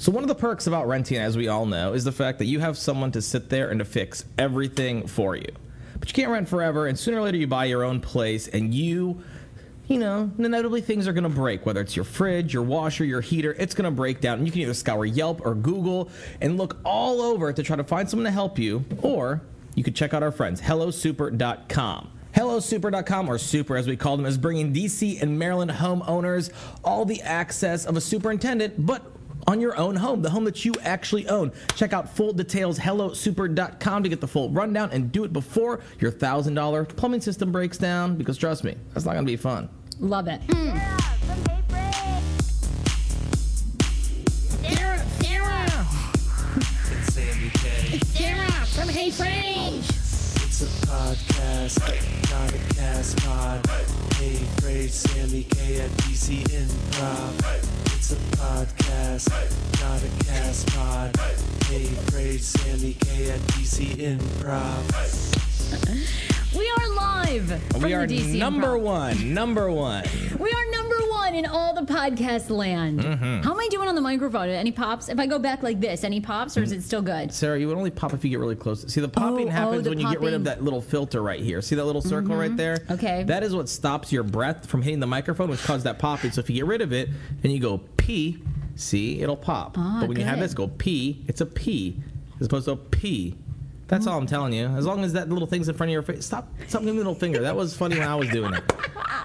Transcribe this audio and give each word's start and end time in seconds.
So 0.00 0.10
one 0.10 0.24
of 0.24 0.28
the 0.28 0.34
perks 0.34 0.66
about 0.66 0.88
renting, 0.88 1.18
as 1.18 1.36
we 1.36 1.48
all 1.48 1.66
know, 1.66 1.92
is 1.92 2.04
the 2.04 2.10
fact 2.10 2.38
that 2.38 2.46
you 2.46 2.58
have 2.60 2.78
someone 2.78 3.12
to 3.12 3.20
sit 3.20 3.50
there 3.50 3.68
and 3.68 3.80
to 3.80 3.84
fix 3.84 4.24
everything 4.38 5.06
for 5.06 5.36
you. 5.36 5.52
But 5.98 6.08
you 6.08 6.14
can't 6.14 6.30
rent 6.30 6.48
forever, 6.48 6.86
and 6.86 6.98
sooner 6.98 7.18
or 7.18 7.24
later 7.24 7.36
you 7.36 7.46
buy 7.46 7.66
your 7.66 7.84
own 7.84 8.00
place, 8.00 8.48
and 8.48 8.72
you, 8.72 9.22
you 9.88 9.98
know, 9.98 10.30
inevitably 10.38 10.80
things 10.80 11.06
are 11.06 11.12
going 11.12 11.24
to 11.24 11.28
break. 11.28 11.66
Whether 11.66 11.82
it's 11.82 11.96
your 11.96 12.06
fridge, 12.06 12.54
your 12.54 12.62
washer, 12.62 13.04
your 13.04 13.20
heater, 13.20 13.54
it's 13.58 13.74
going 13.74 13.84
to 13.84 13.90
break 13.90 14.22
down. 14.22 14.38
And 14.38 14.46
you 14.46 14.52
can 14.52 14.62
either 14.62 14.72
scour 14.72 15.04
Yelp 15.04 15.44
or 15.44 15.54
Google 15.54 16.08
and 16.40 16.56
look 16.56 16.78
all 16.82 17.20
over 17.20 17.52
to 17.52 17.62
try 17.62 17.76
to 17.76 17.84
find 17.84 18.08
someone 18.08 18.24
to 18.24 18.30
help 18.30 18.58
you, 18.58 18.86
or 19.02 19.42
you 19.74 19.84
could 19.84 19.94
check 19.94 20.14
out 20.14 20.22
our 20.22 20.32
friends, 20.32 20.62
HelloSuper.com. 20.62 22.10
HelloSuper.com, 22.34 23.28
or 23.28 23.36
Super 23.36 23.76
as 23.76 23.86
we 23.86 23.98
call 23.98 24.16
them, 24.16 24.24
is 24.24 24.38
bringing 24.38 24.72
DC 24.72 25.20
and 25.20 25.38
Maryland 25.38 25.72
homeowners 25.72 26.50
all 26.82 27.04
the 27.04 27.20
access 27.20 27.84
of 27.84 27.98
a 27.98 28.00
superintendent, 28.00 28.86
but 28.86 29.02
on 29.50 29.60
your 29.60 29.76
own 29.76 29.96
home, 29.96 30.22
the 30.22 30.30
home 30.30 30.44
that 30.44 30.64
you 30.64 30.72
actually 30.82 31.28
own. 31.28 31.50
Check 31.74 31.92
out 31.92 32.08
full 32.08 32.32
details, 32.32 32.78
hellosuper.com 32.78 34.02
to 34.04 34.08
get 34.08 34.20
the 34.20 34.28
full 34.28 34.48
rundown 34.50 34.90
and 34.92 35.10
do 35.10 35.24
it 35.24 35.32
before 35.32 35.80
your 35.98 36.12
$1,000 36.12 36.88
plumbing 36.96 37.20
system 37.20 37.50
breaks 37.50 37.76
down 37.76 38.16
because 38.16 38.38
trust 38.38 38.62
me, 38.62 38.76
that's 38.94 39.04
not 39.04 39.14
going 39.14 39.26
to 39.26 39.30
be 39.30 39.36
fun. 39.36 39.68
Love 39.98 40.28
it. 40.28 40.40
Hmm. 40.48 40.78
It's 46.92 47.16
Samy 47.16 47.52
K. 47.54 47.98
Sarah 47.98 48.66
from 48.66 48.88
Hey 48.88 49.10
Frase. 49.10 49.89
It's 50.62 50.84
a 50.84 50.86
podcast, 50.88 51.80
not 52.30 52.52
a 52.52 52.74
cast 52.74 53.16
pod. 53.24 53.66
Hey, 54.16 54.34
Frase, 54.60 55.06
Samy 55.06 55.48
K 55.48 55.80
at 55.80 55.90
DC 55.92 56.42
Improv. 56.48 57.94
It's 57.96 58.12
a 58.12 58.16
podcast, 58.36 59.30
not 59.80 60.02
a 60.02 60.24
cast 60.26 60.66
pod. 60.74 61.16
Hey, 61.64 61.86
Frase, 62.10 62.58
Samy 62.58 62.92
K 63.00 63.30
at 63.30 63.40
DC 63.40 63.96
Improv. 63.96 65.49
We 66.56 66.68
are 66.68 66.94
live. 66.96 67.62
From 67.70 67.82
we 67.82 67.94
are 67.94 68.04
number 68.08 68.76
Improv. 68.76 68.80
one, 68.80 69.34
number 69.34 69.70
one. 69.70 70.04
We 70.36 70.50
are 70.50 70.70
number 70.72 70.96
one 71.10 71.36
in 71.36 71.46
all 71.46 71.74
the 71.74 71.82
podcast 71.82 72.50
land. 72.50 72.98
Mm-hmm. 72.98 73.42
How 73.42 73.52
am 73.52 73.60
I 73.60 73.68
doing 73.70 73.88
on 73.88 73.94
the 73.94 74.00
microphone? 74.00 74.48
Any 74.48 74.72
pops? 74.72 75.08
If 75.08 75.20
I 75.20 75.26
go 75.28 75.38
back 75.38 75.62
like 75.62 75.78
this, 75.78 76.02
any 76.02 76.20
pops, 76.20 76.56
or 76.58 76.64
is 76.64 76.72
it 76.72 76.82
still 76.82 77.02
good? 77.02 77.32
Sarah, 77.32 77.56
you 77.56 77.68
would 77.68 77.76
only 77.76 77.92
pop 77.92 78.14
if 78.14 78.24
you 78.24 78.30
get 78.30 78.40
really 78.40 78.56
close. 78.56 78.92
See, 78.92 79.00
the 79.00 79.08
popping 79.08 79.46
Oh, 79.46 79.50
oh, 79.50 79.52
happens 79.52 79.84
the 79.84 79.90
when 79.90 80.00
you 80.00 80.10
get 80.10 80.20
rid 80.20 80.34
of 80.34 80.42
that 80.42 80.64
little 80.64 80.80
filter 80.82 81.22
right 81.22 81.38
here. 81.38 81.62
See 81.62 81.76
that 81.76 81.84
little 81.84 82.02
circle 82.02 82.34
right 82.34 82.56
there? 82.56 82.78
Okay. 82.90 83.22
That 83.22 83.44
is 83.44 83.54
what 83.54 83.68
stops 83.68 84.12
your 84.12 84.24
breath 84.24 84.66
from 84.66 84.82
hitting 84.82 84.98
the 84.98 85.06
microphone, 85.06 85.50
which 85.50 85.62
causes 85.62 85.84
that 85.84 86.00
popping. 86.00 86.32
So 86.32 86.40
if 86.40 86.50
you 86.50 86.56
get 86.56 86.66
rid 86.66 86.80
of 86.80 86.92
it 86.92 87.10
and 87.44 87.52
you 87.52 87.60
go 87.60 87.78
pee, 87.96 88.42
see, 88.74 89.22
it'll 89.22 89.36
pop. 89.36 89.76
Ah, 89.78 89.98
but 90.00 90.08
when 90.08 90.18
you 90.18 90.24
have 90.24 90.40
this 90.40 90.52
go 90.52 90.66
P, 90.66 91.24
it's 91.28 91.40
a 91.40 91.46
P 91.46 92.02
as 92.40 92.46
opposed 92.46 92.64
to 92.64 92.72
a 92.72 92.76
P. 92.76 93.36
That's 93.90 94.04
mm-hmm. 94.04 94.12
all 94.14 94.20
I'm 94.20 94.26
telling 94.26 94.52
you. 94.52 94.66
As 94.68 94.86
long 94.86 95.02
as 95.02 95.14
that 95.14 95.28
little 95.28 95.48
thing's 95.48 95.68
in 95.68 95.74
front 95.74 95.90
of 95.90 95.92
your 95.92 96.02
face, 96.02 96.24
stop. 96.24 96.48
Stop 96.68 96.82
giving 96.82 96.94
me 96.94 96.98
the 97.00 97.04
middle 97.04 97.14
finger. 97.16 97.40
That 97.40 97.56
was 97.56 97.76
funny 97.76 97.98
when 97.98 98.06
I 98.06 98.14
was 98.14 98.28
doing 98.28 98.54
it. 98.54 98.62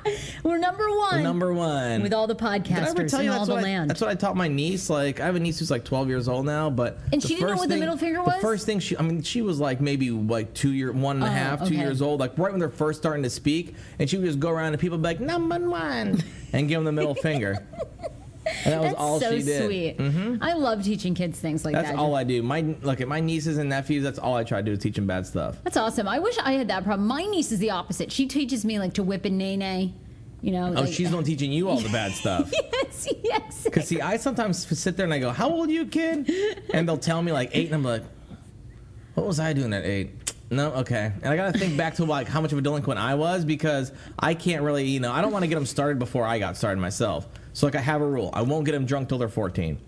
We're 0.43 0.57
number 0.57 0.89
one. 0.89 1.17
We're 1.17 1.21
Number 1.21 1.53
one. 1.53 2.01
with 2.01 2.13
all 2.13 2.25
the 2.25 2.35
podcasters 2.35 3.19
in 3.19 3.29
all 3.29 3.35
that's 3.37 3.47
the 3.47 3.53
what, 3.53 3.59
I, 3.59 3.63
land. 3.63 3.89
that's 3.91 4.01
what 4.01 4.09
I 4.09 4.15
taught 4.15 4.35
my 4.35 4.47
niece? 4.47 4.89
Like, 4.89 5.19
I 5.19 5.25
have 5.25 5.35
a 5.35 5.39
niece 5.39 5.59
who's 5.59 5.69
like 5.69 5.85
12 5.85 6.07
years 6.07 6.27
old 6.27 6.47
now, 6.47 6.71
but 6.71 6.97
And 7.13 7.21
she 7.21 7.35
didn't 7.35 7.49
know 7.49 7.55
what 7.57 7.69
the 7.69 7.77
middle 7.77 7.97
finger 7.97 8.23
was. 8.23 8.35
The 8.35 8.41
first 8.41 8.65
thing 8.65 8.79
she, 8.79 8.97
I 8.97 9.03
mean, 9.03 9.21
she 9.21 9.43
was 9.43 9.59
like 9.59 9.81
maybe 9.81 10.09
like 10.09 10.53
two 10.55 10.73
year, 10.73 10.91
one 10.91 11.17
and 11.17 11.25
a 11.25 11.27
Oh, 11.27 11.31
half, 11.31 11.59
two 11.59 11.65
okay. 11.65 11.75
years 11.75 12.01
old, 12.01 12.19
like 12.19 12.35
right 12.37 12.51
when 12.51 12.59
they're 12.59 12.69
first 12.69 12.99
starting 12.99 13.21
to 13.23 13.29
speak, 13.29 13.75
and 13.99 14.09
she 14.09 14.17
would 14.17 14.25
just 14.25 14.39
go 14.39 14.49
around 14.49 14.73
and 14.73 14.79
people 14.79 14.97
would 14.97 15.03
be 15.03 15.09
like 15.09 15.19
number 15.19 15.59
one 15.59 16.23
and 16.53 16.67
give 16.67 16.77
them 16.77 16.85
the 16.85 16.91
middle 16.91 17.15
finger. 17.15 17.65
And 18.45 18.73
that 18.73 18.81
was 18.81 18.89
That's 18.91 19.01
all 19.01 19.19
so 19.19 19.31
she 19.37 19.43
did. 19.43 19.97
Mm-hmm. 19.97 20.27
sweet. 20.35 20.37
I 20.41 20.53
love 20.53 20.83
teaching 20.83 21.15
kids 21.15 21.39
things 21.39 21.65
like 21.65 21.73
That's 21.73 21.87
that. 21.87 21.91
That's 21.93 21.99
all 22.01 22.15
I 22.15 22.23
do. 22.23 22.43
My 22.43 22.61
look 22.81 23.01
at 23.01 23.07
my 23.07 23.19
nieces 23.19 23.57
and 23.57 23.69
nephews. 23.69 24.03
That's 24.03 24.19
all 24.19 24.35
I 24.35 24.43
try 24.43 24.59
to 24.59 24.63
do 24.63 24.71
is 24.73 24.79
teach 24.79 24.95
them 24.95 25.07
bad 25.07 25.25
stuff. 25.25 25.57
That's 25.63 25.77
awesome. 25.77 26.07
I 26.07 26.19
wish 26.19 26.37
I 26.39 26.53
had 26.53 26.67
that 26.67 26.83
problem. 26.83 27.07
My 27.07 27.23
niece 27.25 27.51
is 27.51 27.59
the 27.59 27.71
opposite. 27.71 28.11
She 28.11 28.27
teaches 28.27 28.63
me 28.63 28.77
like 28.79 28.93
to 28.95 29.03
whip 29.03 29.25
and 29.25 29.37
nay 29.37 29.57
nay. 29.57 29.93
You 30.41 30.51
know. 30.51 30.67
Oh, 30.67 30.81
like- 30.81 30.93
she's 30.93 31.09
the 31.09 31.15
one 31.15 31.25
teaching 31.25 31.51
you 31.51 31.69
all 31.69 31.79
the 31.79 31.89
bad 31.89 32.11
stuff. 32.21 32.51
yes, 32.53 33.07
yes. 33.23 33.63
Because 33.63 33.87
see, 33.87 33.99
I 34.01 34.17
sometimes 34.17 34.59
sit 34.79 34.95
there 34.95 35.05
and 35.05 35.13
I 35.13 35.17
go, 35.19 35.31
"How 35.31 35.49
old 35.49 35.69
are 35.69 35.71
you, 35.71 35.85
kid?" 35.87 36.29
And 36.73 36.87
they'll 36.87 36.97
tell 36.97 37.21
me 37.23 37.31
like 37.31 37.49
eight, 37.53 37.65
and 37.67 37.75
I'm 37.75 37.83
like, 37.83 38.03
"What 39.15 39.25
was 39.25 39.39
I 39.39 39.53
doing 39.53 39.73
at 39.73 39.85
eight? 39.85 40.11
No, 40.51 40.71
okay. 40.73 41.11
And 41.23 41.25
I 41.25 41.35
got 41.35 41.53
to 41.53 41.59
think 41.59 41.75
back 41.75 41.95
to 41.95 42.05
like 42.05 42.27
how 42.27 42.39
much 42.41 42.51
of 42.51 42.59
a 42.59 42.61
delinquent 42.61 42.99
I 42.99 43.15
was 43.15 43.43
because 43.43 43.91
I 44.19 44.35
can't 44.35 44.61
really, 44.61 44.85
you 44.85 44.99
know, 44.99 45.11
I 45.11 45.21
don't 45.21 45.31
want 45.31 45.41
to 45.41 45.47
get 45.47 45.55
them 45.55 45.65
started 45.65 45.97
before 45.97 46.23
I 46.25 46.37
got 46.37 46.55
started 46.55 46.79
myself. 46.79 47.27
So 47.55 47.65
like 47.65 47.75
I 47.75 47.81
have 47.81 48.01
a 48.01 48.07
rule: 48.07 48.29
I 48.33 48.41
won't 48.41 48.65
get 48.65 48.73
them 48.73 48.85
drunk 48.85 49.09
till 49.09 49.17
they're 49.17 49.29
14. 49.29 49.79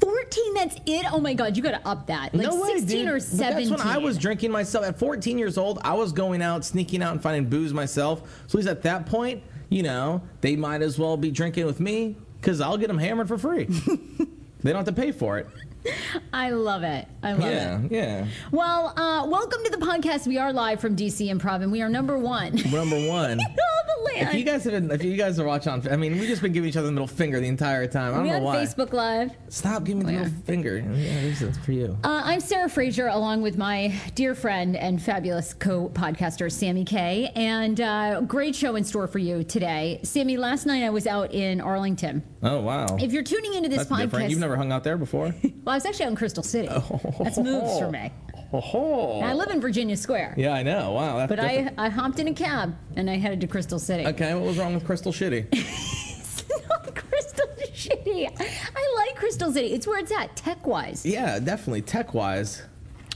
14, 0.00 0.54
that's 0.54 0.76
it? 0.86 1.06
Oh 1.12 1.20
my 1.20 1.34
God, 1.34 1.56
you 1.56 1.62
got 1.62 1.72
to 1.72 1.88
up 1.88 2.06
that. 2.08 2.34
Like 2.34 2.48
no 2.48 2.60
way, 2.60 2.78
16 2.78 2.86
dude. 2.86 3.08
or 3.08 3.14
But 3.14 3.22
17. 3.22 3.70
That's 3.70 3.82
when 3.82 3.94
I 3.94 3.98
was 3.98 4.18
drinking 4.18 4.50
myself. 4.50 4.84
At 4.84 4.98
14 4.98 5.38
years 5.38 5.56
old, 5.56 5.78
I 5.82 5.94
was 5.94 6.12
going 6.12 6.42
out, 6.42 6.64
sneaking 6.64 7.02
out, 7.02 7.12
and 7.12 7.22
finding 7.22 7.48
booze 7.48 7.72
myself. 7.72 8.20
So 8.48 8.58
at 8.58 8.64
least 8.64 8.68
at 8.68 8.82
that 8.82 9.06
point, 9.06 9.42
you 9.68 9.82
know, 9.82 10.22
they 10.40 10.56
might 10.56 10.82
as 10.82 10.98
well 10.98 11.16
be 11.16 11.30
drinking 11.30 11.66
with 11.66 11.78
me 11.80 12.16
because 12.40 12.60
I'll 12.60 12.76
get 12.76 12.88
them 12.88 12.98
hammered 12.98 13.28
for 13.28 13.38
free. 13.38 13.64
they 14.60 14.72
don't 14.72 14.84
have 14.84 14.86
to 14.86 14.92
pay 14.92 15.12
for 15.12 15.38
it. 15.38 15.46
I 16.32 16.50
love 16.50 16.82
it. 16.82 17.06
I 17.22 17.32
love 17.32 17.50
yeah, 17.50 17.80
it. 17.80 17.92
yeah. 17.92 18.02
Yeah. 18.02 18.26
Well, 18.50 18.92
uh, 18.96 19.26
welcome 19.26 19.62
to 19.64 19.70
the 19.70 19.78
podcast. 19.78 20.26
We 20.26 20.38
are 20.38 20.52
live 20.52 20.80
from 20.80 20.96
DC 20.96 21.28
Improv, 21.32 21.62
and 21.62 21.72
we 21.72 21.82
are 21.82 21.88
number 21.88 22.18
one. 22.18 22.54
Number 22.70 22.96
one. 23.08 23.40
All 23.40 24.06
the 24.06 24.12
land. 24.14 24.28
If 24.28 24.34
you 24.34 24.44
guys 24.44 24.64
have 24.64 24.72
been, 24.72 24.90
if 24.90 25.02
you 25.02 25.16
guys 25.16 25.38
are 25.38 25.44
watching 25.44 25.72
on, 25.72 25.88
I 25.88 25.96
mean, 25.96 26.18
we've 26.18 26.28
just 26.28 26.42
been 26.42 26.52
giving 26.52 26.68
each 26.68 26.76
other 26.76 26.86
the 26.86 26.92
middle 26.92 27.06
finger 27.06 27.40
the 27.40 27.48
entire 27.48 27.86
time. 27.86 28.12
I 28.12 28.16
don't 28.16 28.22
we 28.24 28.30
know 28.30 28.36
on 28.36 28.42
why. 28.42 28.56
Facebook 28.56 28.92
Live. 28.92 29.32
Stop 29.48 29.84
giving 29.84 30.06
me 30.06 30.12
the 30.12 30.18
middle 30.20 30.42
finger. 30.44 30.78
Yeah, 30.78 31.20
this 31.22 31.42
is 31.42 31.58
for 31.58 31.72
you. 31.72 31.96
Uh, 32.04 32.22
I'm 32.24 32.40
Sarah 32.40 32.68
Fraser, 32.68 33.08
along 33.08 33.42
with 33.42 33.58
my 33.58 33.94
dear 34.14 34.34
friend 34.34 34.76
and 34.76 35.00
fabulous 35.02 35.54
co-podcaster 35.54 36.46
Samy 36.46 36.86
Kay, 36.86 37.30
and 37.34 37.80
uh, 37.80 38.20
great 38.22 38.54
show 38.54 38.76
in 38.76 38.84
store 38.84 39.06
for 39.08 39.18
you 39.18 39.42
today, 39.44 40.00
Samy. 40.02 40.38
Last 40.38 40.66
night 40.66 40.82
I 40.84 40.90
was 40.90 41.06
out 41.06 41.32
in 41.32 41.60
Arlington. 41.60 42.22
Oh 42.42 42.60
wow. 42.60 42.96
If 43.00 43.12
you're 43.12 43.22
tuning 43.22 43.54
into 43.54 43.68
this 43.68 43.86
That's 43.86 44.00
different. 44.00 44.26
podcast, 44.26 44.30
You've 44.30 44.40
never 44.40 44.56
hung 44.56 44.72
out 44.72 44.84
there 44.84 44.96
before. 44.96 45.34
well, 45.72 45.76
I 45.76 45.76
was 45.78 45.86
actually 45.86 46.04
out 46.04 46.10
in 46.10 46.16
Crystal 46.16 46.42
City. 46.42 46.68
Oh. 46.70 47.00
That's 47.24 47.38
moves 47.38 47.78
for 47.78 47.90
me. 47.90 48.10
Oh. 48.52 49.16
And 49.20 49.24
I 49.26 49.32
live 49.32 49.48
in 49.50 49.58
Virginia 49.62 49.96
Square, 49.96 50.34
Yeah, 50.36 50.52
I 50.52 50.62
know. 50.62 50.92
Wow. 50.92 51.16
That's 51.16 51.30
but 51.30 51.40
I, 51.40 51.56
different. 51.56 51.80
I 51.80 51.88
hopped 51.88 52.18
in 52.18 52.28
a 52.28 52.34
cab 52.34 52.76
and 52.96 53.08
I 53.08 53.16
headed 53.16 53.40
to 53.40 53.46
Crystal 53.46 53.78
City. 53.78 54.06
Okay, 54.06 54.34
what 54.34 54.44
was 54.44 54.58
wrong 54.58 54.74
with 54.74 54.84
Crystal 54.84 55.12
Shitty? 55.12 55.46
It's 56.34 56.44
not 56.68 56.94
Crystal 56.94 57.46
City. 57.74 58.26
I 58.26 58.94
like 59.06 59.16
Crystal 59.16 59.50
City. 59.52 59.68
It's 59.72 59.86
where 59.86 59.98
it's 60.00 60.12
at, 60.12 60.34
tech 60.36 60.66
wise. 60.66 61.04
yeah, 61.06 61.38
definitely 61.38 61.80
tech 61.82 62.12
wise. 62.14 62.62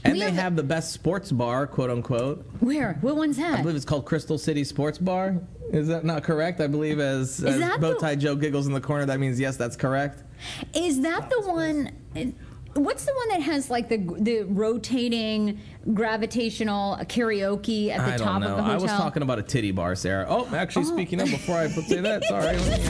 And 0.03 0.13
We 0.13 0.19
they 0.19 0.25
have- 0.25 0.35
have 0.35 0.55
the 0.55 0.63
best 0.63 0.91
sports 0.93 1.31
bar, 1.31 1.67
quote 1.67 1.89
unquote. 1.91 2.45
Where? 2.61 2.97
What 3.01 3.15
one's 3.17 3.37
that? 3.37 3.59
I 3.59 3.61
believe 3.61 3.75
it's 3.75 3.85
called 3.85 4.05
Crystal 4.05 4.37
City 4.37 4.63
Sports 4.63 4.97
Bar. 4.97 5.39
Is 5.71 5.87
that 5.89 6.05
not 6.05 6.23
correct? 6.23 6.61
I 6.61 6.67
believe 6.67 6.99
as, 6.99 7.43
as 7.43 7.59
that 7.59 7.79
the- 7.81 8.15
Joe 8.15 8.35
giggles 8.35 8.67
in 8.67 8.73
the 8.73 8.81
corner, 8.81 9.05
that 9.05 9.19
means 9.19 9.39
yes, 9.39 9.55
that's 9.57 9.75
correct. 9.75 10.23
Is 10.73 11.01
that 11.01 11.29
the 11.29 11.41
one? 11.41 11.91
What's 12.77 13.05
the 13.05 13.13
one 13.13 13.29
that 13.29 13.41
has 13.41 13.69
like 13.71 13.89
the 13.89 13.97
the 13.97 14.43
rotating 14.43 15.59
gravitational 15.93 16.97
karaoke 17.03 17.89
at 17.89 18.05
the 18.05 18.13
I 18.13 18.17
top 18.17 18.41
don't 18.41 18.41
know. 18.41 18.47
of 18.49 18.57
the 18.57 18.63
hotel? 18.63 18.79
I 18.79 18.81
was 18.81 18.91
talking 18.91 19.23
about 19.23 19.39
a 19.39 19.43
titty 19.43 19.71
bar, 19.71 19.95
Sarah. 19.95 20.27
Oh, 20.29 20.47
actually, 20.55 20.85
oh. 20.85 20.93
speaking 20.93 21.19
of, 21.19 21.29
before 21.29 21.57
I 21.57 21.67
say 21.69 22.01
that, 22.01 22.23
sorry. 22.25 22.57
let 22.57 22.79
me, 22.79 22.87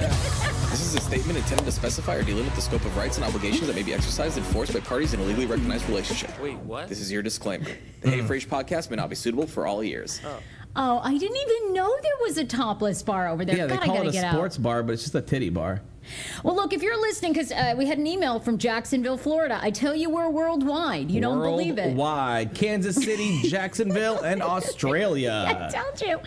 This 0.71 0.81
is 0.81 0.95
a 0.95 0.99
statement 0.99 1.37
intended 1.37 1.65
to 1.65 1.71
specify 1.71 2.15
or 2.15 2.23
delimit 2.23 2.53
the 2.53 2.61
scope 2.61 2.83
of 2.83 2.97
rights 2.97 3.17
and 3.17 3.25
obligations 3.25 3.67
that 3.67 3.75
may 3.75 3.83
be 3.83 3.93
exercised 3.93 4.37
and 4.37 4.45
enforced 4.45 4.73
by 4.73 4.81
parties 4.81 5.13
in 5.13 5.21
a 5.21 5.23
legally 5.23 5.45
recognized 5.45 5.87
relationship. 5.87 6.37
Wait, 6.41 6.57
what? 6.57 6.89
This 6.89 6.99
is 6.99 7.09
your 7.09 7.21
disclaimer. 7.21 7.69
The 8.01 8.09
hmm. 8.09 8.09
Hey 8.09 8.21
Frase 8.21 8.45
podcast 8.45 8.89
may 8.89 8.97
not 8.97 9.09
be 9.09 9.15
suitable 9.15 9.47
for 9.47 9.65
all 9.65 9.81
ears. 9.81 10.19
Oh. 10.25 10.39
oh, 10.75 10.99
I 11.01 11.17
didn't 11.17 11.37
even 11.37 11.73
know 11.73 11.95
there 12.01 12.11
was 12.21 12.37
a 12.37 12.45
topless 12.45 13.01
bar 13.03 13.29
over 13.29 13.45
there. 13.45 13.55
yeah, 13.55 13.67
they 13.67 13.75
God, 13.75 13.83
I 13.83 13.85
call 13.85 13.95
gotta 13.95 14.07
it 14.07 14.09
a 14.09 14.13
get 14.13 14.33
sports 14.33 14.57
bar, 14.57 14.83
but 14.83 14.93
it's 14.93 15.03
just 15.03 15.15
a 15.15 15.21
titty 15.21 15.49
bar. 15.49 15.81
Well, 16.43 16.55
look, 16.55 16.73
if 16.73 16.81
you're 16.81 16.99
listening, 16.99 17.33
because 17.33 17.51
uh, 17.51 17.73
we 17.77 17.85
had 17.85 17.97
an 17.97 18.07
email 18.07 18.39
from 18.39 18.57
Jacksonville, 18.57 19.17
Florida. 19.17 19.59
I 19.61 19.71
tell 19.71 19.95
you, 19.95 20.09
we're 20.09 20.29
worldwide. 20.29 21.09
You 21.11 21.21
don't 21.21 21.41
believe 21.41 21.77
it. 21.77 21.87
Worldwide. 21.87 22.53
Kansas 22.53 22.95
City, 22.95 23.41
Jacksonville, 23.49 24.19
and 24.21 24.41
Australia. 24.41 25.45
I 25.47 25.69
told 25.69 26.01
you. 26.01 26.19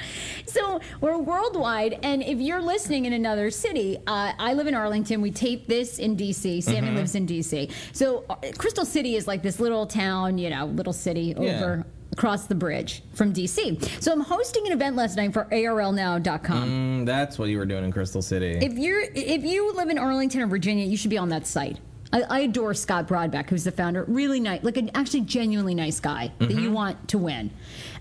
So 0.47 0.81
we're 1.01 1.19
worldwide, 1.19 1.99
and 2.03 2.23
if 2.23 2.39
you're 2.39 2.63
listening 2.63 3.05
in 3.07 3.13
another 3.13 3.51
city, 3.51 3.99
uh, 4.07 4.33
I 4.39 4.55
live 4.55 4.67
in 4.67 4.75
Arlington. 4.75 5.21
We 5.21 5.31
tape 5.31 5.67
this 5.67 5.99
in 5.99 6.17
DC. 6.17 6.59
Samy 6.59 6.81
Mm-hmm. 6.81 6.97
lives 6.97 7.15
in 7.15 7.27
DC. 7.27 7.71
So 7.93 8.25
uh, 8.31 8.37
Crystal 8.59 8.85
City 8.85 9.17
is 9.17 9.27
like 9.27 9.43
this 9.43 9.61
little 9.61 9.87
town, 9.87 10.39
you 10.39 10.51
know, 10.51 10.67
little 10.67 10.93
city 10.93 11.35
Yeah. 11.39 11.57
over 11.57 11.87
across 12.13 12.47
the 12.47 12.55
bridge 12.55 13.03
from 13.15 13.33
DC. 13.33 14.03
So 14.03 14.13
I'm 14.13 14.21
hosting 14.21 14.67
an 14.67 14.73
event 14.73 14.97
last 14.97 15.17
night 15.17 15.33
for 15.33 15.45
ARLnow.com. 15.47 16.69
Mm, 16.69 17.07
that's 17.07 17.39
what 17.39 17.49
you 17.49 17.59
were 17.59 17.67
doing 17.67 17.85
in 17.85 17.93
Crystal 17.93 18.23
City. 18.23 18.59
If 18.61 18.75
you're 18.75 19.03
if 19.15 19.45
you 19.45 19.73
live 19.75 19.91
in 19.91 19.99
Arlington 19.99 20.43
or 20.43 20.47
Virginia, 20.47 20.87
you 20.87 20.97
should 20.97 21.11
be 21.11 21.19
on 21.19 21.29
that 21.31 21.47
site. 21.47 21.79
I, 22.13 22.23
I 22.23 22.39
adore 22.41 22.75
Scott 22.75 23.07
Brodbeck, 23.07 23.49
who's 23.49 23.65
the 23.65 23.73
founder. 23.73 24.05
Really 24.09 24.41
nice, 24.41 24.65
like 24.65 24.77
an 24.77 24.91
actually 24.95 25.21
genuinely 25.21 25.75
nice 25.75 26.01
guy 26.01 26.33
that 26.39 26.51
you 26.51 26.73
want 26.73 27.09
to 27.09 27.19
win. 27.19 27.51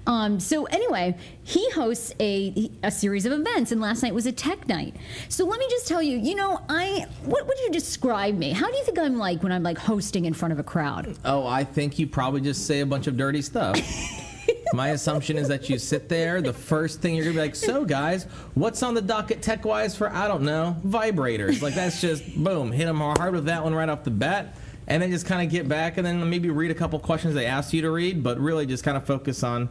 Um, 0.09 0.39
so 0.39 0.65
anyway, 0.65 1.15
he 1.43 1.69
hosts 1.69 2.13
a 2.19 2.71
a 2.81 2.89
series 2.89 3.27
of 3.27 3.31
events, 3.31 3.71
and 3.71 3.79
last 3.79 4.01
night 4.01 4.13
was 4.13 4.25
a 4.25 4.31
tech 4.31 4.67
night. 4.67 4.95
So 5.29 5.45
let 5.45 5.59
me 5.59 5.67
just 5.69 5.87
tell 5.87 6.01
you, 6.01 6.17
you 6.17 6.33
know, 6.33 6.59
I 6.67 7.05
what 7.25 7.45
would 7.47 7.59
you 7.59 7.69
describe 7.69 8.35
me? 8.35 8.51
How 8.51 8.69
do 8.71 8.75
you 8.75 8.83
think 8.83 8.97
I'm 8.97 9.17
like 9.17 9.43
when 9.43 9.51
I'm 9.51 9.61
like 9.61 9.77
hosting 9.77 10.25
in 10.25 10.33
front 10.33 10.51
of 10.51 10.57
a 10.57 10.63
crowd? 10.63 11.15
Oh, 11.23 11.45
I 11.45 11.63
think 11.63 11.99
you 11.99 12.07
probably 12.07 12.41
just 12.41 12.65
say 12.65 12.79
a 12.79 12.87
bunch 12.87 13.05
of 13.05 13.17
dirty 13.17 13.43
stuff. 13.43 13.79
My 14.73 14.89
assumption 14.89 15.37
is 15.37 15.47
that 15.47 15.69
you 15.69 15.77
sit 15.77 16.09
there. 16.09 16.41
The 16.41 16.53
first 16.53 17.01
thing 17.01 17.15
you're 17.15 17.25
gonna 17.25 17.35
be 17.35 17.41
like, 17.41 17.55
"So, 17.55 17.85
guys, 17.85 18.23
what's 18.55 18.81
on 18.81 18.95
the 18.95 19.01
docket 19.01 19.43
tech-wise 19.43 19.95
for 19.95 20.11
I 20.11 20.27
don't 20.27 20.41
know 20.41 20.75
vibrators?" 20.83 21.61
Like 21.61 21.75
that's 21.75 22.01
just 22.01 22.35
boom, 22.43 22.71
hit 22.71 22.85
them 22.85 22.97
hard 22.97 23.35
with 23.35 23.45
that 23.45 23.63
one 23.63 23.75
right 23.75 23.89
off 23.89 24.03
the 24.03 24.11
bat, 24.11 24.55
and 24.87 25.03
then 25.03 25.11
just 25.11 25.27
kind 25.27 25.45
of 25.45 25.51
get 25.51 25.69
back 25.69 25.97
and 25.97 26.05
then 26.05 26.27
maybe 26.27 26.49
read 26.49 26.71
a 26.71 26.75
couple 26.75 26.97
questions 26.97 27.35
they 27.35 27.45
asked 27.45 27.73
you 27.73 27.83
to 27.83 27.91
read, 27.91 28.23
but 28.23 28.39
really 28.39 28.65
just 28.65 28.83
kind 28.83 28.97
of 28.97 29.05
focus 29.05 29.43
on, 29.43 29.69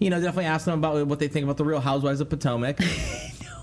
you 0.00 0.10
know, 0.10 0.16
definitely 0.20 0.46
ask 0.46 0.64
them 0.64 0.78
about 0.78 1.06
what 1.06 1.18
they 1.20 1.28
think 1.28 1.44
about 1.44 1.56
the 1.56 1.64
Real 1.64 1.80
Housewives 1.80 2.20
of 2.20 2.28
Potomac. 2.28 2.80
no, 2.80 2.86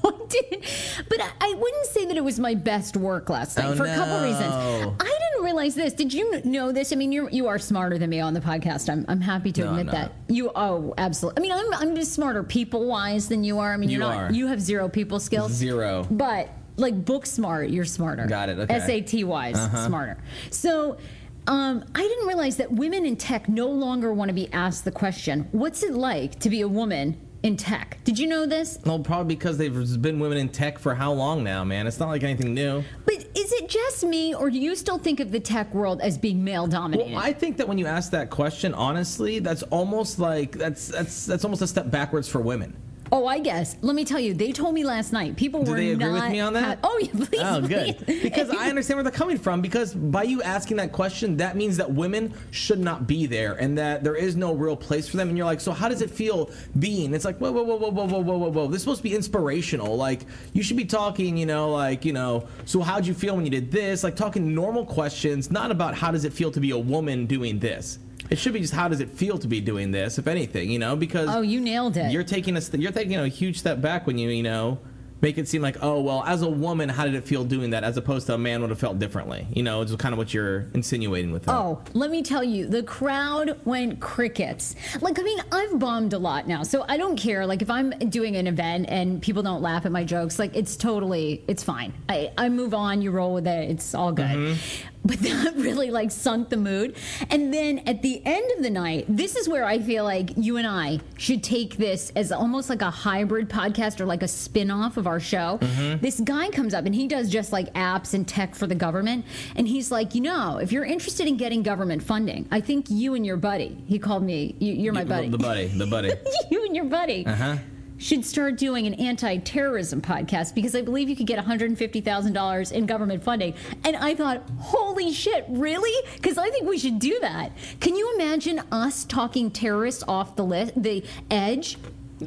I 0.06 0.12
didn't. 0.30 0.63
but 1.10 1.19
I, 1.22 1.30
I 1.42 1.54
wouldn't 1.57 1.86
say 1.88 2.06
that 2.06 2.16
it 2.16 2.24
was 2.24 2.39
my 2.39 2.56
best 2.56 2.95
work 2.95 3.30
last 3.30 3.57
night 3.57 3.66
Oh, 3.68 3.75
for 3.75 3.84
a 3.86 3.95
couple 3.95 4.19
no. 4.19 4.24
reasons. 4.24 4.54
I 5.00 5.04
didn't 5.06 5.44
realize 5.44 5.75
this. 5.75 5.94
Did 5.94 6.13
you 6.13 6.42
know 6.45 6.72
this? 6.72 6.94
I 6.94 6.95
mean, 6.95 7.12
you 7.12 7.28
you 7.31 7.48
are 7.48 7.57
smarter 7.60 7.98
than 7.98 8.10
me 8.10 8.19
on 8.19 8.34
the 8.34 8.39
podcast. 8.39 8.89
I'm 8.89 9.04
I'm 9.07 9.22
happy 9.22 9.51
to 9.54 9.62
No, 9.66 9.69
admit 9.72 9.92
that. 9.92 10.13
You 10.30 10.51
oh 10.56 10.94
absolutely. 10.98 11.39
I 11.39 11.42
mean, 11.42 11.51
I'm 11.51 11.74
I'm 11.89 11.95
just 11.95 12.13
smarter 12.13 12.44
people 12.44 12.86
wise 12.86 13.28
than 13.28 13.44
you 13.44 13.60
are. 13.60 13.74
I 13.74 13.78
mean, 13.78 13.90
You 13.90 14.00
you're 14.00 14.07
not. 14.07 14.18
are. 14.18 14.31
You 14.31 14.48
have 14.48 14.62
zero 14.62 14.88
people 14.90 15.19
skills. 15.19 15.51
Zero. 15.51 16.06
But 16.10 16.50
like 16.78 17.04
book 17.06 17.25
smart, 17.25 17.69
you're 17.69 17.86
smarter. 17.86 18.28
Got 18.28 18.50
it, 18.50 18.60
okay. 18.60 18.75
Uh-huh. 18.78 18.88
SAT 19.07 19.24
wise, 19.25 19.57
smarter. 19.86 20.18
So. 20.51 20.98
Um, 21.47 21.85
I 21.95 22.01
didn't 22.01 22.27
realize 22.27 22.57
that 22.57 22.71
women 22.71 23.05
in 23.05 23.15
tech 23.15 23.47
no 23.47 23.67
longer 23.67 24.13
want 24.13 24.29
to 24.29 24.33
be 24.33 24.51
asked 24.51 24.83
the 24.83 24.91
question, 24.91 25.47
"What's 25.51 25.81
it 25.81 25.94
like 25.94 26.39
to 26.39 26.49
be 26.49 26.61
a 26.61 26.67
woman 26.67 27.17
in 27.41 27.55
tech?" 27.55 27.99
Did 28.03 28.19
you 28.19 28.27
know 28.27 28.45
this? 28.45 28.79
well, 28.85 28.99
probably 28.99 29.33
because 29.35 29.57
they've 29.57 30.01
been 30.01 30.19
women 30.19 30.38
in 30.38 30.49
tech 30.49 30.77
for 30.77 30.94
how 30.94 31.13
long 31.13 31.44
now, 31.44 31.63
man? 31.63 31.88
It's 31.88 31.99
not 31.99 32.09
like 32.09 32.23
anything 32.23 32.53
new. 32.53 32.83
But 33.05 33.15
is 33.35 33.53
it 33.53 33.69
just 33.69 34.03
me, 34.03 34.35
or 34.35 34.49
do 34.49 34.59
you 34.59 34.75
still 34.75 34.97
think 34.97 35.21
of 35.21 35.31
the 35.31 35.39
tech 35.39 35.73
world 35.73 36.01
as 36.01 36.17
being 36.17 36.44
male 36.44 36.67
dominated? 36.67 37.13
Well, 37.13 37.23
I 37.23 37.31
think 37.31 37.57
that 37.57 37.67
when 37.67 37.77
you 37.77 37.85
ask 37.85 38.11
that 38.11 38.29
question, 38.29 38.73
honestly, 38.73 39.39
that's 39.39 39.63
almost 39.63 40.19
like 40.19 40.57
that's 40.57 40.89
that's 40.89 41.25
that's 41.25 41.45
almost 41.45 41.61
a 41.61 41.67
step 41.67 41.89
backwards 41.89 42.27
for 42.27 42.41
women. 42.41 42.75
Oh, 43.12 43.25
I 43.27 43.39
guess. 43.39 43.75
Let 43.81 43.95
me 43.95 44.06
tell 44.06 44.19
you, 44.19 44.33
they 44.33 44.51
told 44.51 44.74
me 44.75 44.83
last 44.83 45.13
night. 45.13 45.36
People 45.36 45.63
Do 45.63 45.71
were 45.71 45.77
they 45.77 45.92
agree 45.92 46.06
not. 46.06 46.24
with 46.24 46.31
me 46.31 46.39
on 46.39 46.54
that? 46.54 46.63
ha- 46.63 46.77
oh, 46.83 47.00
yeah, 47.01 47.25
please. 47.25 47.42
Oh, 47.42 47.62
good. 47.62 47.98
please. 48.06 48.24
Because 48.24 48.50
I 48.50 48.69
understand 48.69 48.98
where 48.98 49.04
they're 49.04 49.12
coming 49.12 49.38
from. 49.38 49.62
Because 49.62 49.94
by 49.94 50.24
you 50.24 50.42
asking 50.42 50.77
that 50.77 50.92
question, 50.92 51.38
that 51.38 51.56
means 51.56 51.77
that 51.77 51.92
women 51.92 52.33
should 52.51 52.80
not 52.80 53.07
be 53.07 53.25
there, 53.25 53.54
and 53.54 53.77
that 53.77 54.04
there 54.04 54.15
is 54.15 54.36
no 54.36 54.54
real 54.54 54.75
place 54.75 55.07
for 55.07 55.18
them. 55.18 55.30
And 55.30 55.38
you're 55.38 55.45
like, 55.45 55.62
so 55.62 55.71
how 55.71 55.88
does 55.89 56.01
it 56.01 56.09
feel 56.09 56.50
being? 56.80 57.13
It's 57.13 57.25
like, 57.25 57.38
whoa, 57.38 57.51
whoa, 57.51 57.63
whoa, 57.63 57.77
whoa, 57.77 57.89
whoa, 57.92 58.06
whoa, 58.07 58.19
whoa, 58.21 58.38
whoa, 58.38 58.50
whoa. 58.50 58.68
This 58.68 58.77
is 58.77 58.81
supposed 58.83 59.00
to 59.00 59.04
be 59.04 59.15
inspirational. 59.15 59.95
Like 59.95 60.21
you 60.54 60.63
should 60.63 60.77
be 60.77 60.86
talking, 60.86 61.38
you 61.38 61.45
know, 61.45 61.71
like 61.71 62.06
you 62.06 62.13
know. 62.13 62.48
So 62.65 62.81
how'd 62.81 63.06
you 63.06 63.13
feel 63.13 63.36
when 63.36 63.45
you 63.45 63.51
did 63.51 63.71
this? 63.71 64.04
Like 64.04 64.15
talking 64.15 64.54
normal 64.54 64.86
questions, 64.86 65.51
not 65.51 65.71
about 65.71 65.95
how 65.95 66.12
does 66.12 66.25
it 66.25 66.33
feel 66.33 66.51
to 66.51 66.59
be 66.59 66.71
a 66.71 66.77
woman 66.77 67.25
doing 67.25 67.59
this. 67.59 68.00
It 68.29 68.38
should 68.38 68.53
be 68.53 68.59
just 68.59 68.74
how 68.74 68.88
does 68.88 69.00
it 69.00 69.09
feel 69.09 69.38
to 69.38 69.47
be 69.47 69.62
doing 69.62 69.91
this, 69.91 70.18
if 70.18 70.27
anything, 70.27 70.69
you 70.69 70.79
know, 70.79 70.95
because 70.95 71.29
Oh, 71.29 71.41
you 71.41 71.59
nailed 71.62 71.97
it. 71.97 72.12
you're 72.12 72.24
taking 72.24 72.57
a 72.57 72.62
st- 72.62 72.81
you're 72.81 72.91
taking 72.91 73.15
a 73.15 73.27
huge 73.27 73.57
step 73.59 73.81
back 73.81 74.06
when 74.07 74.18
you 74.18 74.29
you 74.29 74.44
know 74.44 74.79
make 75.19 75.39
it 75.39 75.47
seem 75.47 75.63
like 75.63 75.77
oh 75.81 76.00
well 76.00 76.24
as 76.27 76.44
a 76.44 76.47
woman 76.47 76.88
how 76.89 77.03
did 77.03 77.15
it 77.15 77.24
feel 77.25 77.44
doing 77.44 77.71
that 77.71 77.83
as 77.83 77.97
opposed 77.97 78.27
to 78.27 78.35
a 78.35 78.38
man 78.38 78.62
would 78.62 78.69
have 78.69 78.77
felt 78.77 79.00
differently 79.00 79.47
you 79.51 79.63
know 79.63 79.81
it's 79.81 79.95
kind 79.95 80.13
of 80.13 80.19
what 80.19 80.31
you're 80.31 80.68
insinuating 80.75 81.31
with 81.31 81.41
that 81.45 81.56
Oh, 81.56 81.81
let 81.95 82.12
me 82.12 82.21
tell 82.21 82.44
you, 82.44 82.68
the 82.68 82.83
crowd 82.83 83.59
went 83.65 84.00
crickets. 84.00 84.75
Like, 85.01 85.18
I 85.18 85.23
mean, 85.23 85.39
I've 85.51 85.80
bombed 85.80 86.13
a 86.13 86.19
lot 86.19 86.47
now, 86.47 86.62
so 86.62 86.85
I 86.88 86.97
don't 86.97 87.15
care. 87.18 87.47
Like, 87.47 87.63
if 87.63 87.69
I'm 87.71 87.89
doing 88.09 88.35
an 88.35 88.45
event 88.45 88.85
and 88.89 89.19
people 89.19 89.41
don't 89.41 89.62
laugh 89.63 89.88
at 89.88 89.91
my 89.91 90.03
jokes, 90.03 90.38
like, 90.38 90.56
it's 90.56 90.75
totally, 90.75 91.44
it's 91.47 91.63
fine. 91.63 91.94
I, 92.09 92.31
I 92.38 92.50
move 92.50 92.73
on, 92.75 93.01
you 93.01 93.09
roll 93.09 93.33
with 93.33 93.47
it, 93.47 93.71
it's 93.71 93.95
all 93.95 94.12
good. 94.12 94.25
Mm-hmm. 94.25 94.96
But 95.05 95.19
that 95.21 95.53
really 95.55 95.89
like 95.89 96.11
sunk 96.11 96.49
the 96.49 96.57
mood. 96.57 96.95
And 97.29 97.53
then 97.53 97.79
at 97.79 98.01
the 98.01 98.21
end 98.25 98.51
of 98.57 98.63
the 98.63 98.69
night, 98.69 99.05
this 99.07 99.35
is 99.35 99.47
where 99.47 99.63
I 99.63 99.79
feel 99.79 100.03
like 100.03 100.31
you 100.35 100.57
and 100.57 100.67
I 100.67 100.99
should 101.17 101.44
take 101.44 101.77
this 101.77 102.11
as 102.15 102.31
almost 102.31 102.69
like 102.69 102.81
a 102.81 102.89
hybrid 102.89 103.49
podcast 103.49 103.99
or 104.01 104.05
like 104.05 104.21
a 104.23 104.27
spin 104.27 104.69
off 104.69 104.97
of 104.97 105.07
our 105.07 105.19
show. 105.19 105.59
This 106.01 106.19
guy 106.19 106.49
comes 106.49 106.73
up 106.73 106.85
and 106.85 106.94
he 106.94 107.07
does 107.07 107.29
just 107.29 107.53
like 107.53 107.73
apps 107.73 108.13
and 108.13 108.27
tech 108.27 108.53
for 108.55 108.67
the 108.67 108.75
government. 108.75 109.25
And 109.55 109.67
he's 109.67 109.91
like, 109.91 110.13
you 110.13 110.21
know, 110.21 110.57
if 110.57 110.71
you're 110.71 110.85
interested 110.85 111.27
in 111.27 111.38
getting 111.38 111.63
government 111.63 112.03
funding, 112.03 112.47
I 112.51 112.59
think 112.61 112.88
you 112.89 113.13
and 113.15 113.25
your 113.25 113.38
buddy, 113.38 113.81
he 113.88 113.99
called 113.99 114.23
me, 114.23 114.55
you, 114.59 114.73
you're 114.73 114.94
my 114.94 115.03
buddy. 115.05 115.29
the 115.29 115.38
buddy 115.38 115.67
the 115.67 115.88
buddy 115.88 116.11
you 116.51 116.65
and 116.65 116.75
your 116.75 116.85
buddy 116.85 117.25
uh-huh 117.25 117.55
should 117.97 118.23
start 118.25 118.57
doing 118.57 118.88
an 118.88 118.94
anti-terrorism 118.95 120.01
podcast 120.01 120.53
because 120.55 120.75
I 120.75 120.81
believe 120.81 121.09
you 121.09 121.15
could 121.15 121.27
get 121.27 121.44
$150,000 121.44 122.71
in 122.71 122.85
government 122.85 123.23
funding. 123.23 123.53
And 123.83 123.95
I 123.95 124.15
thought, 124.15 124.44
holy 124.59 125.11
shit, 125.11 125.45
really? 125.49 126.07
Because 126.15 126.38
I 126.38 126.49
think 126.49 126.67
we 126.67 126.77
should 126.77 126.99
do 126.99 127.17
that. 127.21 127.51
Can 127.79 127.95
you 127.95 128.13
imagine 128.15 128.61
us 128.71 129.05
talking 129.05 129.51
terrorists 129.51 130.03
off 130.07 130.35
the 130.35 130.45
list, 130.45 130.81
the 130.81 131.03
edge? 131.29 131.77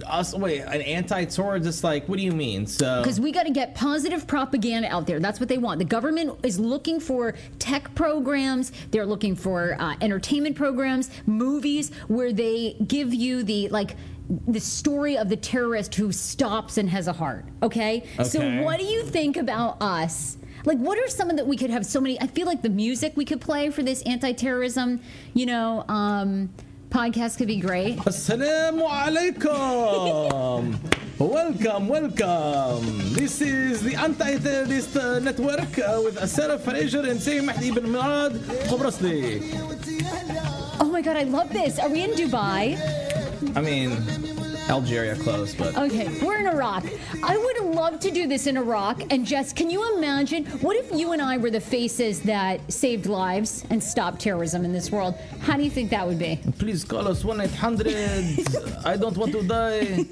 us 0.07 0.35
wait 0.35 0.61
an 0.61 0.81
anti-tour 0.83 1.59
just 1.59 1.83
like 1.83 2.09
what 2.09 2.17
do 2.17 2.23
you 2.23 2.33
mean 2.33 2.67
so 2.67 3.03
Because 3.03 3.19
we 3.19 3.33
got 3.33 3.45
to 3.45 3.51
get 3.51 3.75
positive 3.75 4.27
propaganda 4.27 4.89
out 4.89 5.07
there. 5.07 5.19
That's 5.19 5.41
what 5.41 5.49
they 5.49 5.59
want. 5.59 5.79
The 5.79 5.85
government 5.85 6.39
is 6.45 6.61
looking 6.61 7.01
for 7.01 7.35
tech 7.59 7.93
programs. 7.95 8.73
They're 8.91 9.07
looking 9.07 9.35
for 9.35 9.77
uh, 9.81 9.97
entertainment 10.01 10.57
programs, 10.57 11.11
movies 11.27 11.91
where 12.09 12.33
they 12.33 12.77
give 12.87 13.13
you 13.13 13.43
the 13.43 13.69
like 13.69 13.97
the 14.47 14.61
story 14.61 15.17
of 15.19 15.29
the 15.29 15.37
terrorist 15.37 15.95
who 15.95 16.13
stops 16.13 16.79
and 16.79 16.89
has 16.89 17.09
a 17.09 17.13
heart. 17.13 17.45
Okay. 17.63 18.07
So 18.25 18.63
what 18.63 18.79
do 18.79 18.85
you 18.85 19.03
think 19.05 19.37
about 19.37 19.83
us? 19.83 20.37
Like, 20.65 20.79
what 20.79 20.99
are 20.99 21.09
some 21.09 21.31
of 21.31 21.37
that 21.37 21.47
we 21.47 21.57
could 21.57 21.71
have 21.71 21.87
so 21.87 22.01
many? 22.01 22.21
I 22.21 22.27
feel 22.27 22.47
like 22.47 22.63
the 22.63 22.69
music 22.69 23.15
we 23.17 23.25
could 23.25 23.41
play 23.41 23.71
for 23.71 23.83
this 23.83 24.03
anti-terrorism, 24.03 25.01
you 25.33 25.47
know, 25.47 25.85
um, 25.89 26.51
podcast 26.91 27.39
could 27.39 27.49
be 27.49 27.57
great. 27.57 27.97
Assalamu 27.99 28.87
alaikum. 28.87 30.77
welcome, 31.19 31.89
welcome. 31.89 33.15
This 33.15 33.41
is 33.41 33.83
the 33.83 33.95
Anti-Terrorist 33.95 34.97
uh, 34.97 35.19
Network 35.21 35.79
uh, 35.79 36.03
with 36.05 36.17
Asara 36.21 36.61
Fraser 36.61 37.09
and 37.09 37.21
Sayyid 37.21 37.45
Mahdi 37.45 37.69
ibn 37.69 37.91
Murad. 37.91 38.39
Oh 40.83 40.89
my 40.93 41.01
God, 41.01 41.17
I 41.17 41.23
love 41.25 41.53
this. 41.53 41.79
Are 41.79 41.89
we 41.89 42.03
in 42.03 42.11
Dubai? 42.11 43.20
I 43.57 43.61
mean, 43.61 43.93
Algeria 44.69 45.17
close, 45.17 45.55
but 45.55 45.77
Okay, 45.77 46.09
we're 46.23 46.37
in 46.37 46.47
Iraq. 46.47 46.85
I 47.23 47.37
would 47.37 47.75
love 47.75 47.99
to 48.01 48.11
do 48.11 48.27
this 48.27 48.47
in 48.47 48.57
Iraq. 48.57 49.03
And 49.13 49.27
Jess, 49.27 49.53
can 49.53 49.71
you 49.71 49.97
imagine? 49.97 50.45
What 50.61 50.77
if 50.77 50.91
you 50.93 51.13
and 51.13 51.21
I 51.23 51.37
were 51.39 51.51
the 51.51 51.61
faces 51.61 52.21
that 52.23 52.61
saved 52.73 53.07
lives 53.07 53.65
and 53.71 53.83
stopped 53.83 54.21
terrorism 54.21 54.65
in 54.65 54.73
this 54.73 54.91
world? 54.91 55.15
How 55.41 55.57
do 55.57 55.63
you 55.63 55.71
think 55.71 55.91
that 55.91 56.07
would 56.07 56.19
be? 56.19 56.39
please 56.59 56.85
call 56.85 57.09
us 57.09 57.23
1-800. 57.23 58.87
I 58.87 58.97
don't 58.97 59.17
want 59.17 59.33
to 59.33 59.43
die. 59.43 60.05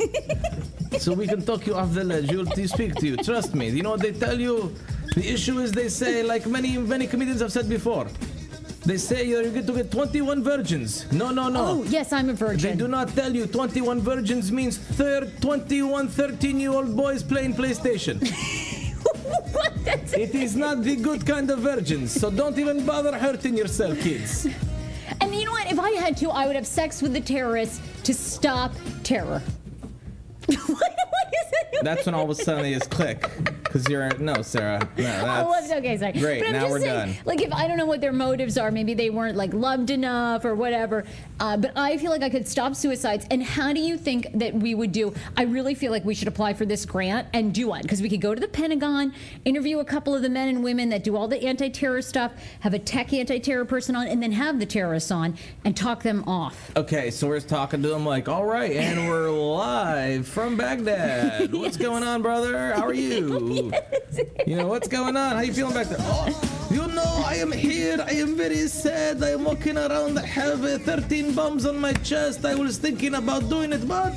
So 0.99 1.13
we 1.13 1.27
can 1.27 1.45
talk 1.45 1.67
you 1.67 1.75
off 1.75 1.93
the 1.93 2.03
ledge. 2.03 2.31
You'll 2.31 2.47
speak 2.47 2.95
to 2.97 3.07
you. 3.07 3.17
Trust 3.19 3.55
me. 3.55 3.69
You 3.69 3.83
know 3.83 3.91
what 3.91 4.01
they 4.01 4.13
tell 4.13 4.41
you? 4.41 4.75
The 5.15 5.27
issue 5.35 5.59
is 5.59 5.71
they 5.73 5.89
say, 5.89 6.23
like 6.23 6.47
many 6.47 6.79
many 6.79 7.07
comedians 7.07 7.41
have 7.41 7.53
said 7.53 7.69
before, 7.69 8.07
they 8.89 8.97
say 8.97 9.23
you're 9.25 9.43
going 9.43 9.67
to 9.67 9.73
get 9.75 9.91
21 9.91 10.43
virgins. 10.43 11.13
No, 11.13 11.31
no, 11.31 11.51
no. 11.51 11.65
Oh, 11.67 11.83
yes, 11.85 12.11
I'm 12.11 12.31
a 12.31 12.33
virgin. 12.33 12.71
They 12.71 12.77
do 12.77 12.89
not 12.89 13.09
tell 13.11 13.31
you 13.35 13.47
21 13.47 14.01
virgins 14.01 14.51
means 14.51 14.79
third 14.79 15.43
21 15.43 16.09
13 16.09 16.59
year 16.59 16.73
old 16.73 16.97
boys 16.97 17.23
playing 17.23 17.53
PlayStation. 17.53 18.17
what? 19.53 19.85
That's 19.85 20.15
it 20.15 20.35
is 20.35 20.57
not 20.57 20.83
the 20.83 20.97
good 20.97 21.27
kind 21.27 21.51
of 21.51 21.59
virgins, 21.59 22.19
so 22.19 22.31
don't 22.31 22.59
even 22.59 22.87
bother 22.87 23.15
hurting 23.19 23.59
yourself, 23.59 24.01
kids. 24.01 24.47
And 25.21 25.35
you 25.35 25.45
know 25.45 25.53
what? 25.53 25.71
If 25.71 25.79
I 25.79 25.91
had 25.91 26.17
to, 26.19 26.31
I 26.31 26.47
would 26.47 26.57
have 26.57 26.67
sex 26.67 27.03
with 27.03 27.13
the 27.13 27.21
terrorists 27.21 27.83
to 28.05 28.15
stop 28.15 28.73
terror. 29.03 29.43
what, 30.47 30.59
what 30.67 31.35
is 31.43 31.53
it? 31.53 31.85
That's 31.85 32.07
when 32.07 32.15
all 32.15 32.25
of 32.25 32.31
a 32.31 32.35
sudden 32.35 32.63
they 32.63 32.73
just 32.73 32.91
click. 32.91 33.29
Because 33.69 33.89
you're, 33.89 34.09
no, 34.19 34.41
Sarah. 34.43 34.79
No, 34.81 34.89
that's, 34.97 35.47
Oh, 35.47 35.51
well, 35.51 35.79
okay, 35.79 35.99
sorry. 35.99 36.13
Great, 36.13 36.41
but 36.41 36.47
I'm 36.49 36.53
now 36.53 36.61
just 36.63 36.71
we're 36.73 36.81
saying, 36.81 37.13
done. 37.13 37.17
Like, 37.27 37.43
if 37.43 37.53
I 37.53 37.69
don't 37.69 37.77
know 37.77 37.87
what 37.87 38.01
their 38.01 38.13
motives 38.13 38.57
are, 38.57 38.71
maybe 38.71 38.95
they 38.95 39.11
weren't 39.11 39.37
like 39.37 39.53
loved 39.53 39.91
enough 39.91 40.45
or 40.45 40.55
whatever. 40.55 41.05
Uh, 41.39 41.57
but 41.57 41.73
I 41.77 41.99
feel 41.99 42.11
like 42.11 42.23
I 42.23 42.31
could 42.31 42.49
stop 42.49 42.75
suicides. 42.75 43.27
And 43.31 43.43
how 43.43 43.73
do 43.73 43.81
you 43.81 43.99
think 43.99 44.29
that 44.35 44.55
we 44.55 44.75
would 44.75 44.93
do? 44.93 45.13
I 45.37 45.43
really 45.43 45.75
feel 45.75 45.93
like 45.93 46.05
we 46.05 46.15
should 46.15 46.29
apply 46.29 46.55
for 46.55 46.65
this 46.65 46.85
grant 46.87 47.29
and 47.33 47.55
do 47.55 47.69
one 47.69 47.83
because 47.83 48.01
we 48.01 48.09
could 48.09 48.21
go 48.21 48.35
to 48.35 48.41
the 48.41 48.49
Pentagon, 48.49 49.13
interview 49.45 49.79
a 49.81 49.85
couple 49.85 50.15
of 50.15 50.23
the 50.23 50.31
men 50.31 50.49
and 50.49 50.65
women 50.65 50.89
that 50.89 51.05
do 51.05 51.17
all 51.17 51.29
the 51.29 51.43
anti-terror 51.45 52.03
stuff, 52.03 52.33
have 52.61 52.75
a 52.75 52.79
tech 52.79 53.13
anti-terror 53.13 53.65
person 53.67 53.95
on, 53.95 54.07
and 54.09 54.23
then 54.23 54.33
have 54.33 54.59
the 54.59 54.67
terrorists 54.67 55.11
on 55.11 55.37
and 55.65 55.77
talk 55.77 56.03
them 56.03 56.25
off. 56.27 56.71
Okay, 56.77 57.11
so 57.11 57.29
we're 57.29 57.41
talking 57.41 57.83
to 57.83 57.89
them 57.89 58.05
like, 58.07 58.29
all 58.29 58.45
right, 58.45 58.73
and 58.73 59.09
we're 59.09 59.31
live 59.59 60.27
from 60.27 60.57
Baghdad. 60.57 61.53
What's 61.53 61.77
going 61.77 62.03
on, 62.03 62.23
brother? 62.23 62.73
How 62.75 62.87
are 62.87 62.95
you? 62.95 63.68
You 64.47 64.57
know, 64.57 64.67
what's 64.67 64.89
going 64.89 65.17
on? 65.17 65.37
How 65.37 65.43
you 65.43 65.53
feeling 65.53 65.75
back 65.75 65.89
there? 65.89 65.99
Oh, 66.01 66.69
you 66.71 66.87
know, 66.87 67.23
I 67.27 67.35
am 67.37 67.53
here. 67.53 67.99
I 68.01 68.13
am 68.13 68.37
very 68.37 68.67
sad. 68.69 69.23
I 69.23 69.31
am 69.31 69.45
walking 69.45 69.77
around. 69.77 70.19
I 70.19 70.27
have 70.27 70.65
uh, 70.65 70.79
13 70.79 71.35
bombs 71.35 71.67
on 71.67 71.79
my 71.79 71.93
chest. 71.93 72.45
I 72.45 72.55
was 72.55 72.79
thinking 72.79 73.15
about 73.15 73.49
doing 73.49 73.73
it, 73.73 73.87
but 73.87 74.15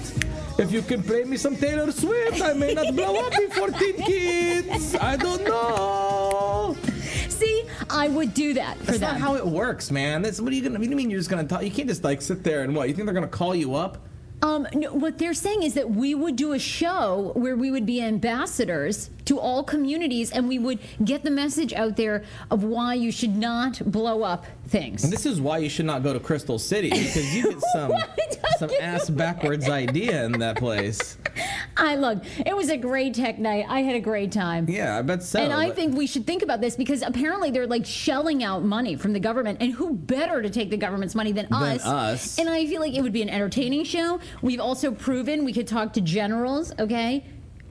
if 0.58 0.72
you 0.72 0.81
can 0.81 1.03
play 1.03 1.24
me 1.24 1.38
some 1.38 1.55
Taylor 1.55 1.91
Swift, 1.91 2.41
I 2.41 2.53
may 2.53 2.74
not 2.74 2.96
blow 2.96 3.15
up 3.15 3.34
in 3.38 3.50
14 3.51 3.93
kids. 4.03 4.96
I 4.96 5.17
don't 5.17 5.43
know. 5.43 6.77
See, 7.29 7.65
I 7.89 8.08
would 8.08 8.34
do 8.34 8.53
that 8.53 8.77
for 8.77 8.84
that. 8.84 8.88
That's 8.88 9.00
them. 9.00 9.13
not 9.13 9.22
how 9.22 9.36
it 9.36 9.46
works, 9.46 9.91
man. 9.91 10.22
That's 10.22 10.39
what 10.39 10.53
are 10.53 10.55
you 10.55 10.62
gonna? 10.62 10.79
What 10.79 10.84
do 10.86 10.89
you 10.89 10.96
mean 10.96 11.10
you're 11.10 11.20
just 11.20 11.29
gonna 11.29 11.48
talk? 11.48 11.63
You 11.63 11.72
can't 11.72 11.89
just 11.89 12.03
like 12.03 12.22
sit 12.22 12.43
there 12.43 12.63
and 12.63 12.75
what? 12.75 12.88
You 12.88 12.93
think 12.93 13.05
they're 13.05 13.13
gonna 13.13 13.27
call 13.27 13.53
you 13.55 13.75
up? 13.75 13.98
Um, 14.41 14.67
no, 14.74 14.93
what 14.93 15.17
they're 15.17 15.33
saying 15.36 15.63
is 15.63 15.75
that 15.75 15.91
we 15.91 16.15
would 16.15 16.36
do 16.36 16.53
a 16.53 16.60
show 16.60 17.31
where 17.36 17.55
we 17.55 17.69
would 17.69 17.86
be 17.86 18.01
ambassadors 18.01 19.12
to 19.25 19.39
all 19.39 19.63
communities 19.63 20.31
and 20.31 20.48
we 20.48 20.57
would 20.57 20.79
get 21.03 21.24
the 21.24 21.29
message 21.29 21.74
out 21.74 21.95
there 21.95 22.24
of 22.50 22.63
why 22.63 22.95
you 22.95 23.12
should 23.12 23.36
not 23.36 23.79
blow 23.91 24.24
up 24.24 24.45
things. 24.67 25.03
And 25.03 25.13
this 25.13 25.25
is 25.27 25.39
why 25.39 25.60
you 25.60 25.69
should 25.69 25.86
not 25.86 26.01
go 26.01 26.12
to 26.12 26.19
Crystal 26.19 26.57
City 26.57 26.89
because 26.89 27.36
you 27.36 27.51
get 27.51 27.62
some 27.74 27.93
some 28.57 28.71
ass 28.79 29.10
backwards 29.10 29.69
idea 29.69 30.25
in 30.25 30.33
that 30.33 30.57
place. 30.57 31.17
I 31.91 31.95
look, 31.95 32.23
it 32.45 32.55
was 32.55 32.69
a 32.69 32.77
great 32.77 33.13
tech 33.15 33.39
night. 33.39 33.65
I 33.67 33.81
had 33.81 33.95
a 33.95 34.00
great 34.00 34.31
time. 34.31 34.67
Yeah, 34.69 34.97
I 34.97 35.01
bet 35.01 35.23
so. 35.23 35.39
and 35.39 35.51
I 35.51 35.71
think 35.71 35.95
we 35.97 36.05
should 36.07 36.27
think 36.27 36.43
about 36.43 36.61
this 36.61 36.75
because 36.75 37.01
apparently 37.01 37.50
they're 37.51 37.67
like 37.67 37.85
shelling 37.85 38.43
out 38.43 38.63
money 38.63 38.95
from 38.95 39.13
the 39.13 39.19
government, 39.19 39.57
and 39.61 39.73
who 39.73 39.93
better 39.93 40.41
to 40.41 40.50
take 40.50 40.69
the 40.69 40.77
government's 40.77 41.15
money 41.15 41.31
than, 41.31 41.47
Than 41.50 41.61
us? 41.63 41.85
us. 41.85 42.39
And 42.39 42.47
I 42.50 42.65
feel 42.67 42.81
like 42.81 42.93
it 42.93 43.01
would 43.01 43.13
be 43.13 43.21
an 43.21 43.29
entertaining 43.29 43.83
show. 43.83 44.19
We've 44.41 44.59
also 44.59 44.91
proven 44.91 45.43
we 45.43 45.53
could 45.53 45.67
talk 45.67 45.93
to 45.93 46.01
generals. 46.01 46.71
Okay, 46.79 47.25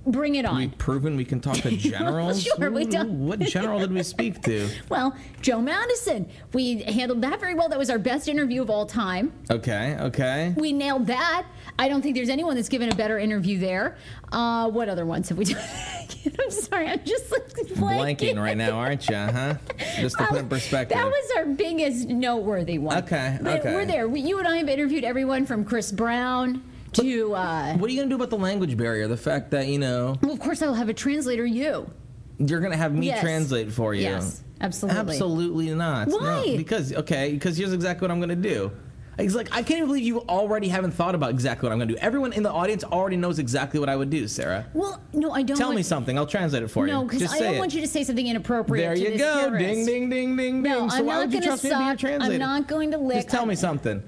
bring 0.06 0.34
it 0.36 0.44
on. 0.44 0.56
We've 0.56 0.78
proven 0.78 1.16
we 1.16 1.24
can 1.24 1.40
talk 1.40 1.56
to 1.56 1.70
generals. 1.76 2.42
Sure, 2.42 2.70
we 2.70 2.84
don't. 2.84 3.26
What 3.26 3.40
general 3.40 3.78
did 3.80 3.92
we 3.92 4.02
speak 4.02 4.42
to? 4.42 4.68
Well, 4.88 5.14
Joe 5.40 5.60
Madison, 5.60 6.28
we 6.52 6.82
handled 6.82 7.22
that 7.22 7.38
very 7.38 7.54
well. 7.54 7.68
That 7.68 7.78
was 7.78 7.90
our 7.90 7.98
best 7.98 8.28
interview 8.28 8.60
of 8.62 8.70
all 8.70 8.86
time. 8.86 9.32
Okay, 9.50 9.96
okay. 10.00 10.52
We 10.56 10.72
nailed 10.72 11.06
that. 11.06 11.46
I 11.78 11.88
don't 11.88 12.02
think 12.02 12.16
there's 12.16 12.28
anyone 12.28 12.56
that's 12.56 12.68
given 12.68 12.90
a 12.90 12.94
better 12.94 13.18
interview 13.18 13.58
there. 13.58 13.96
Uh, 14.32 14.68
what 14.68 14.88
other 14.88 15.06
ones 15.06 15.28
have 15.28 15.38
we 15.38 15.44
done? 15.44 15.62
I'm 16.40 16.50
sorry, 16.50 16.88
I'm 16.88 17.04
just 17.04 17.30
like 17.30 17.46
Blanking 17.76 18.36
right 18.42 18.56
now, 18.56 18.72
aren't 18.72 19.08
you? 19.08 19.14
Huh? 19.16 19.54
Just 19.96 20.18
to 20.18 20.26
put 20.26 20.38
in 20.38 20.48
perspective. 20.48 20.98
That 20.98 21.06
was 21.06 21.30
our 21.36 21.46
biggest 21.46 22.08
noteworthy 22.08 22.78
one. 22.78 22.98
Okay, 22.98 23.38
But 23.40 23.60
okay. 23.60 23.74
We're 23.74 23.86
there. 23.86 24.08
We, 24.08 24.20
you 24.20 24.38
and 24.38 24.48
I 24.48 24.58
have 24.58 24.68
interviewed 24.68 25.04
everyone 25.04 25.46
from 25.46 25.64
Chris 25.64 25.92
Brown 25.92 26.62
to. 26.94 27.34
Uh, 27.34 27.74
What 27.76 27.88
are 27.88 27.92
you 27.92 27.98
gonna 28.00 28.10
do 28.10 28.16
about 28.16 28.30
the 28.30 28.38
language 28.38 28.76
barrier? 28.76 29.08
The 29.08 29.16
fact 29.16 29.50
that 29.52 29.66
you 29.68 29.78
know 29.78 30.16
well, 30.22 30.32
of 30.32 30.40
course, 30.40 30.62
I'll 30.62 30.74
have 30.74 30.88
a 30.88 30.94
translator. 30.94 31.44
You. 31.46 31.90
you're 32.38 32.60
gonna 32.60 32.76
have 32.76 32.94
me 32.94 33.06
Yes. 33.06 33.20
translate 33.20 33.70
for 33.72 33.94
you. 33.94 34.02
Yes, 34.02 34.42
absolutely. 34.60 35.00
Absolutely 35.00 35.74
not. 35.74 36.08
No, 36.08 36.16
Why? 36.18 36.54
because 36.56 36.92
okay, 36.92 37.32
because 37.32 37.56
here's 37.56 37.72
exactly 37.72 38.06
what 38.06 38.12
I'm 38.12 38.20
gonna 38.20 38.36
do. 38.36 38.70
It's 39.18 39.34
like 39.34 39.48
I 39.52 39.62
can't 39.62 39.78
even 39.78 39.86
believe 39.88 40.04
you 40.04 40.20
already 40.20 40.68
haven't 40.68 40.92
thought 40.92 41.14
about 41.14 41.28
exactly 41.30 41.66
what 41.68 41.72
I'm 41.74 41.78
gonna 41.78 41.92
do. 41.92 41.98
Everyone 41.98 42.32
in 42.32 42.42
the 42.42 42.50
audience 42.50 42.84
already 42.84 43.16
knows 43.18 43.38
exactly 43.38 43.78
what 43.78 43.90
I 43.90 43.96
would 43.96 44.08
do, 44.08 44.26
Sarah. 44.26 44.64
Well, 44.72 44.98
no, 45.12 45.32
I 45.32 45.42
don't. 45.42 45.58
Tell 45.58 45.68
want, 45.68 45.76
me 45.76 45.82
something. 45.82 46.16
I'll 46.16 46.26
translate 46.26 46.62
it 46.62 46.68
for 46.68 46.86
No, 46.86 46.92
you. 46.92 46.98
No, 47.00 47.04
because 47.04 47.30
I 47.34 47.38
don't 47.40 47.54
it. 47.56 47.58
want 47.58 47.74
you 47.74 47.82
to 47.82 47.86
say 47.86 48.02
something 48.04 48.26
inappropriate. 48.26 48.86
There 48.86 48.94
to 48.94 49.12
you 49.12 49.18
go. 49.18 49.40
terrorist. 49.40 49.66
Ding, 49.66 49.84
ding, 49.84 50.08
ding, 50.08 50.36
ding, 50.36 50.62
No, 50.62 50.80
ding. 50.82 50.90
So 50.90 50.96
I'm 50.98 51.06
why 51.06 51.14
not 51.14 51.18
would 51.26 51.34
you 51.34 51.40
going 51.40 51.42
to 51.42 51.48
trust 51.48 51.64
me 51.64 51.70
to 51.70 51.78
be 51.78 51.84
your 51.84 51.96
translator? 51.96 52.32
I'm 52.34 52.38
not 52.40 52.66
going 52.68 52.92
to 52.92 52.98
lick. 52.98 53.16
Just 53.16 53.28
tell 53.28 53.44
me 53.44 53.56
something. 53.56 54.02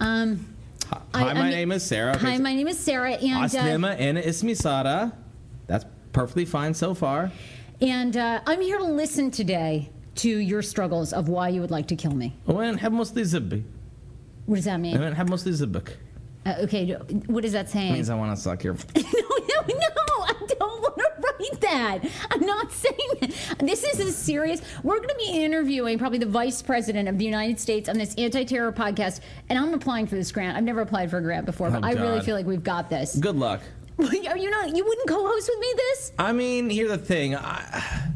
Um, 0.00 0.44
Hi, 0.91 0.99
I- 1.13 1.23
my 1.23 1.29
I 1.31 1.33
mean- 1.43 1.51
name 1.51 1.71
is 1.71 1.83
Sarah. 1.83 2.17
hi, 2.17 2.37
my 2.37 2.53
name 2.53 2.67
is 2.67 2.79
Sarah, 2.79 3.13
and 3.13 3.43
uh, 3.43 3.47
Aslima 3.47 3.95
and 3.99 4.17
ismi 4.17 4.55
Sara. 4.55 5.13
That's 5.67 5.85
perfectly 6.13 6.45
fine 6.45 6.73
so 6.73 6.93
far. 6.93 7.31
and 7.81 8.15
uh, 8.17 8.41
I'm 8.45 8.61
here 8.61 8.77
to 8.77 8.83
listen 8.83 9.31
today 9.31 9.89
to 10.15 10.29
your 10.29 10.61
struggles 10.61 11.13
of 11.13 11.29
why 11.29 11.47
you 11.49 11.61
would 11.61 11.71
like 11.71 11.87
to 11.87 11.95
kill 11.95 12.11
me. 12.13 12.33
وين 12.47 12.73
نحب 12.75 12.91
مصلي 12.91 13.23
زبي 13.23 13.63
What 14.45 14.55
does 14.55 14.65
that 14.65 14.79
mean? 14.79 14.99
وين 14.99 15.11
نحب 15.11 15.29
مصلي 15.29 15.51
زبك 15.53 15.97
Uh, 16.43 16.55
okay, 16.63 16.93
what 17.27 17.45
is 17.45 17.51
that 17.53 17.69
saying? 17.69 17.93
means 17.93 18.09
I 18.09 18.15
want 18.15 18.35
to 18.35 18.41
suck 18.41 18.63
your 18.63 18.73
no, 18.73 18.81
no, 19.67 19.75
no! 20.09 20.14
that. 21.86 22.10
I'm 22.30 22.40
not 22.44 22.72
saying 22.84 22.96
that. 23.20 23.58
This 23.60 23.84
is 23.84 24.00
a 24.00 24.12
serious. 24.12 24.60
We're 24.82 24.96
going 24.98 25.08
to 25.10 25.16
be 25.16 25.44
interviewing 25.44 25.98
probably 25.98 26.18
the 26.18 26.26
vice 26.26 26.62
president 26.62 27.08
of 27.08 27.18
the 27.18 27.24
United 27.24 27.58
States 27.60 27.88
on 27.88 27.96
this 27.98 28.14
anti-terror 28.16 28.72
podcast, 28.72 29.20
and 29.48 29.58
I'm 29.58 29.74
applying 29.74 30.06
for 30.06 30.16
this 30.16 30.32
grant. 30.32 30.56
I've 30.56 30.64
never 30.64 30.80
applied 30.80 31.10
for 31.10 31.18
a 31.18 31.22
grant 31.22 31.46
before, 31.46 31.70
but 31.70 31.82
Oh, 31.84 31.86
I 31.86 31.92
really 31.92 32.20
feel 32.20 32.34
like 32.34 32.46
we've 32.46 32.64
got 32.64 32.90
this. 32.90 33.16
good 33.16 33.36
luck. 33.36 33.60
Are 33.98 34.36
you 34.36 34.50
not? 34.50 34.76
You 34.76 34.84
wouldn't 34.84 35.08
co-host 35.08 35.48
with 35.52 35.58
me 35.60 35.72
this? 35.76 36.12
I 36.18 36.32
mean, 36.32 36.68
here's 36.68 36.90
the 36.90 36.98
thing. 36.98 37.34
I, 37.34 38.10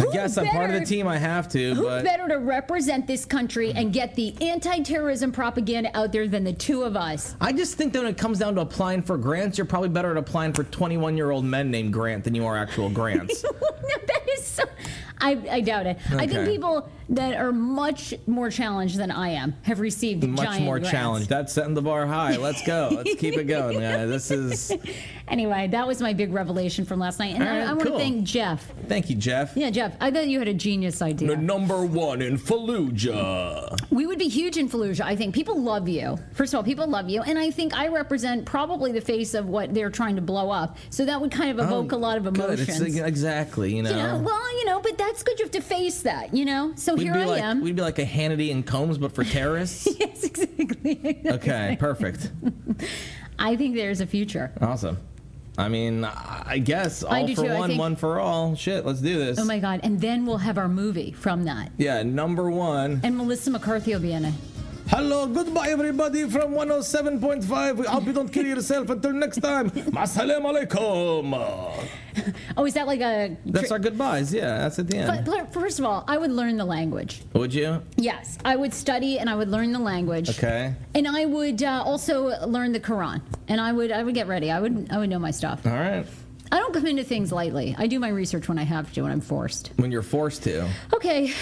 What? 0.00 0.08
I 0.10 0.12
guess 0.12 0.38
I'm 0.38 0.46
part 0.48 0.70
of 0.70 0.80
the 0.80 0.86
team. 0.86 1.06
I 1.06 1.16
have 1.18 1.48
to, 1.50 1.74
Who 1.74 1.84
but 1.84 2.04
better 2.04 2.28
to 2.28 2.38
represent 2.38 3.06
this 3.06 3.24
country 3.24 3.70
and 3.70 3.86
mm-hmm. 3.86 3.90
get 3.90 4.14
the 4.14 4.34
anti-terrorism 4.40 5.32
propaganda 5.32 5.96
out 5.96 6.12
there 6.12 6.28
than 6.28 6.44
the 6.44 6.52
two 6.52 6.82
of 6.82 6.96
us? 6.96 7.36
I 7.40 7.52
just 7.52 7.76
think 7.76 7.92
that 7.92 8.02
when 8.02 8.10
it 8.10 8.18
comes 8.18 8.38
down 8.38 8.54
to 8.56 8.62
applying 8.62 9.02
for 9.02 9.16
grants, 9.16 9.58
you're 9.58 9.66
probably 9.66 9.88
better 9.88 10.10
at 10.10 10.16
applying 10.16 10.52
for 10.52 10.64
21 10.64 11.16
year 11.16 11.30
old 11.30 11.44
men 11.44 11.70
named 11.70 11.92
Grant 11.92 12.24
than 12.24 12.34
you 12.34 12.46
are 12.46 12.56
actual 12.56 12.88
grants. 13.00 13.42
that 13.42 14.28
is 14.28 14.46
so. 14.46 14.64
I, 15.20 15.38
I 15.50 15.60
doubt 15.60 15.86
it. 15.86 15.98
I 16.12 16.26
think 16.26 16.46
people 16.48 16.88
that 17.10 17.34
are 17.36 17.52
much 17.52 18.14
more 18.26 18.50
challenged 18.50 18.96
than 18.96 19.10
I 19.10 19.30
am 19.30 19.54
have 19.62 19.80
received 19.80 20.22
Much 20.26 20.60
more 20.60 20.78
grants. 20.78 20.90
challenge. 20.90 21.26
That's 21.28 21.52
setting 21.52 21.74
the 21.74 21.82
bar 21.82 22.06
high. 22.06 22.36
Let's 22.36 22.64
go. 22.64 22.88
Let's 22.92 23.14
keep 23.20 23.36
it 23.36 23.44
going, 23.44 23.80
guys. 23.80 24.08
This 24.08 24.30
is. 24.30 24.72
Anyway, 25.30 25.68
that 25.68 25.86
was 25.86 26.02
my 26.02 26.12
big 26.12 26.32
revelation 26.32 26.84
from 26.84 26.98
last 26.98 27.20
night, 27.20 27.34
and 27.36 27.44
All 27.44 27.48
I, 27.48 27.58
right, 27.60 27.68
I 27.68 27.72
want 27.72 27.86
to 27.86 27.96
thank 27.96 28.24
Jeff. 28.24 28.66
Thank 28.88 29.08
you, 29.10 29.14
Jeff. 29.14 29.52
Yeah, 29.56 29.70
Jeff. 29.70 29.96
I 30.00 30.10
thought 30.10 30.26
you 30.26 30.40
had 30.40 30.48
a 30.48 30.54
genius 30.54 31.00
idea. 31.02 31.28
The 31.28 31.36
number 31.36 31.84
one 31.84 32.20
in 32.20 32.36
Fallujah. 32.36 33.78
We 33.90 34.06
would 34.06 34.18
be 34.18 34.26
huge 34.28 34.56
in 34.56 34.68
Fallujah. 34.68 35.02
I 35.02 35.14
think 35.14 35.32
people 35.34 35.60
love 35.60 35.88
you. 35.88 36.18
First 36.32 36.52
of 36.52 36.58
all, 36.58 36.64
people 36.64 36.86
love 36.88 37.08
you, 37.08 37.22
and 37.22 37.38
I 37.38 37.50
think 37.52 37.74
I 37.74 37.86
represent 37.88 38.44
probably 38.44 38.90
the 38.92 39.00
face 39.00 39.34
of 39.34 39.46
what 39.46 39.72
they're 39.72 39.90
trying 39.90 40.16
to 40.16 40.22
blow 40.22 40.50
up. 40.50 40.76
So 40.90 41.04
that 41.04 41.20
would 41.20 41.30
kind 41.30 41.50
of 41.50 41.64
evoke 41.64 41.92
oh, 41.92 41.96
a 41.96 41.98
lot 41.98 42.16
of 42.18 42.26
Oh, 42.26 42.30
Good. 42.32 42.58
emotions. 42.58 42.80
It's, 42.80 42.96
exactly. 42.98 43.74
You 43.76 43.82
know. 43.84 43.90
you 43.90 43.96
know, 43.96 44.18
well, 44.18 44.58
you 44.58 44.64
know, 44.66 44.80
but 44.80 44.98
that's 45.10 45.22
good. 45.24 45.38
You 45.38 45.44
have 45.46 45.52
to 45.52 45.60
face 45.60 46.02
that, 46.02 46.32
you 46.34 46.44
know. 46.44 46.72
So 46.76 46.94
we'd 46.94 47.02
here 47.04 47.14
I 47.14 47.24
like 47.24 47.42
am. 47.42 47.60
we'd 47.62 47.74
be 47.76 47.82
like 47.82 47.98
a 47.98 48.04
Hannity 48.06 48.52
and 48.52 48.64
Colmes, 48.64 48.96
but 48.98 49.12
for 49.12 49.24
terrorists. 49.24 49.88
yes, 50.00 50.22
exactly. 50.22 51.20
okay, 51.26 51.76
perfect. 51.80 52.30
I 53.38 53.56
think 53.56 53.74
there's 53.74 54.00
a 54.00 54.06
future. 54.06 54.52
Awesome. 54.60 54.98
I 55.58 55.68
mean, 55.68 56.04
I 56.04 56.42
I 56.46 56.58
guess 56.58 57.02
all 57.02 57.26
do 57.26 57.34
for 57.34 57.42
too. 57.42 57.54
One, 57.54 57.68
think- 57.70 57.80
one 57.80 57.96
for 57.96 58.20
all. 58.20 58.54
Shit, 58.54 58.86
let's 58.86 59.00
do 59.00 59.18
this. 59.18 59.38
Oh 59.38 59.44
my 59.44 59.58
God! 59.58 59.80
And 59.82 60.00
then 60.00 60.24
we'll 60.26 60.38
have 60.38 60.58
our 60.58 60.68
movie 60.68 61.12
from 61.12 61.44
that, 61.44 61.72
yeah, 61.76 62.02
number 62.02 62.50
one. 62.50 63.00
and 63.02 63.16
Melissa 63.16 63.50
McCarthy 63.50 63.92
will 63.92 64.00
be 64.00 64.12
in 64.12 64.24
it. 64.26 64.34
Hello, 64.90 65.24
goodbye, 65.24 65.68
everybody 65.68 66.28
from 66.28 66.52
107.5. 66.52 67.76
We 67.76 67.86
hope 67.86 68.06
you 68.06 68.12
don't 68.12 68.28
kill 68.28 68.44
yourself 68.44 68.90
until 68.90 69.12
next 69.12 69.38
time. 69.38 69.70
Masalam 69.94 70.42
alaikum. 70.42 71.86
Oh, 72.56 72.64
is 72.66 72.74
that 72.74 72.88
like 72.88 73.00
a? 73.00 73.36
That's 73.46 73.70
our 73.70 73.78
goodbyes. 73.78 74.34
Yeah, 74.34 74.58
that's 74.58 74.80
at 74.80 74.88
the 74.88 74.96
end. 74.96 75.24
but 75.24 75.52
first 75.52 75.78
of 75.78 75.84
all, 75.84 76.02
I 76.08 76.18
would 76.18 76.32
learn 76.32 76.56
the 76.56 76.64
language. 76.64 77.22
Would 77.34 77.54
you? 77.54 77.80
Yes, 77.98 78.36
I 78.44 78.56
would 78.56 78.74
study 78.74 79.20
and 79.20 79.30
I 79.30 79.36
would 79.36 79.48
learn 79.48 79.70
the 79.70 79.78
language. 79.78 80.28
Okay. 80.28 80.74
And 80.96 81.06
I 81.06 81.24
would 81.24 81.62
uh, 81.62 81.84
also 81.86 82.44
learn 82.48 82.72
the 82.72 82.80
Quran, 82.80 83.22
and 83.46 83.60
I 83.60 83.70
would 83.70 83.92
I 83.92 84.02
would 84.02 84.16
get 84.16 84.26
ready. 84.26 84.50
I 84.50 84.58
would 84.58 84.88
I 84.90 84.98
would 84.98 85.08
know 85.08 85.20
my 85.20 85.30
stuff. 85.30 85.64
All 85.68 85.72
right. 85.72 86.04
I 86.50 86.58
don't 86.58 86.74
come 86.74 86.86
into 86.86 87.04
things 87.04 87.30
lightly. 87.30 87.76
I 87.78 87.86
do 87.86 88.00
my 88.00 88.08
research 88.08 88.48
when 88.48 88.58
I 88.58 88.64
have 88.64 88.92
to, 88.94 89.02
when 89.02 89.12
I'm 89.12 89.20
forced. 89.20 89.70
When 89.76 89.92
you're 89.92 90.02
forced 90.02 90.42
to. 90.42 90.68
Okay, 90.92 91.32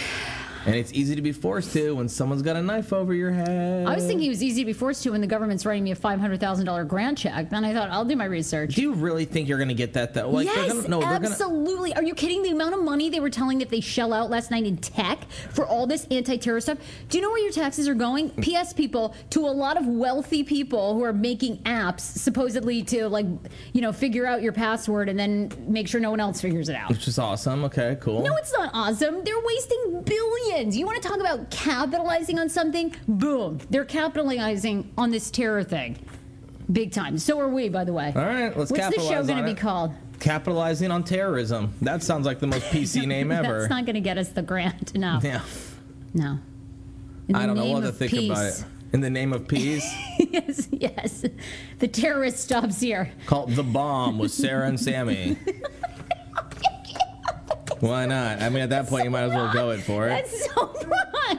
And 0.68 0.76
it's 0.76 0.92
easy 0.92 1.14
to 1.16 1.22
be 1.22 1.32
forced 1.32 1.72
to 1.72 1.96
when 1.96 2.08
someone's 2.08 2.42
got 2.42 2.56
a 2.56 2.62
knife 2.62 2.92
over 2.92 3.14
your 3.14 3.30
head. 3.30 3.86
I 3.86 3.94
was 3.94 4.04
thinking 4.04 4.26
it 4.26 4.30
was 4.30 4.42
easy 4.42 4.62
to 4.62 4.66
be 4.66 4.72
forced 4.72 5.02
to 5.04 5.10
when 5.10 5.20
the 5.20 5.26
government's 5.26 5.64
writing 5.64 5.84
me 5.84 5.92
a 5.92 5.94
five 5.96 6.20
hundred 6.20 6.40
thousand 6.40 6.66
dollar 6.66 6.84
grant 6.84 7.18
check. 7.18 7.50
Then 7.50 7.64
I 7.64 7.72
thought 7.72 7.90
I'll 7.90 8.04
do 8.04 8.16
my 8.16 8.26
research. 8.26 8.74
Do 8.74 8.82
you 8.82 8.92
really 8.92 9.24
think 9.24 9.48
you're 9.48 9.58
going 9.58 9.68
to 9.68 9.74
get 9.74 9.94
that 9.94 10.14
though? 10.14 10.30
Like, 10.30 10.46
yes, 10.46 10.72
gonna, 10.72 10.88
no, 10.88 11.00
they're 11.00 11.08
gonna, 11.18 11.28
absolutely. 11.30 11.94
Are 11.94 12.02
you 12.02 12.14
kidding? 12.14 12.42
The 12.42 12.50
amount 12.50 12.74
of 12.74 12.82
money 12.82 13.08
they 13.10 13.20
were 13.20 13.30
telling 13.30 13.58
that 13.58 13.70
they 13.70 13.80
shell 13.80 14.12
out 14.12 14.30
last 14.30 14.50
night 14.50 14.64
in 14.66 14.76
tech 14.76 15.24
for 15.50 15.66
all 15.66 15.86
this 15.86 16.06
anti-terror 16.10 16.60
stuff. 16.60 16.78
Do 17.08 17.18
you 17.18 17.22
know 17.22 17.30
where 17.30 17.42
your 17.42 17.52
taxes 17.52 17.88
are 17.88 17.94
going? 17.94 18.28
Hmm. 18.30 18.40
P.S. 18.42 18.72
People 18.72 19.14
to 19.30 19.40
a 19.40 19.50
lot 19.50 19.76
of 19.76 19.86
wealthy 19.86 20.44
people 20.44 20.94
who 20.94 21.02
are 21.02 21.12
making 21.12 21.58
apps 21.62 22.00
supposedly 22.00 22.82
to 22.84 23.08
like, 23.08 23.26
you 23.72 23.80
know, 23.80 23.92
figure 23.92 24.26
out 24.26 24.42
your 24.42 24.52
password 24.52 25.08
and 25.08 25.18
then 25.18 25.50
make 25.66 25.88
sure 25.88 26.00
no 26.00 26.10
one 26.10 26.20
else 26.20 26.40
figures 26.40 26.68
it 26.68 26.76
out. 26.76 26.90
which 26.90 27.08
is 27.08 27.18
awesome. 27.18 27.64
Okay, 27.64 27.96
cool. 28.00 28.22
No, 28.22 28.36
it's 28.36 28.52
not 28.52 28.70
awesome. 28.74 29.24
They're 29.24 29.40
wasting 29.40 30.02
billions. 30.04 30.57
You 30.58 30.86
want 30.86 31.00
to 31.00 31.08
talk 31.08 31.20
about 31.20 31.50
capitalizing 31.50 32.36
on 32.38 32.48
something? 32.48 32.92
Boom. 33.06 33.60
They're 33.70 33.84
capitalizing 33.84 34.90
on 34.98 35.12
this 35.12 35.30
terror 35.30 35.62
thing. 35.62 35.96
Big 36.72 36.90
time. 36.90 37.16
So 37.18 37.38
are 37.38 37.48
we, 37.48 37.68
by 37.68 37.84
the 37.84 37.92
way. 37.92 38.12
All 38.14 38.22
right, 38.22 38.56
let's 38.56 38.72
capitalize. 38.72 38.80
What's 38.80 38.96
the 38.96 39.14
show 39.14 39.22
going 39.24 39.38
to 39.38 39.44
be 39.44 39.54
called? 39.54 39.92
Capitalizing 40.18 40.90
on 40.90 41.04
terrorism. 41.04 41.74
That 41.80 42.02
sounds 42.02 42.26
like 42.26 42.40
the 42.40 42.48
most 42.48 42.64
PC 42.72 43.06
name 43.06 43.30
ever. 43.30 43.60
That's 43.60 43.70
not 43.70 43.86
going 43.86 43.94
to 43.94 44.00
get 44.00 44.18
us 44.18 44.30
the 44.30 44.42
grant. 44.42 44.96
No. 44.96 45.20
yeah. 45.22 45.42
No. 46.12 46.40
I 47.32 47.46
don't 47.46 47.56
know. 47.56 47.64
We'll 47.64 47.80
have 47.82 47.96
to 47.96 48.08
think 48.08 48.30
about 48.30 48.46
it. 48.46 48.64
In 48.92 49.00
the 49.00 49.10
name 49.10 49.34
of 49.34 49.46
peace, 49.46 49.86
yes, 50.18 50.66
yes. 50.72 51.24
The 51.78 51.88
terrorist 51.88 52.38
stops 52.38 52.80
here. 52.80 53.12
called 53.26 53.50
The 53.50 53.62
Bomb 53.62 54.18
with 54.18 54.32
Sarah 54.32 54.66
and 54.66 54.78
Samy. 54.78 55.36
Why 57.80 58.06
not? 58.06 58.42
I 58.42 58.48
mean, 58.48 58.62
at 58.62 58.70
that 58.70 58.88
point, 58.88 59.04
you 59.04 59.10
might 59.10 59.22
as 59.22 59.32
well 59.32 59.52
go 59.52 59.70
it 59.70 59.80
for 59.80 60.06
it. 60.06 60.10
That's 60.10 60.46
so 60.46 60.74
wrong. 60.86 61.38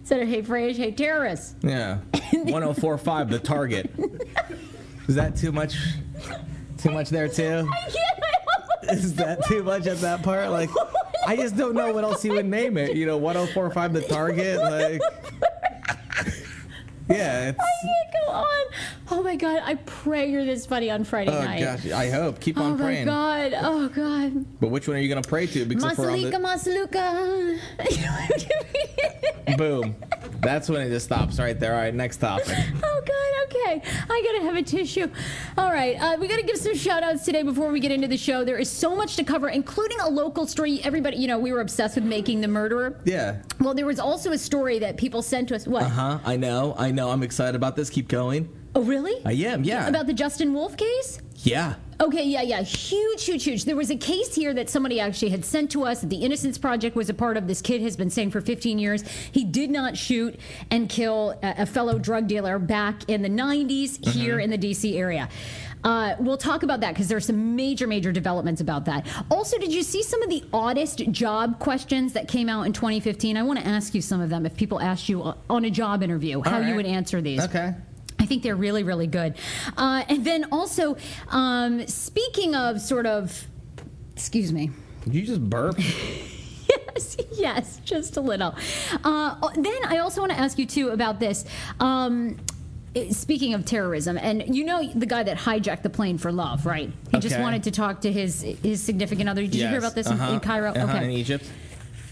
Instead 0.00 0.22
of 0.22 0.28
hey 0.28 0.42
Frasier, 0.42 0.76
hey 0.76 0.92
terrorists. 0.92 1.56
Yeah. 1.62 1.98
1045, 2.32 3.30
the 3.30 3.38
target. 3.40 3.90
Is 5.08 5.16
that 5.16 5.36
too 5.36 5.50
much? 5.52 5.76
Too 6.78 6.90
much 6.90 7.10
there, 7.10 7.28
too? 7.28 7.68
I 7.72 7.90
can't. 7.90 8.98
Is 8.98 9.14
that 9.16 9.44
too 9.46 9.64
much 9.64 9.86
at 9.86 9.98
that 9.98 10.22
part? 10.22 10.50
Like, 10.50 10.70
I 11.26 11.34
just 11.34 11.56
don't 11.56 11.74
know 11.74 11.92
what 11.92 12.04
else 12.04 12.24
you 12.24 12.32
would 12.32 12.46
name 12.46 12.76
it. 12.76 12.96
You 12.96 13.06
know, 13.06 13.16
1045, 13.16 13.92
the 13.92 14.00
target? 14.02 14.60
Like, 14.60 15.00
yeah, 17.08 17.48
it's. 17.50 17.58
I 17.60 17.64
can't 17.82 18.26
go 18.26 18.32
on. 18.32 18.64
Oh 19.10 19.22
my 19.22 19.36
god! 19.36 19.62
I 19.64 19.74
pray 19.76 20.30
you're 20.30 20.44
this 20.44 20.66
funny 20.66 20.90
on 20.90 21.04
Friday 21.04 21.30
night. 21.30 21.38
Oh, 21.40 21.44
night. 21.44 21.82
gosh. 21.82 21.92
I 21.92 22.10
hope. 22.10 22.40
Keep 22.40 22.58
Oh 22.58 22.64
on 22.64 22.72
my 22.72 22.84
praying. 22.84 23.06
god! 23.06 23.52
Oh 23.56 23.88
god! 23.88 24.44
But 24.60 24.70
which 24.70 24.88
one 24.88 24.96
are 24.96 25.00
you 25.00 25.08
going 25.08 25.22
to 25.22 25.28
pray 25.28 25.46
to? 25.46 25.64
Because 25.64 25.84
Masaluka, 25.84 26.40
Masaluka. 26.90 27.58
Boom. 29.56 29.94
That's 30.40 30.68
when 30.68 30.82
it 30.82 30.90
just 30.90 31.06
stops 31.06 31.38
right 31.38 31.58
there. 31.58 31.74
All 31.74 31.80
right, 31.80 31.94
next 31.94 32.18
topic. 32.18 32.46
Oh 32.82 33.02
God, 33.06 33.56
okay. 33.56 33.82
I 34.10 34.22
gotta 34.24 34.44
have 34.44 34.56
a 34.56 34.62
tissue. 34.62 35.08
All 35.56 35.70
right, 35.72 35.96
uh, 36.00 36.16
we 36.20 36.28
gotta 36.28 36.42
give 36.42 36.56
some 36.56 36.74
shout 36.76 37.02
outs 37.02 37.24
today 37.24 37.42
before 37.42 37.70
we 37.70 37.80
get 37.80 37.90
into 37.90 38.06
the 38.08 38.16
show. 38.16 38.44
There 38.44 38.58
is 38.58 38.70
so 38.70 38.94
much 38.94 39.16
to 39.16 39.24
cover, 39.24 39.48
including 39.48 39.98
a 40.00 40.08
local 40.08 40.46
story. 40.46 40.80
Everybody, 40.84 41.16
you 41.16 41.26
know, 41.28 41.38
we 41.38 41.52
were 41.52 41.60
obsessed 41.60 41.94
with 41.94 42.04
making 42.04 42.40
the 42.42 42.48
murderer. 42.48 43.00
Yeah. 43.04 43.36
Well, 43.60 43.72
there 43.74 43.86
was 43.86 43.98
also 43.98 44.32
a 44.32 44.38
story 44.38 44.78
that 44.80 44.96
people 44.96 45.22
sent 45.22 45.48
to 45.48 45.56
us. 45.56 45.66
What? 45.66 45.84
Uh 45.84 45.88
huh. 45.88 46.18
I 46.24 46.36
know. 46.36 46.74
I 46.76 46.90
know. 46.90 46.95
I'm 46.98 47.22
excited 47.22 47.54
about 47.54 47.76
this. 47.76 47.90
Keep 47.90 48.08
going. 48.08 48.48
Oh, 48.74 48.82
really? 48.82 49.14
I 49.24 49.32
am. 49.32 49.64
Yeah. 49.64 49.88
About 49.88 50.06
the 50.06 50.12
Justin 50.12 50.52
Wolfe 50.52 50.76
case? 50.76 51.20
yeah. 51.42 51.74
Okay, 51.98 52.24
yeah, 52.24 52.42
yeah. 52.42 52.60
Huge, 52.60 53.24
huge, 53.24 53.44
huge. 53.44 53.64
There 53.64 53.74
was 53.74 53.90
a 53.90 53.96
case 53.96 54.34
here 54.34 54.52
that 54.52 54.68
somebody 54.68 55.00
actually 55.00 55.30
had 55.30 55.46
sent 55.46 55.70
to 55.70 55.84
us 55.84 56.02
that 56.02 56.10
the 56.10 56.16
Innocence 56.16 56.58
Project 56.58 56.94
was 56.94 57.08
a 57.08 57.14
part 57.14 57.38
of. 57.38 57.48
This 57.48 57.62
kid 57.62 57.80
has 57.80 57.96
been 57.96 58.10
saying 58.10 58.32
for 58.32 58.42
15 58.42 58.78
years 58.78 59.02
he 59.32 59.44
did 59.44 59.70
not 59.70 59.96
shoot 59.96 60.38
and 60.70 60.90
kill 60.90 61.38
a, 61.42 61.62
a 61.62 61.66
fellow 61.66 61.98
drug 61.98 62.26
dealer 62.26 62.58
back 62.58 63.08
in 63.08 63.22
the 63.22 63.30
90s 63.30 64.06
here 64.08 64.36
mm-hmm. 64.36 64.40
in 64.40 64.50
the 64.50 64.58
DC 64.58 64.94
area. 64.98 65.30
Uh, 65.86 66.16
we'll 66.18 66.36
talk 66.36 66.64
about 66.64 66.80
that 66.80 66.94
because 66.94 67.06
there's 67.06 67.24
some 67.24 67.54
major, 67.54 67.86
major 67.86 68.10
developments 68.10 68.60
about 68.60 68.84
that. 68.84 69.06
Also, 69.30 69.56
did 69.56 69.72
you 69.72 69.84
see 69.84 70.02
some 70.02 70.20
of 70.20 70.28
the 70.28 70.42
oddest 70.52 70.98
job 71.12 71.60
questions 71.60 72.12
that 72.12 72.26
came 72.26 72.48
out 72.48 72.66
in 72.66 72.72
2015? 72.72 73.36
I 73.36 73.42
want 73.44 73.60
to 73.60 73.66
ask 73.66 73.94
you 73.94 74.02
some 74.02 74.20
of 74.20 74.28
them 74.28 74.44
if 74.44 74.56
people 74.56 74.80
asked 74.80 75.08
you 75.08 75.32
on 75.48 75.64
a 75.64 75.70
job 75.70 76.02
interview 76.02 76.42
how 76.42 76.58
you 76.58 76.74
would 76.74 76.86
answer 76.86 77.20
these. 77.20 77.40
Okay. 77.44 77.72
I 78.18 78.26
think 78.26 78.42
they're 78.42 78.56
really, 78.56 78.82
really 78.82 79.06
good. 79.06 79.36
Uh, 79.76 80.02
and 80.08 80.24
then 80.24 80.46
also, 80.50 80.96
um, 81.28 81.86
speaking 81.86 82.56
of 82.56 82.80
sort 82.80 83.06
of, 83.06 83.46
excuse 84.14 84.52
me. 84.52 84.72
Did 85.04 85.14
you 85.14 85.22
just 85.22 85.48
burp? 85.48 85.78
Yes, 86.68 87.16
yes, 87.32 87.80
just 87.84 88.16
a 88.16 88.20
little. 88.20 88.54
Uh, 89.04 89.50
then 89.54 89.84
I 89.86 89.98
also 89.98 90.20
want 90.20 90.32
to 90.32 90.38
ask 90.38 90.58
you 90.58 90.66
too 90.66 90.88
about 90.88 91.20
this. 91.20 91.44
Um, 91.78 92.38
Speaking 93.10 93.52
of 93.52 93.64
terrorism, 93.66 94.16
and 94.16 94.54
you 94.56 94.64
know 94.64 94.86
the 94.94 95.04
guy 95.06 95.22
that 95.22 95.36
hijacked 95.36 95.82
the 95.82 95.90
plane 95.90 96.16
for 96.16 96.32
love, 96.32 96.64
right? 96.64 96.90
He 97.12 97.18
just 97.18 97.38
wanted 97.38 97.62
to 97.64 97.70
talk 97.70 98.00
to 98.02 98.12
his 98.12 98.40
his 98.62 98.82
significant 98.82 99.28
other. 99.28 99.42
Did 99.42 99.54
you 99.56 99.68
hear 99.68 99.78
about 99.78 99.94
this 99.94 100.06
in- 100.06 100.14
Uh-huh. 100.14 100.32
in 100.32 100.40
Cairo? 100.40 100.72
Uh-huh, 100.72 100.96
In 100.98 101.10
Egypt. 101.10 101.44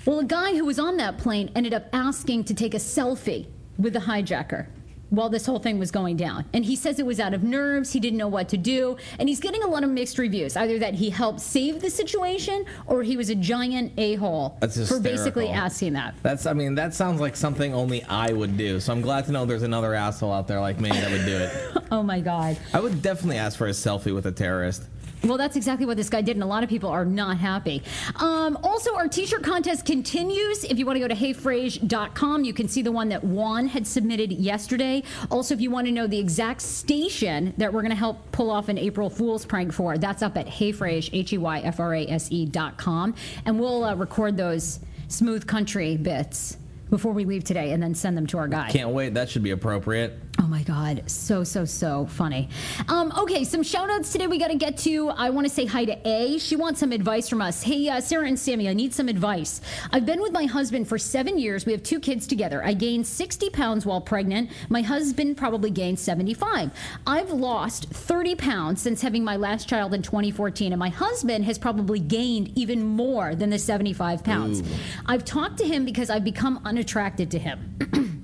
Well, 0.05 0.19
a 0.19 0.25
guy 0.25 0.53
who 0.55 0.67
was 0.67 0.79
on 0.79 0.99
that 0.99 1.17
plane 1.17 1.50
ended 1.57 1.73
up 1.73 1.87
asking 1.95 2.45
to 2.45 2.55
take 2.55 2.75
a 2.75 2.79
selfie 2.79 3.47
with 3.79 3.95
the 3.95 4.00
hijacker 4.00 4.67
while 5.11 5.28
this 5.28 5.46
whole 5.46 5.58
thing 5.58 5.78
was 5.78 5.90
going 5.90 6.16
down. 6.16 6.44
And 6.52 6.64
he 6.64 6.76
says 6.76 6.99
it 6.99 7.06
was 7.06 7.20
out 7.20 7.34
of 7.34 7.42
nerves, 7.42 7.92
he 7.92 8.00
didn't 8.00 8.18
know 8.18 8.28
what 8.28 8.49
to 8.50 8.56
do, 8.56 8.96
and 9.18 9.28
he's 9.28 9.40
getting 9.40 9.62
a 9.62 9.66
lot 9.66 9.84
of 9.84 9.90
mixed 9.90 10.18
reviews. 10.18 10.56
Either 10.56 10.78
that 10.78 10.94
he 10.94 11.11
helped 11.11 11.40
save 11.40 11.80
the 11.80 11.90
situation 11.90 12.64
or 12.87 13.02
he 13.02 13.16
was 13.16 13.30
a 13.30 13.34
giant 13.34 13.92
a-hole 13.96 14.56
That's 14.61 14.88
for 14.88 15.00
basically 15.00 15.49
asking 15.49 15.92
that. 15.94 16.14
That's. 16.23 16.46
I 16.46 16.52
mean, 16.52 16.75
that 16.75 16.94
sounds 16.94 17.20
like 17.20 17.37
something 17.37 17.75
only 17.75 18.02
I 18.04 18.32
would 18.32 18.56
do. 18.56 18.80
So 18.80 18.92
I'm 18.92 19.00
glad 19.00 19.26
to 19.26 19.32
know 19.32 19.44
there's 19.44 19.62
another 19.62 19.94
asshole 19.94 20.32
out 20.32 20.49
there 20.49 20.61
like 20.61 20.80
me 20.80 20.90
that 20.90 21.11
would 21.11 21.25
do 21.26 21.37
it. 21.37 21.70
Oh 21.90 22.02
my 22.02 22.18
god. 22.18 22.58
I 22.73 22.80
would 22.80 23.02
definitely 23.02 23.37
ask 23.37 23.56
for 23.56 23.68
a 23.68 23.70
selfie 23.70 24.12
with 24.12 24.26
a 24.26 24.32
terrorist. 24.32 24.82
Well, 25.25 25.38
that's 25.38 25.57
exactly 25.57 25.87
what 25.87 25.97
this 25.97 26.11
guy 26.11 26.21
did, 26.21 26.37
and 26.37 26.43
a 26.43 26.47
lot 26.47 26.62
of 26.62 26.69
people 26.69 26.90
are 26.90 27.04
not 27.04 27.38
happy. 27.38 27.83
Um, 28.16 28.59
also, 28.62 28.95
our 28.95 29.09
t 29.09 29.25
shirt 29.26 29.43
contest 29.43 29.87
continues. 29.87 30.64
If 30.64 30.78
you 30.78 30.85
want 30.85 30.97
to 30.97 31.00
go 31.00 31.09
to 31.09 31.14
heyfrase.com, 31.14 32.45
you 32.45 32.52
can 32.52 32.69
see 32.69 32.83
the 32.83 32.93
one 32.93 33.09
that 33.09 33.25
Juan 33.25 33.66
had 33.66 33.87
submitted 33.87 34.33
yesterday. 34.33 35.02
Also, 35.31 35.54
if 35.54 35.61
you 35.61 35.70
want 35.70 35.87
to 35.87 35.92
know 35.92 36.07
the 36.07 36.18
exact 36.18 36.61
station 36.61 37.55
that 37.57 37.72
we're 37.72 37.81
going 37.81 37.90
to 37.90 37.96
help 37.96 38.31
pull 38.33 38.51
off 38.51 38.68
an 38.68 38.77
April 38.77 39.09
Fool's 39.09 39.46
prank 39.46 39.72
for, 39.72 39.96
that's 39.96 40.22
up 40.22 40.37
at 40.37 40.46
heyfrase, 40.46 41.09
H 41.12 41.33
E 41.33 41.38
Y 41.38 41.61
F 41.61 41.81
R 41.81 41.94
A 41.94 42.07
S 42.07 42.31
E 42.31 42.44
dot 42.44 42.77
com. 42.77 43.14
And 43.46 43.59
we'll 43.59 43.85
uh, 43.85 43.94
record 43.94 44.37
those 44.37 44.81
smooth 45.09 45.46
country 45.46 45.96
bits 45.96 46.59
before 46.90 47.12
we 47.12 47.25
leave 47.25 47.44
today 47.44 47.72
and 47.72 47.83
then 47.83 47.94
send 47.94 48.16
them 48.16 48.27
to 48.27 48.38
our 48.38 48.48
guy. 48.48 48.70
Can't 48.70 48.90
wait. 48.90 49.14
That 49.14 49.31
should 49.31 49.42
be 49.42 49.51
appropriate. 49.51 50.18
Oh 50.44 50.46
my 50.46 50.62
God, 50.62 51.04
so, 51.07 51.42
so, 51.42 51.64
so 51.64 52.04
funny. 52.04 52.50
Um, 52.88 53.11
okay, 53.16 53.44
some 53.44 53.62
shout 53.62 53.88
outs 53.88 54.12
today 54.12 54.26
we 54.26 54.37
got 54.37 54.48
to 54.48 54.57
get 54.57 54.76
to. 54.78 55.09
I 55.09 55.30
want 55.30 55.46
to 55.46 55.52
say 55.52 55.64
hi 55.64 55.87
to 55.87 55.96
A. 56.07 56.38
She 56.38 56.54
wants 56.54 56.80
some 56.80 56.92
advice 56.92 57.30
from 57.30 57.40
us. 57.40 57.62
Hey, 57.62 57.88
uh, 57.88 58.02
Sarah 58.02 58.26
and 58.26 58.38
Sammy, 58.38 58.68
I 58.68 58.74
need 58.74 58.92
some 58.92 59.09
advice. 59.09 59.62
I've 59.90 60.04
been 60.04 60.20
with 60.20 60.33
my 60.33 60.44
husband 60.44 60.87
for 60.87 60.98
seven 60.98 61.38
years. 61.38 61.64
We 61.64 61.72
have 61.72 61.83
two 61.83 61.98
kids 61.98 62.26
together. 62.26 62.62
I 62.62 62.74
gained 62.74 63.07
60 63.07 63.48
pounds 63.50 63.87
while 63.87 64.02
pregnant. 64.02 64.50
My 64.68 64.83
husband 64.83 65.38
probably 65.38 65.70
gained 65.70 65.98
75. 65.98 66.70
I've 67.07 67.30
lost 67.30 67.87
30 67.87 68.35
pounds 68.35 68.83
since 68.83 69.00
having 69.00 69.24
my 69.24 69.37
last 69.37 69.66
child 69.66 69.94
in 69.94 70.02
2014, 70.02 70.74
and 70.74 70.78
my 70.78 70.90
husband 70.90 71.46
has 71.46 71.57
probably 71.57 72.00
gained 72.00 72.52
even 72.54 72.85
more 72.85 73.35
than 73.35 73.48
the 73.48 73.59
75 73.59 74.22
pounds. 74.22 74.62
I've 75.07 75.24
talked 75.24 75.57
to 75.61 75.64
him 75.64 75.87
because 75.87 76.11
I've 76.11 76.22
become 76.22 76.61
unattracted 76.66 77.30
to 77.30 77.38
him. 77.38 78.20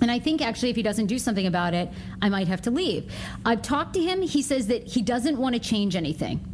And 0.00 0.10
I 0.10 0.18
think 0.18 0.40
actually, 0.40 0.70
if 0.70 0.76
he 0.76 0.82
doesn't 0.82 1.06
do 1.06 1.18
something 1.18 1.46
about 1.46 1.74
it, 1.74 1.90
I 2.22 2.28
might 2.28 2.48
have 2.48 2.62
to 2.62 2.70
leave. 2.70 3.12
I've 3.44 3.62
talked 3.62 3.94
to 3.94 4.00
him. 4.00 4.22
He 4.22 4.42
says 4.42 4.66
that 4.68 4.86
he 4.86 5.02
doesn't 5.02 5.36
want 5.36 5.54
to 5.54 5.60
change 5.60 5.96
anything. 5.96 6.46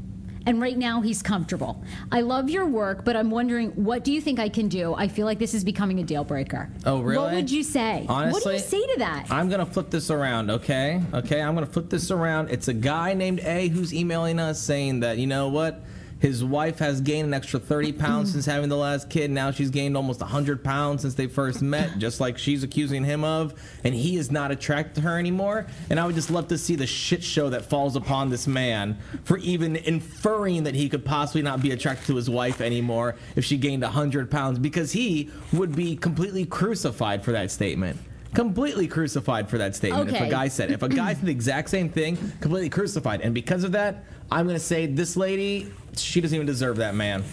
And 0.48 0.60
right 0.60 0.78
now, 0.78 1.00
he's 1.00 1.22
comfortable. 1.22 1.82
I 2.12 2.20
love 2.20 2.48
your 2.48 2.66
work, 2.66 3.04
but 3.04 3.16
I'm 3.16 3.30
wondering, 3.30 3.70
what 3.70 4.04
do 4.04 4.12
you 4.12 4.20
think 4.20 4.38
I 4.38 4.48
can 4.48 4.68
do? 4.68 4.94
I 4.94 5.08
feel 5.08 5.26
like 5.26 5.40
this 5.40 5.54
is 5.54 5.64
becoming 5.64 5.98
a 5.98 6.04
deal 6.04 6.22
breaker. 6.22 6.70
Oh, 6.84 7.00
really? 7.00 7.18
What 7.18 7.34
would 7.34 7.50
you 7.50 7.64
say? 7.64 8.06
Honestly, 8.08 8.32
what 8.32 8.44
do 8.44 8.52
you 8.52 8.60
say 8.60 8.94
to 8.94 8.98
that? 9.00 9.26
I'm 9.28 9.48
gonna 9.48 9.66
flip 9.66 9.90
this 9.90 10.08
around, 10.08 10.50
okay? 10.50 11.02
Okay, 11.12 11.42
I'm 11.42 11.54
gonna 11.54 11.66
flip 11.66 11.90
this 11.90 12.12
around. 12.12 12.50
It's 12.50 12.68
a 12.68 12.74
guy 12.74 13.12
named 13.14 13.40
A 13.40 13.66
who's 13.68 13.92
emailing 13.92 14.38
us 14.38 14.62
saying 14.62 15.00
that 15.00 15.18
you 15.18 15.26
know 15.26 15.48
what, 15.48 15.82
his 16.20 16.42
wife 16.42 16.78
has 16.78 17.00
gained 17.00 17.28
an 17.28 17.34
extra 17.34 17.60
30 17.60 17.92
pounds 17.92 18.30
mm. 18.30 18.32
since 18.32 18.46
having 18.46 18.68
the 18.68 18.76
last 18.76 19.10
kid. 19.10 19.30
Now 19.30 19.50
she's 19.50 19.70
gained 19.70 19.96
almost 19.96 20.20
100 20.20 20.64
pounds 20.64 21.02
since 21.02 21.14
they 21.14 21.26
first 21.26 21.62
met, 21.62 21.98
just 21.98 22.20
like 22.20 22.38
she's 22.38 22.62
accusing 22.62 23.04
him 23.04 23.24
of, 23.24 23.54
and 23.84 23.94
he 23.94 24.16
is 24.16 24.30
not 24.30 24.50
attracted 24.50 24.96
to 24.96 25.00
her 25.02 25.18
anymore. 25.18 25.66
And 25.90 26.00
I 26.00 26.06
would 26.06 26.14
just 26.14 26.30
love 26.30 26.48
to 26.48 26.58
see 26.58 26.74
the 26.74 26.86
shit 26.86 27.22
show 27.22 27.50
that 27.50 27.66
falls 27.66 27.96
upon 27.96 28.30
this 28.30 28.46
man 28.46 28.98
for 29.24 29.38
even 29.38 29.76
inferring 29.76 30.64
that 30.64 30.74
he 30.74 30.88
could 30.88 31.04
possibly 31.04 31.42
not 31.42 31.60
be 31.60 31.72
attracted 31.72 32.06
to 32.06 32.16
his 32.16 32.30
wife 32.30 32.60
anymore 32.60 33.16
if 33.34 33.44
she 33.44 33.56
gained 33.56 33.82
100 33.82 34.30
pounds, 34.30 34.58
because 34.58 34.92
he 34.92 35.30
would 35.52 35.76
be 35.76 35.96
completely 35.96 36.46
crucified 36.46 37.24
for 37.24 37.32
that 37.32 37.50
statement 37.50 37.98
completely 38.34 38.86
crucified 38.86 39.48
for 39.48 39.56
that 39.56 39.74
statement. 39.74 40.10
If 40.10 40.20
a 40.20 40.28
guy 40.28 40.48
said, 40.48 40.70
if 40.70 40.82
a 40.82 40.90
guy 40.90 41.14
said 41.14 41.24
the 41.24 41.32
exact 41.32 41.70
same 41.70 41.88
thing, 41.88 42.16
completely 42.42 42.68
crucified. 42.68 43.22
And 43.22 43.32
because 43.32 43.64
of 43.64 43.72
that, 43.72 44.04
I'm 44.30 44.44
going 44.44 44.56
to 44.56 44.62
say 44.62 44.84
this 44.84 45.16
lady, 45.16 45.72
she 45.98 46.20
doesn't 46.20 46.34
even 46.34 46.46
deserve 46.46 46.76
that 46.78 46.94
man. 46.94 47.24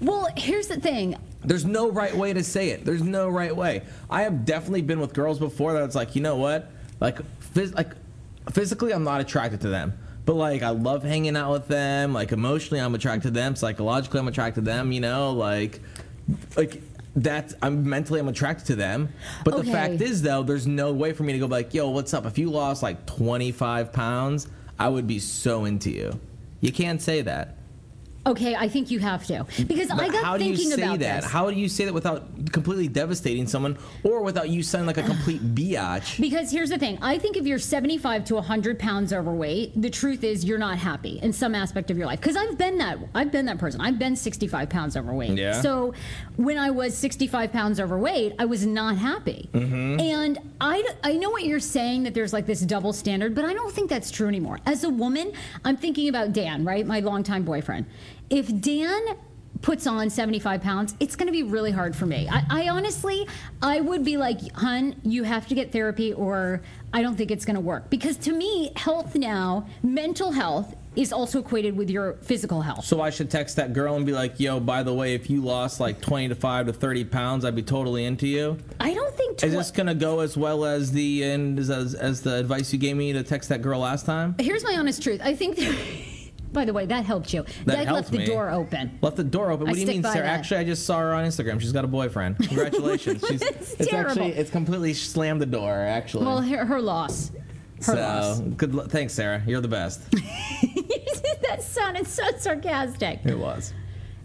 well, 0.00 0.28
here's 0.36 0.66
the 0.68 0.80
thing. 0.80 1.16
There's 1.42 1.64
no 1.64 1.90
right 1.90 2.14
way 2.14 2.32
to 2.34 2.44
say 2.44 2.68
it. 2.70 2.84
There's 2.84 3.02
no 3.02 3.28
right 3.28 3.54
way. 3.54 3.82
I 4.10 4.22
have 4.22 4.44
definitely 4.44 4.82
been 4.82 5.00
with 5.00 5.14
girls 5.14 5.38
before 5.38 5.72
that 5.72 5.82
it's 5.84 5.94
like, 5.94 6.14
you 6.14 6.20
know 6.20 6.36
what? 6.36 6.70
Like, 7.00 7.20
phys- 7.54 7.74
like 7.74 7.92
physically, 8.52 8.92
I'm 8.92 9.04
not 9.04 9.20
attracted 9.22 9.62
to 9.62 9.68
them. 9.68 9.94
But 10.26 10.34
like, 10.34 10.62
I 10.62 10.68
love 10.68 11.02
hanging 11.02 11.36
out 11.36 11.50
with 11.50 11.66
them. 11.66 12.12
Like, 12.12 12.32
emotionally, 12.32 12.78
I'm 12.80 12.94
attracted 12.94 13.28
to 13.28 13.30
them. 13.30 13.56
Psychologically, 13.56 14.20
I'm 14.20 14.28
attracted 14.28 14.64
to 14.66 14.70
them. 14.70 14.92
You 14.92 15.00
know, 15.00 15.32
like, 15.32 15.80
like 16.56 16.82
that. 17.16 17.54
I'm 17.62 17.88
mentally, 17.88 18.20
I'm 18.20 18.28
attracted 18.28 18.66
to 18.66 18.76
them. 18.76 19.08
But 19.42 19.56
the 19.56 19.64
fact 19.64 20.00
is, 20.02 20.20
though, 20.20 20.42
there's 20.42 20.66
no 20.66 20.92
way 20.92 21.14
for 21.14 21.22
me 21.22 21.32
to 21.32 21.38
go 21.38 21.46
like, 21.46 21.72
yo, 21.72 21.88
what's 21.88 22.12
up? 22.12 22.26
If 22.26 22.36
you 22.36 22.50
lost 22.50 22.82
like 22.82 23.06
25 23.06 23.94
pounds, 23.94 24.46
I 24.78 24.88
would 24.90 25.06
be 25.06 25.18
so 25.18 25.64
into 25.64 25.90
you. 25.90 26.20
You 26.60 26.70
can't 26.70 27.00
say 27.00 27.22
that. 27.22 27.56
Okay, 28.26 28.54
I 28.54 28.68
think 28.68 28.90
you 28.90 28.98
have 28.98 29.26
to 29.28 29.46
because 29.66 29.90
I 29.90 29.96
But 29.96 30.12
got 30.12 30.22
how 30.24 30.36
do 30.36 30.44
you 30.44 30.54
thinking 30.54 30.76
say 30.76 30.82
about 30.82 30.98
that? 30.98 31.22
this. 31.22 31.30
How 31.30 31.50
do 31.50 31.56
you 31.58 31.68
say 31.70 31.86
that 31.86 31.94
without 31.94 32.52
completely 32.52 32.86
devastating 32.86 33.46
someone, 33.46 33.78
or 34.04 34.20
without 34.20 34.50
you 34.50 34.62
sounding 34.62 34.86
like 34.86 34.98
a 34.98 35.02
complete 35.02 35.40
biatch? 35.54 36.20
Because 36.20 36.50
here's 36.50 36.68
the 36.68 36.76
thing 36.78 36.98
I 37.00 37.16
think 37.18 37.38
if 37.38 37.46
you're 37.46 37.58
75 37.58 38.26
to 38.26 38.34
100 38.34 38.78
pounds 38.78 39.14
overweight, 39.14 39.80
the 39.80 39.88
truth 39.88 40.22
is 40.22 40.44
you're 40.44 40.58
not 40.58 40.76
happy 40.78 41.18
in 41.22 41.32
some 41.32 41.54
aspect 41.54 41.90
of 41.90 41.96
your 41.96 42.06
life. 42.06 42.20
Because 42.20 42.36
I've 42.36 42.58
been 42.58 42.76
that, 42.78 42.98
I've 43.14 43.32
been 43.32 43.46
that 43.46 43.56
person. 43.56 43.80
I've 43.80 43.98
been 43.98 44.14
65 44.16 44.68
pounds 44.68 44.98
overweight. 44.98 45.38
Yeah. 45.38 45.58
So 45.62 45.94
when 46.36 46.58
I 46.58 46.70
was 46.70 46.96
65 46.96 47.52
pounds 47.52 47.80
overweight, 47.80 48.34
I 48.38 48.44
was 48.44 48.66
not 48.66 48.98
happy. 48.98 49.48
Mm-hmm. 49.54 49.98
And 49.98 50.38
I, 50.60 50.84
I 51.02 51.14
know 51.16 51.30
what 51.30 51.44
you're 51.44 51.58
saying 51.58 52.02
that 52.02 52.12
there's 52.12 52.34
like 52.34 52.44
this 52.44 52.60
double 52.60 52.92
standard, 52.92 53.34
but 53.34 53.46
I 53.46 53.54
don't 53.54 53.72
think 53.72 53.88
that's 53.88 54.10
true 54.10 54.28
anymore. 54.28 54.58
As 54.66 54.84
a 54.84 54.90
woman, 54.90 55.32
I'm 55.64 55.78
thinking 55.78 56.10
about 56.10 56.34
Dan, 56.34 56.66
right? 56.66 56.86
My 56.86 57.00
longtime 57.00 57.44
boyfriend. 57.44 57.86
If 58.30 58.60
Dan 58.60 59.16
puts 59.60 59.86
on 59.86 60.08
75 60.08 60.62
pounds, 60.62 60.94
it's 61.00 61.16
going 61.16 61.26
to 61.26 61.32
be 61.32 61.42
really 61.42 61.70
hard 61.70 61.94
for 61.94 62.06
me. 62.06 62.28
I, 62.30 62.44
I 62.48 62.68
honestly, 62.68 63.26
I 63.60 63.80
would 63.80 64.04
be 64.04 64.16
like, 64.16 64.52
hun, 64.52 64.96
you 65.04 65.24
have 65.24 65.48
to 65.48 65.54
get 65.54 65.72
therapy 65.72 66.12
or 66.12 66.62
I 66.92 67.02
don't 67.02 67.16
think 67.16 67.30
it's 67.30 67.44
going 67.44 67.56
to 67.56 67.60
work. 67.60 67.90
Because 67.90 68.16
to 68.18 68.32
me, 68.32 68.72
health 68.76 69.14
now, 69.14 69.66
mental 69.82 70.32
health 70.32 70.74
is 70.96 71.12
also 71.12 71.38
equated 71.38 71.76
with 71.76 71.88
your 71.88 72.14
physical 72.14 72.62
health. 72.62 72.84
So 72.84 73.00
I 73.00 73.10
should 73.10 73.30
text 73.30 73.56
that 73.56 73.72
girl 73.72 73.94
and 73.94 74.04
be 74.04 74.12
like, 74.12 74.40
"Yo, 74.40 74.58
by 74.58 74.82
the 74.82 74.92
way, 74.92 75.14
if 75.14 75.30
you 75.30 75.40
lost 75.40 75.78
like 75.78 76.00
20 76.00 76.28
to 76.30 76.34
5 76.34 76.66
to 76.66 76.72
30 76.72 77.04
pounds, 77.04 77.44
I'd 77.44 77.54
be 77.54 77.62
totally 77.62 78.04
into 78.04 78.26
you." 78.26 78.58
I 78.80 78.92
don't 78.92 79.16
think. 79.16 79.42
Is 79.44 79.52
this 79.52 79.70
gonna 79.70 79.94
go 79.94 80.18
as 80.18 80.36
well 80.36 80.64
as 80.64 80.90
the 80.90 81.22
and 81.22 81.60
as, 81.60 81.94
as 81.94 82.22
the 82.22 82.34
advice 82.34 82.72
you 82.72 82.78
gave 82.80 82.96
me 82.96 83.12
to 83.12 83.22
text 83.22 83.50
that 83.50 83.62
girl 83.62 83.80
last 83.80 84.04
time? 84.04 84.34
Here's 84.40 84.64
my 84.64 84.74
honest 84.76 85.00
truth. 85.00 85.20
I 85.22 85.32
think. 85.34 85.56
There, 85.56 85.72
by 86.52 86.64
the 86.64 86.72
way, 86.72 86.86
that 86.86 87.04
helped 87.04 87.32
you. 87.32 87.44
That 87.66 87.76
left 87.78 87.86
helped 87.88 88.10
the 88.10 88.18
me. 88.18 88.26
door 88.26 88.50
open. 88.50 88.98
Left 89.02 89.16
the 89.16 89.24
door 89.24 89.50
open. 89.50 89.66
I 89.66 89.70
What 89.70 89.74
do 89.74 89.80
you 89.80 89.86
mean, 89.86 90.02
Sarah? 90.02 90.16
that. 90.16 90.24
Actually, 90.26 90.58
I 90.58 90.64
just 90.64 90.84
saw 90.86 90.98
her 90.98 91.14
on 91.14 91.24
Instagram. 91.24 91.60
She's 91.60 91.72
got 91.72 91.84
a 91.84 91.88
boyfriend. 91.88 92.36
Congratulations. 92.48 93.24
She's, 93.26 93.42
It's 93.42 93.72
it's 93.74 93.90
terrible. 93.90 94.10
actually 94.10 94.32
it's 94.32 94.50
completely 94.50 94.94
slammed 94.94 95.40
the 95.40 95.46
door. 95.46 95.72
Actually. 95.72 96.26
Well, 96.26 96.40
her, 96.40 96.64
her 96.64 96.80
loss. 96.80 97.30
Her 97.78 97.82
so 97.82 97.94
loss. 97.94 98.40
good. 98.40 98.74
lu- 98.74 98.86
Thanks, 98.86 99.12
Sarah. 99.14 99.42
You're 99.46 99.60
the 99.60 99.68
best. 99.68 100.02
that 100.10 101.62
sounded 101.62 102.06
so 102.06 102.22
sarcastic. 102.38 103.20
it 103.24 103.38
was. 103.38 103.72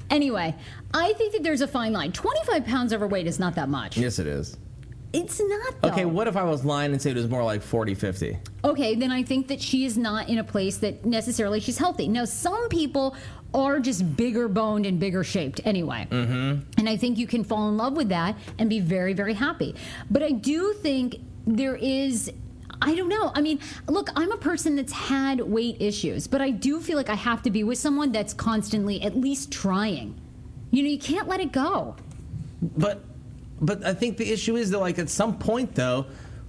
Anyway, 0.10 0.54
I 0.94 1.14
think 1.14 1.34
that 1.34 1.42
there's 1.44 1.62
a 1.62 1.68
fine 1.68 1.92
line. 1.94 2.12
25 2.12 2.66
pounds 2.66 2.94
overweight 2.94 3.26
is 3.28 3.40
not 3.40 3.56
that 3.56 3.70
much. 3.70 3.98
Yes, 3.98 4.20
it 4.20 4.28
is. 4.28 4.58
It's 5.14 5.40
not, 5.40 5.82
though. 5.82 5.90
Okay, 5.90 6.06
what 6.06 6.28
if 6.28 6.36
I 6.36 6.44
was 6.44 6.66
lying 6.66 6.92
and 6.92 7.02
said 7.02 7.16
it 7.16 7.20
was 7.22 7.30
more 7.30 7.44
like 7.44 7.62
40, 7.62 7.96
50? 7.96 8.38
Okay, 8.66 8.96
then 8.96 9.12
I 9.12 9.24
think 9.24 9.48
that 9.48 9.62
she 9.62 9.86
is 9.86 9.98
not 9.98 10.28
in 10.28 10.40
a 10.40 10.44
place 10.44 10.78
that 10.78 11.06
necessarily 11.06 11.60
she's 11.60 11.78
healthy. 11.78 12.08
Now, 12.08 12.26
some 12.26 12.68
people 12.70 13.16
are 13.54 13.80
just 13.80 14.18
bigger 14.18 14.50
boned 14.50 14.86
and 14.86 15.00
bigger 15.00 15.24
shaped 15.24 15.62
anyway. 15.64 16.06
Mm-hmm. 16.12 16.70
And 16.78 16.90
I 16.90 16.98
think 16.98 17.18
you 17.18 17.28
can 17.28 17.46
fall 17.46 17.70
in 17.70 17.78
love 17.78 17.94
with 17.94 18.10
that 18.10 18.36
and 18.60 18.70
be 18.70 18.82
very, 18.82 19.14
very 19.14 19.34
happy. 19.34 19.76
But 20.12 20.22
I 20.22 20.32
do 20.32 20.74
think 20.74 21.16
there 21.48 21.76
is. 21.76 22.32
I 22.82 22.94
don't 22.94 23.08
know. 23.08 23.32
I 23.34 23.40
mean, 23.40 23.60
look, 23.88 24.10
I'm 24.18 24.34
a 24.34 24.38
person 24.38 24.76
that's 24.76 24.92
had 24.92 25.40
weight 25.40 25.78
issues, 25.80 26.28
but 26.28 26.42
I 26.42 26.50
do 26.50 26.82
feel 26.82 26.98
like 26.98 27.10
I 27.10 27.16
have 27.16 27.42
to 27.44 27.50
be 27.50 27.64
with 27.64 27.78
someone 27.78 28.12
that's 28.12 28.34
constantly 28.34 29.02
at 29.02 29.16
least 29.16 29.50
trying. 29.50 30.20
You 30.72 30.84
know, 30.84 30.90
you 30.90 31.00
can't 31.00 31.30
let 31.30 31.40
it 31.40 31.54
go. 31.54 31.96
But 32.62 33.02
but 33.62 33.86
I 33.86 33.94
think 33.94 34.18
the 34.18 34.32
issue 34.32 34.56
is 34.56 34.70
that 34.72 34.80
like 34.80 35.00
at 35.00 35.10
some 35.10 35.38
point 35.38 35.76
though, 35.76 36.06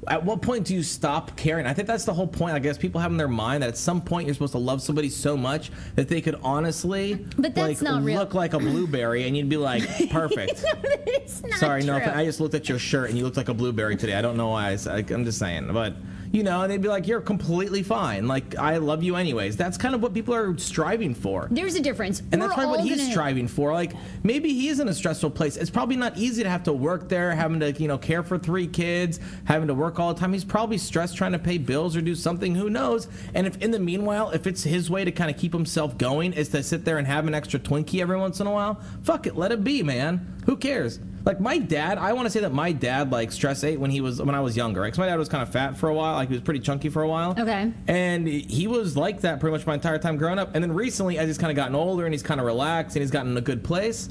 at 0.08 0.24
what 0.24 0.40
point 0.42 0.64
do 0.66 0.74
you 0.74 0.82
stop 0.84 1.36
caring? 1.36 1.66
I 1.66 1.72
think 1.74 1.88
that's 1.88 2.04
the 2.04 2.14
whole 2.14 2.28
point. 2.28 2.54
I 2.54 2.58
guess 2.60 2.78
people 2.78 3.00
have 3.00 3.10
in 3.10 3.16
their 3.16 3.26
mind 3.26 3.62
that 3.62 3.70
at 3.70 3.76
some 3.76 4.00
point 4.00 4.26
you're 4.26 4.34
supposed 4.34 4.52
to 4.52 4.58
love 4.58 4.80
somebody 4.80 5.08
so 5.08 5.36
much 5.36 5.72
that 5.96 6.08
they 6.08 6.20
could 6.20 6.38
honestly 6.42 7.14
But 7.36 7.54
that's 7.54 7.80
like 7.80 7.82
not 7.82 8.02
real. 8.04 8.18
look 8.20 8.32
like 8.34 8.52
a 8.54 8.58
blueberry 8.58 9.26
and 9.26 9.36
you'd 9.36 9.48
be 9.48 9.56
like, 9.56 9.82
perfect. 10.10 10.62
it's 11.06 11.42
not 11.42 11.58
Sorry, 11.58 11.82
no, 11.82 11.94
true. 11.94 12.02
offense. 12.02 12.16
I 12.16 12.24
just 12.24 12.40
looked 12.40 12.54
at 12.54 12.68
your 12.68 12.78
shirt 12.78 13.08
and 13.08 13.18
you 13.18 13.24
looked 13.24 13.36
like 13.36 13.48
a 13.48 13.54
blueberry 13.54 13.96
today. 13.96 14.14
I 14.14 14.22
don't 14.22 14.36
know 14.36 14.48
why. 14.50 14.76
I'm 14.86 15.24
just 15.24 15.38
saying, 15.38 15.72
but 15.72 15.96
you 16.36 16.42
know, 16.42 16.60
and 16.60 16.70
they'd 16.70 16.82
be 16.82 16.88
like, 16.88 17.06
you're 17.06 17.22
completely 17.22 17.82
fine. 17.82 18.28
Like 18.28 18.56
I 18.56 18.76
love 18.76 19.02
you 19.02 19.16
anyways. 19.16 19.56
That's 19.56 19.78
kind 19.78 19.94
of 19.94 20.02
what 20.02 20.12
people 20.12 20.34
are 20.34 20.56
striving 20.58 21.14
for. 21.14 21.48
There's 21.50 21.76
a 21.76 21.80
difference. 21.80 22.20
And 22.30 22.32
We're 22.42 22.48
that's 22.48 22.54
probably 22.54 22.76
what 22.76 22.80
he's 22.86 22.98
gonna- 22.98 23.10
striving 23.10 23.48
for. 23.48 23.72
Like 23.72 23.92
maybe 24.22 24.52
he 24.52 24.68
is 24.68 24.78
in 24.78 24.88
a 24.88 24.92
stressful 24.92 25.30
place. 25.30 25.56
It's 25.56 25.70
probably 25.70 25.96
not 25.96 26.18
easy 26.18 26.42
to 26.42 26.50
have 26.50 26.62
to 26.64 26.74
work 26.74 27.08
there, 27.08 27.34
having 27.34 27.58
to 27.60 27.72
you 27.72 27.88
know 27.88 27.96
care 27.96 28.22
for 28.22 28.36
three 28.36 28.66
kids, 28.66 29.18
having 29.44 29.68
to 29.68 29.74
work 29.74 29.98
all 29.98 30.12
the 30.12 30.20
time. 30.20 30.34
He's 30.34 30.44
probably 30.44 30.76
stressed 30.76 31.16
trying 31.16 31.32
to 31.32 31.38
pay 31.38 31.56
bills 31.56 31.96
or 31.96 32.02
do 32.02 32.14
something. 32.14 32.54
Who 32.54 32.68
knows? 32.68 33.08
And 33.32 33.46
if 33.46 33.56
in 33.62 33.70
the 33.70 33.78
meanwhile, 33.78 34.28
if 34.30 34.46
it's 34.46 34.62
his 34.62 34.90
way 34.90 35.04
to 35.06 35.12
kind 35.12 35.30
of 35.30 35.38
keep 35.38 35.54
himself 35.54 35.96
going 35.96 36.34
is 36.34 36.50
to 36.50 36.62
sit 36.62 36.84
there 36.84 36.98
and 36.98 37.06
have 37.06 37.26
an 37.26 37.32
extra 37.32 37.58
Twinkie 37.58 38.02
every 38.02 38.18
once 38.18 38.40
in 38.40 38.46
a 38.46 38.52
while, 38.52 38.78
fuck 39.04 39.26
it, 39.26 39.36
let 39.36 39.52
it 39.52 39.64
be, 39.64 39.82
man. 39.82 40.34
Who 40.44 40.56
cares? 40.56 41.00
Like 41.26 41.40
my 41.40 41.58
dad, 41.58 41.98
I 41.98 42.12
want 42.12 42.26
to 42.26 42.30
say 42.30 42.38
that 42.40 42.52
my 42.52 42.70
dad 42.70 43.10
like 43.10 43.32
stress 43.32 43.64
ate 43.64 43.80
when 43.80 43.90
he 43.90 44.00
was 44.00 44.22
when 44.22 44.36
I 44.36 44.40
was 44.40 44.56
younger. 44.56 44.80
Right? 44.80 44.92
'Cause 44.92 44.98
my 45.00 45.06
dad 45.06 45.18
was 45.18 45.28
kind 45.28 45.42
of 45.42 45.48
fat 45.48 45.76
for 45.76 45.88
a 45.88 45.94
while. 45.94 46.14
Like 46.14 46.28
he 46.28 46.34
was 46.34 46.42
pretty 46.42 46.60
chunky 46.60 46.88
for 46.88 47.02
a 47.02 47.08
while. 47.08 47.34
Okay. 47.36 47.72
And 47.88 48.28
he 48.28 48.68
was 48.68 48.96
like 48.96 49.22
that 49.22 49.40
pretty 49.40 49.50
much 49.52 49.66
my 49.66 49.74
entire 49.74 49.98
time 49.98 50.16
growing 50.16 50.38
up. 50.38 50.54
And 50.54 50.62
then 50.62 50.72
recently, 50.72 51.18
as 51.18 51.26
he's 51.26 51.36
kind 51.36 51.50
of 51.50 51.56
gotten 51.56 51.74
older 51.74 52.04
and 52.04 52.14
he's 52.14 52.22
kind 52.22 52.38
of 52.38 52.46
relaxed 52.46 52.94
and 52.94 53.02
he's 53.02 53.10
gotten 53.10 53.32
in 53.32 53.36
a 53.36 53.40
good 53.42 53.64
place, 53.64 54.08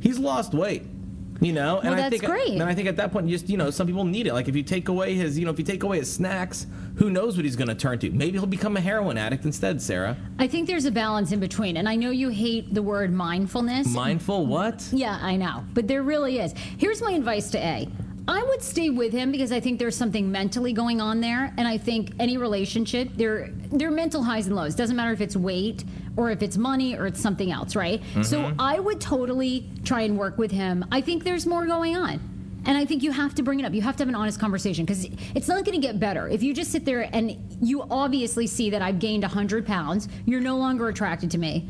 he's 0.00 0.18
lost 0.18 0.52
weight. 0.52 0.86
You 1.40 1.52
know, 1.52 1.78
and 1.78 1.94
Well, 1.94 2.04
I 2.04 2.10
think 2.10 2.24
great. 2.24 2.48
and 2.50 2.64
I 2.64 2.74
think 2.74 2.88
at 2.88 2.96
that 2.96 3.12
point, 3.12 3.28
just 3.28 3.48
you 3.48 3.56
know, 3.56 3.70
some 3.70 3.86
people 3.86 4.04
need 4.04 4.26
it. 4.26 4.32
Like 4.32 4.48
if 4.48 4.56
you 4.56 4.64
take 4.64 4.88
away 4.88 5.14
his, 5.14 5.38
you 5.38 5.44
know, 5.44 5.52
if 5.52 5.58
you 5.58 5.64
take 5.64 5.84
away 5.84 5.98
his 5.98 6.12
snacks, 6.12 6.66
who 6.96 7.10
knows 7.10 7.36
what 7.36 7.44
he's 7.44 7.54
going 7.54 7.68
to 7.68 7.76
turn 7.76 8.00
to? 8.00 8.10
Maybe 8.10 8.38
he'll 8.38 8.46
become 8.46 8.76
a 8.76 8.80
heroin 8.80 9.16
addict 9.16 9.44
instead. 9.44 9.80
Sarah, 9.80 10.16
I 10.40 10.48
think 10.48 10.66
there's 10.66 10.84
a 10.84 10.90
balance 10.90 11.30
in 11.30 11.38
between. 11.38 11.76
And 11.76 11.88
I 11.88 11.94
know 11.94 12.10
you 12.10 12.30
hate 12.30 12.74
the 12.74 12.82
word 12.82 13.12
mindfulness. 13.12 13.86
mindful 13.86 14.46
what? 14.46 14.88
yeah, 14.92 15.18
I 15.22 15.36
know. 15.36 15.64
But 15.74 15.86
there 15.86 16.02
really 16.02 16.40
is. 16.40 16.52
Here's 16.76 17.00
my 17.00 17.12
advice 17.12 17.50
to 17.50 17.58
A. 17.58 17.88
I 18.26 18.42
would 18.42 18.60
stay 18.60 18.90
with 18.90 19.12
him 19.12 19.32
because 19.32 19.52
I 19.52 19.60
think 19.60 19.78
there's 19.78 19.96
something 19.96 20.30
mentally 20.30 20.74
going 20.74 21.00
on 21.00 21.20
there, 21.22 21.54
and 21.56 21.66
I 21.66 21.78
think 21.78 22.10
any 22.18 22.36
relationship, 22.36 23.08
there 23.16 23.50
there 23.72 23.88
are 23.88 23.92
mental 23.92 24.22
highs 24.22 24.48
and 24.48 24.56
lows. 24.56 24.74
Doesn't 24.74 24.96
matter 24.96 25.12
if 25.12 25.20
it's 25.22 25.34
weight 25.36 25.84
or 26.18 26.32
if 26.32 26.42
it's 26.42 26.56
money 26.56 26.96
or 26.96 27.06
it's 27.06 27.20
something 27.20 27.52
else, 27.52 27.76
right? 27.76 28.02
So 28.22 28.40
mm-hmm. 28.40 28.60
I 28.60 28.80
would 28.80 29.00
totally 29.00 29.70
try 29.84 30.00
and 30.00 30.18
work 30.18 30.36
with 30.36 30.50
him. 30.50 30.84
I 30.90 31.00
think 31.00 31.22
there's 31.22 31.46
more 31.46 31.64
going 31.64 31.96
on. 31.96 32.20
And 32.66 32.76
I 32.76 32.84
think 32.84 33.04
you 33.04 33.12
have 33.12 33.36
to 33.36 33.42
bring 33.44 33.60
it 33.60 33.64
up. 33.64 33.72
You 33.72 33.82
have 33.82 33.96
to 33.96 34.02
have 34.02 34.08
an 34.08 34.16
honest 34.16 34.40
conversation 34.40 34.84
because 34.84 35.06
it's 35.36 35.46
not 35.46 35.64
going 35.64 35.80
to 35.80 35.86
get 35.86 36.00
better. 36.00 36.28
If 36.28 36.42
you 36.42 36.52
just 36.52 36.72
sit 36.72 36.84
there 36.84 37.08
and 37.14 37.36
you 37.62 37.84
obviously 37.88 38.48
see 38.48 38.68
that 38.70 38.82
I've 38.82 38.98
gained 38.98 39.22
100 39.22 39.64
pounds, 39.64 40.08
you're 40.26 40.40
no 40.40 40.58
longer 40.58 40.88
attracted 40.88 41.30
to 41.30 41.38
me. 41.38 41.68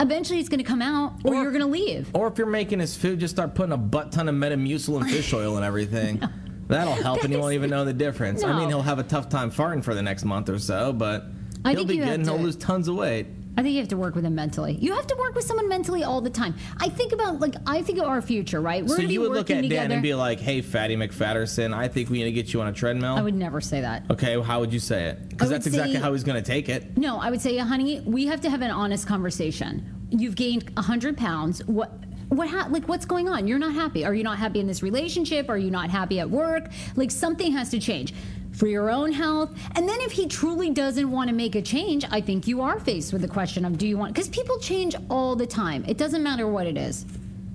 Eventually 0.00 0.40
it's 0.40 0.48
going 0.48 0.58
to 0.58 0.64
come 0.64 0.80
out 0.80 1.12
or, 1.24 1.34
Or- 1.34 1.42
you're 1.42 1.52
going 1.52 1.62
to 1.62 1.70
leave. 1.70 2.08
Or 2.14 2.28
if 2.28 2.38
you're 2.38 2.46
making 2.46 2.80
his 2.80 2.96
food, 2.96 3.20
just 3.20 3.34
start 3.34 3.54
putting 3.54 3.72
a 3.72 3.76
butt 3.76 4.10
ton 4.10 4.26
of 4.30 4.34
Metamucil 4.34 5.02
and 5.02 5.10
fish 5.10 5.34
oil 5.34 5.56
and 5.56 5.64
everything. 5.64 6.22
That'll 6.68 6.94
help, 6.94 7.22
and 7.22 7.32
he 7.32 7.38
won't 7.38 7.52
even 7.54 7.70
know 7.70 7.84
the 7.84 7.92
difference. 7.92 8.42
No. 8.42 8.48
I 8.48 8.58
mean, 8.58 8.68
he'll 8.68 8.82
have 8.82 8.98
a 8.98 9.04
tough 9.04 9.28
time 9.28 9.52
farting 9.52 9.84
for 9.84 9.94
the 9.94 10.02
next 10.02 10.24
month 10.24 10.48
or 10.48 10.58
so, 10.58 10.92
but 10.92 11.26
I 11.64 11.70
he'll 11.70 11.80
think 11.80 11.90
be 11.90 11.96
you 11.96 12.04
good 12.04 12.14
and 12.14 12.24
he'll 12.24 12.38
lose 12.38 12.56
tons 12.56 12.88
of 12.88 12.96
weight. 12.96 13.26
I 13.56 13.62
think 13.62 13.72
you 13.72 13.80
have 13.80 13.88
to 13.88 13.96
work 13.96 14.14
with 14.14 14.24
him 14.24 14.34
mentally. 14.34 14.74
You 14.74 14.94
have 14.94 15.06
to 15.06 15.16
work 15.16 15.34
with 15.34 15.44
someone 15.44 15.68
mentally 15.68 16.04
all 16.04 16.20
the 16.20 16.30
time. 16.30 16.54
I 16.78 16.88
think 16.88 17.12
about 17.12 17.40
like 17.40 17.54
I 17.66 17.80
think 17.82 17.98
of 17.98 18.04
our 18.04 18.20
future, 18.20 18.60
right? 18.60 18.84
We're 18.84 18.96
So 18.96 19.02
you 19.02 19.22
would 19.22 19.32
look 19.32 19.50
at 19.50 19.66
Dan 19.68 19.92
and 19.92 20.02
be 20.02 20.14
like, 20.14 20.40
"Hey, 20.40 20.60
Fatty 20.60 20.94
McFatterson, 20.96 21.74
I 21.74 21.88
think 21.88 22.10
we 22.10 22.18
need 22.18 22.24
to 22.24 22.32
get 22.32 22.52
you 22.52 22.60
on 22.60 22.68
a 22.68 22.72
treadmill." 22.72 23.14
I 23.14 23.22
would 23.22 23.34
never 23.34 23.60
say 23.60 23.80
that. 23.80 24.04
okay, 24.10 24.36
well, 24.36 24.44
how 24.44 24.60
would 24.60 24.72
you 24.72 24.78
say 24.78 25.06
it? 25.06 25.28
Because 25.30 25.48
that's 25.48 25.66
exactly 25.66 25.94
say- 25.94 26.00
how 26.00 26.12
he's 26.12 26.24
going 26.24 26.42
to 26.42 26.46
take 26.46 26.68
it. 26.68 26.98
No, 26.98 27.18
I 27.18 27.30
would 27.30 27.40
say, 27.40 27.56
honey, 27.56 28.00
we 28.04 28.26
have 28.26 28.40
to 28.42 28.50
have 28.50 28.60
an 28.60 28.70
honest 28.70 29.06
conversation. 29.06 30.08
You've 30.10 30.36
gained 30.36 30.70
100 30.74 31.16
pounds. 31.16 31.64
What 31.66 31.92
what 32.28 32.48
ha- 32.48 32.66
like 32.70 32.88
what's 32.88 33.06
going 33.06 33.28
on? 33.28 33.46
You're 33.46 33.58
not 33.58 33.72
happy. 33.72 34.04
Are 34.04 34.14
you 34.14 34.24
not 34.24 34.38
happy 34.38 34.60
in 34.60 34.66
this 34.66 34.82
relationship? 34.82 35.48
Are 35.48 35.58
you 35.58 35.70
not 35.70 35.90
happy 35.90 36.20
at 36.20 36.28
work? 36.28 36.70
Like 36.96 37.10
something 37.10 37.52
has 37.52 37.70
to 37.70 37.78
change 37.78 38.12
for 38.56 38.66
your 38.66 38.90
own 38.90 39.12
health. 39.12 39.50
And 39.74 39.88
then 39.88 40.00
if 40.00 40.12
he 40.12 40.26
truly 40.26 40.70
doesn't 40.70 41.10
want 41.10 41.28
to 41.28 41.34
make 41.34 41.54
a 41.54 41.62
change, 41.62 42.04
I 42.10 42.20
think 42.20 42.48
you 42.48 42.62
are 42.62 42.80
faced 42.80 43.12
with 43.12 43.22
the 43.22 43.28
question 43.28 43.64
of 43.64 43.78
do 43.78 43.86
you 43.86 43.98
want 43.98 44.14
cuz 44.14 44.28
people 44.28 44.58
change 44.58 44.96
all 45.10 45.36
the 45.36 45.46
time. 45.46 45.84
It 45.86 45.98
doesn't 45.98 46.22
matter 46.22 46.48
what 46.48 46.66
it 46.66 46.76
is. 46.76 47.04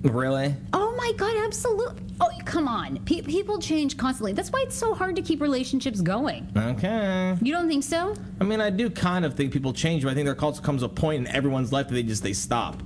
Really? 0.02 0.54
Oh 0.72 0.94
my 0.96 1.12
God, 1.16 1.34
absolutely. 1.44 2.02
Oh, 2.20 2.28
come 2.44 2.66
on. 2.66 2.98
Pe- 3.04 3.22
people 3.22 3.58
change 3.58 3.96
constantly. 3.96 4.32
That's 4.32 4.50
why 4.50 4.62
it's 4.66 4.76
so 4.76 4.94
hard 4.94 5.14
to 5.16 5.22
keep 5.22 5.40
relationships 5.40 6.00
going. 6.00 6.48
Okay. 6.56 7.36
You 7.40 7.52
don't 7.52 7.68
think 7.68 7.84
so? 7.84 8.14
I 8.40 8.44
mean, 8.44 8.60
I 8.60 8.70
do 8.70 8.90
kind 8.90 9.24
of 9.24 9.34
think 9.34 9.52
people 9.52 9.72
change, 9.72 10.02
but 10.02 10.10
I 10.10 10.14
think 10.14 10.26
there 10.26 10.40
also 10.40 10.60
comes 10.60 10.82
a 10.82 10.88
point 10.88 11.26
in 11.26 11.34
everyone's 11.34 11.72
life 11.72 11.88
that 11.88 11.94
they 11.94 12.02
just 12.02 12.22
they 12.22 12.32
stop. 12.32 12.82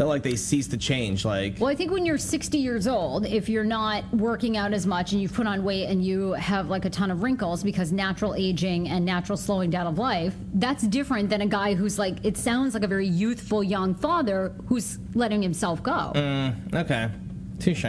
That 0.00 0.06
like 0.06 0.22
they 0.22 0.34
cease 0.34 0.66
to 0.68 0.78
change. 0.78 1.26
Like 1.26 1.56
Well, 1.60 1.68
I 1.68 1.74
think 1.74 1.92
when 1.92 2.06
you're 2.06 2.16
60 2.16 2.56
years 2.56 2.88
old, 2.88 3.26
if 3.26 3.50
you're 3.50 3.64
not 3.64 4.02
working 4.14 4.56
out 4.56 4.72
as 4.72 4.86
much 4.86 5.12
and 5.12 5.20
you've 5.20 5.34
put 5.34 5.46
on 5.46 5.62
weight 5.62 5.90
and 5.90 6.02
you 6.02 6.32
have 6.32 6.70
like 6.70 6.86
a 6.86 6.90
ton 6.90 7.10
of 7.10 7.22
wrinkles 7.22 7.62
because 7.62 7.92
natural 7.92 8.34
aging 8.34 8.88
and 8.88 9.04
natural 9.04 9.36
slowing 9.36 9.68
down 9.68 9.86
of 9.86 9.98
life, 9.98 10.34
that's 10.54 10.84
different 10.84 11.28
than 11.28 11.42
a 11.42 11.46
guy 11.46 11.74
who's 11.74 11.98
like, 11.98 12.24
it 12.24 12.38
sounds 12.38 12.72
like 12.72 12.82
a 12.82 12.86
very 12.86 13.06
youthful 13.06 13.62
young 13.62 13.94
father 13.94 14.54
who's 14.68 14.98
letting 15.12 15.42
himself 15.42 15.82
go. 15.82 16.12
Mm, 16.14 16.74
okay, 16.76 17.10
touche. 17.58 17.84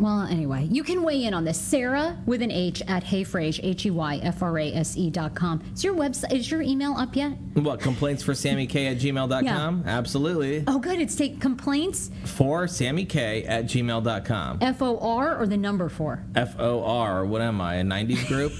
Well, 0.00 0.22
anyway, 0.22 0.66
you 0.70 0.82
can 0.82 1.02
weigh 1.02 1.24
in 1.24 1.34
on 1.34 1.44
this. 1.44 1.60
Sarah 1.60 2.16
with 2.24 2.40
an 2.40 2.50
H 2.50 2.82
at 2.88 3.04
heyfrase, 3.04 3.60
H 3.62 3.84
E 3.84 3.90
Y 3.90 4.18
F 4.22 4.42
R 4.42 4.58
A 4.58 4.72
S 4.72 4.96
E 4.96 5.10
dot 5.10 5.34
com. 5.34 5.62
Is 5.74 5.84
your 5.84 5.94
website, 5.94 6.32
is 6.32 6.50
your 6.50 6.62
email 6.62 6.94
up 6.94 7.14
yet? 7.14 7.32
What 7.52 7.80
complaints 7.80 8.22
for 8.22 8.32
Samy 8.32 8.66
K 8.66 8.86
at 8.86 8.96
gmail.com? 8.96 9.84
Absolutely. 9.86 10.64
Oh, 10.66 10.78
good. 10.78 11.00
It's 11.00 11.14
take 11.14 11.38
complaints, 11.38 12.10
For 12.24 12.64
Samy 12.64 13.06
K 13.06 13.44
at 13.44 13.66
gmail.com. 13.66 14.58
F 14.62 14.80
O 14.80 14.98
R 14.98 15.38
or 15.38 15.46
the 15.46 15.58
number 15.58 15.90
four? 15.90 16.24
F 16.34 16.58
O 16.58 16.82
R. 16.82 17.26
What 17.26 17.42
am 17.42 17.60
I? 17.60 17.74
A 17.76 17.82
'90s 17.82 18.26
group? 18.26 18.52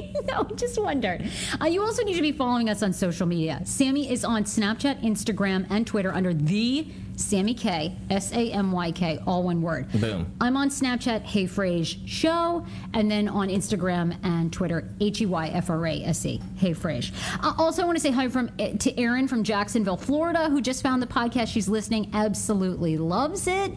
no, 0.24 0.44
just 0.56 0.78
wondered. 0.78 1.26
Uh, 1.60 1.66
you 1.66 1.82
also 1.82 2.02
need 2.04 2.16
to 2.16 2.22
be 2.22 2.32
following 2.32 2.68
us 2.68 2.82
on 2.82 2.92
social 2.92 3.26
media. 3.26 3.60
Samy 3.64 4.10
is 4.10 4.24
on 4.24 4.44
Snapchat, 4.44 5.02
Instagram, 5.02 5.66
and 5.70 5.86
Twitter 5.86 6.12
under 6.12 6.34
the 6.34 6.86
Samy 7.16 7.58
K, 7.58 7.96
S 8.10 8.32
A 8.32 8.50
M 8.50 8.72
Y 8.72 8.92
K, 8.92 9.18
all 9.26 9.42
one 9.42 9.62
word. 9.62 9.90
Boom. 9.92 10.32
I'm 10.40 10.56
on 10.56 10.70
Snapchat, 10.70 11.22
Hey 11.22 11.44
Frase 11.44 11.98
Show, 12.06 12.64
and 12.94 13.10
then 13.10 13.28
on 13.28 13.48
Instagram 13.48 14.16
and 14.24 14.52
Twitter, 14.52 14.88
H 15.00 15.20
E 15.20 15.26
Y 15.26 15.48
F 15.48 15.70
R 15.70 15.86
A 15.86 16.02
S 16.04 16.24
E, 16.26 16.40
Hey 16.56 16.72
Frase. 16.72 17.12
I 17.40 17.54
also 17.58 17.84
want 17.84 17.96
to 17.96 18.02
say 18.02 18.10
hi 18.10 18.28
from 18.28 18.50
eh, 18.58 18.76
to 18.78 18.98
Erin 18.98 19.28
from 19.28 19.44
Jacksonville, 19.44 19.96
Florida, 19.96 20.48
who 20.48 20.60
just 20.60 20.82
found 20.82 21.02
the 21.02 21.06
podcast. 21.06 21.48
She's 21.48 21.68
listening, 21.68 22.10
absolutely 22.14 22.96
loves 22.96 23.46
it. 23.46 23.72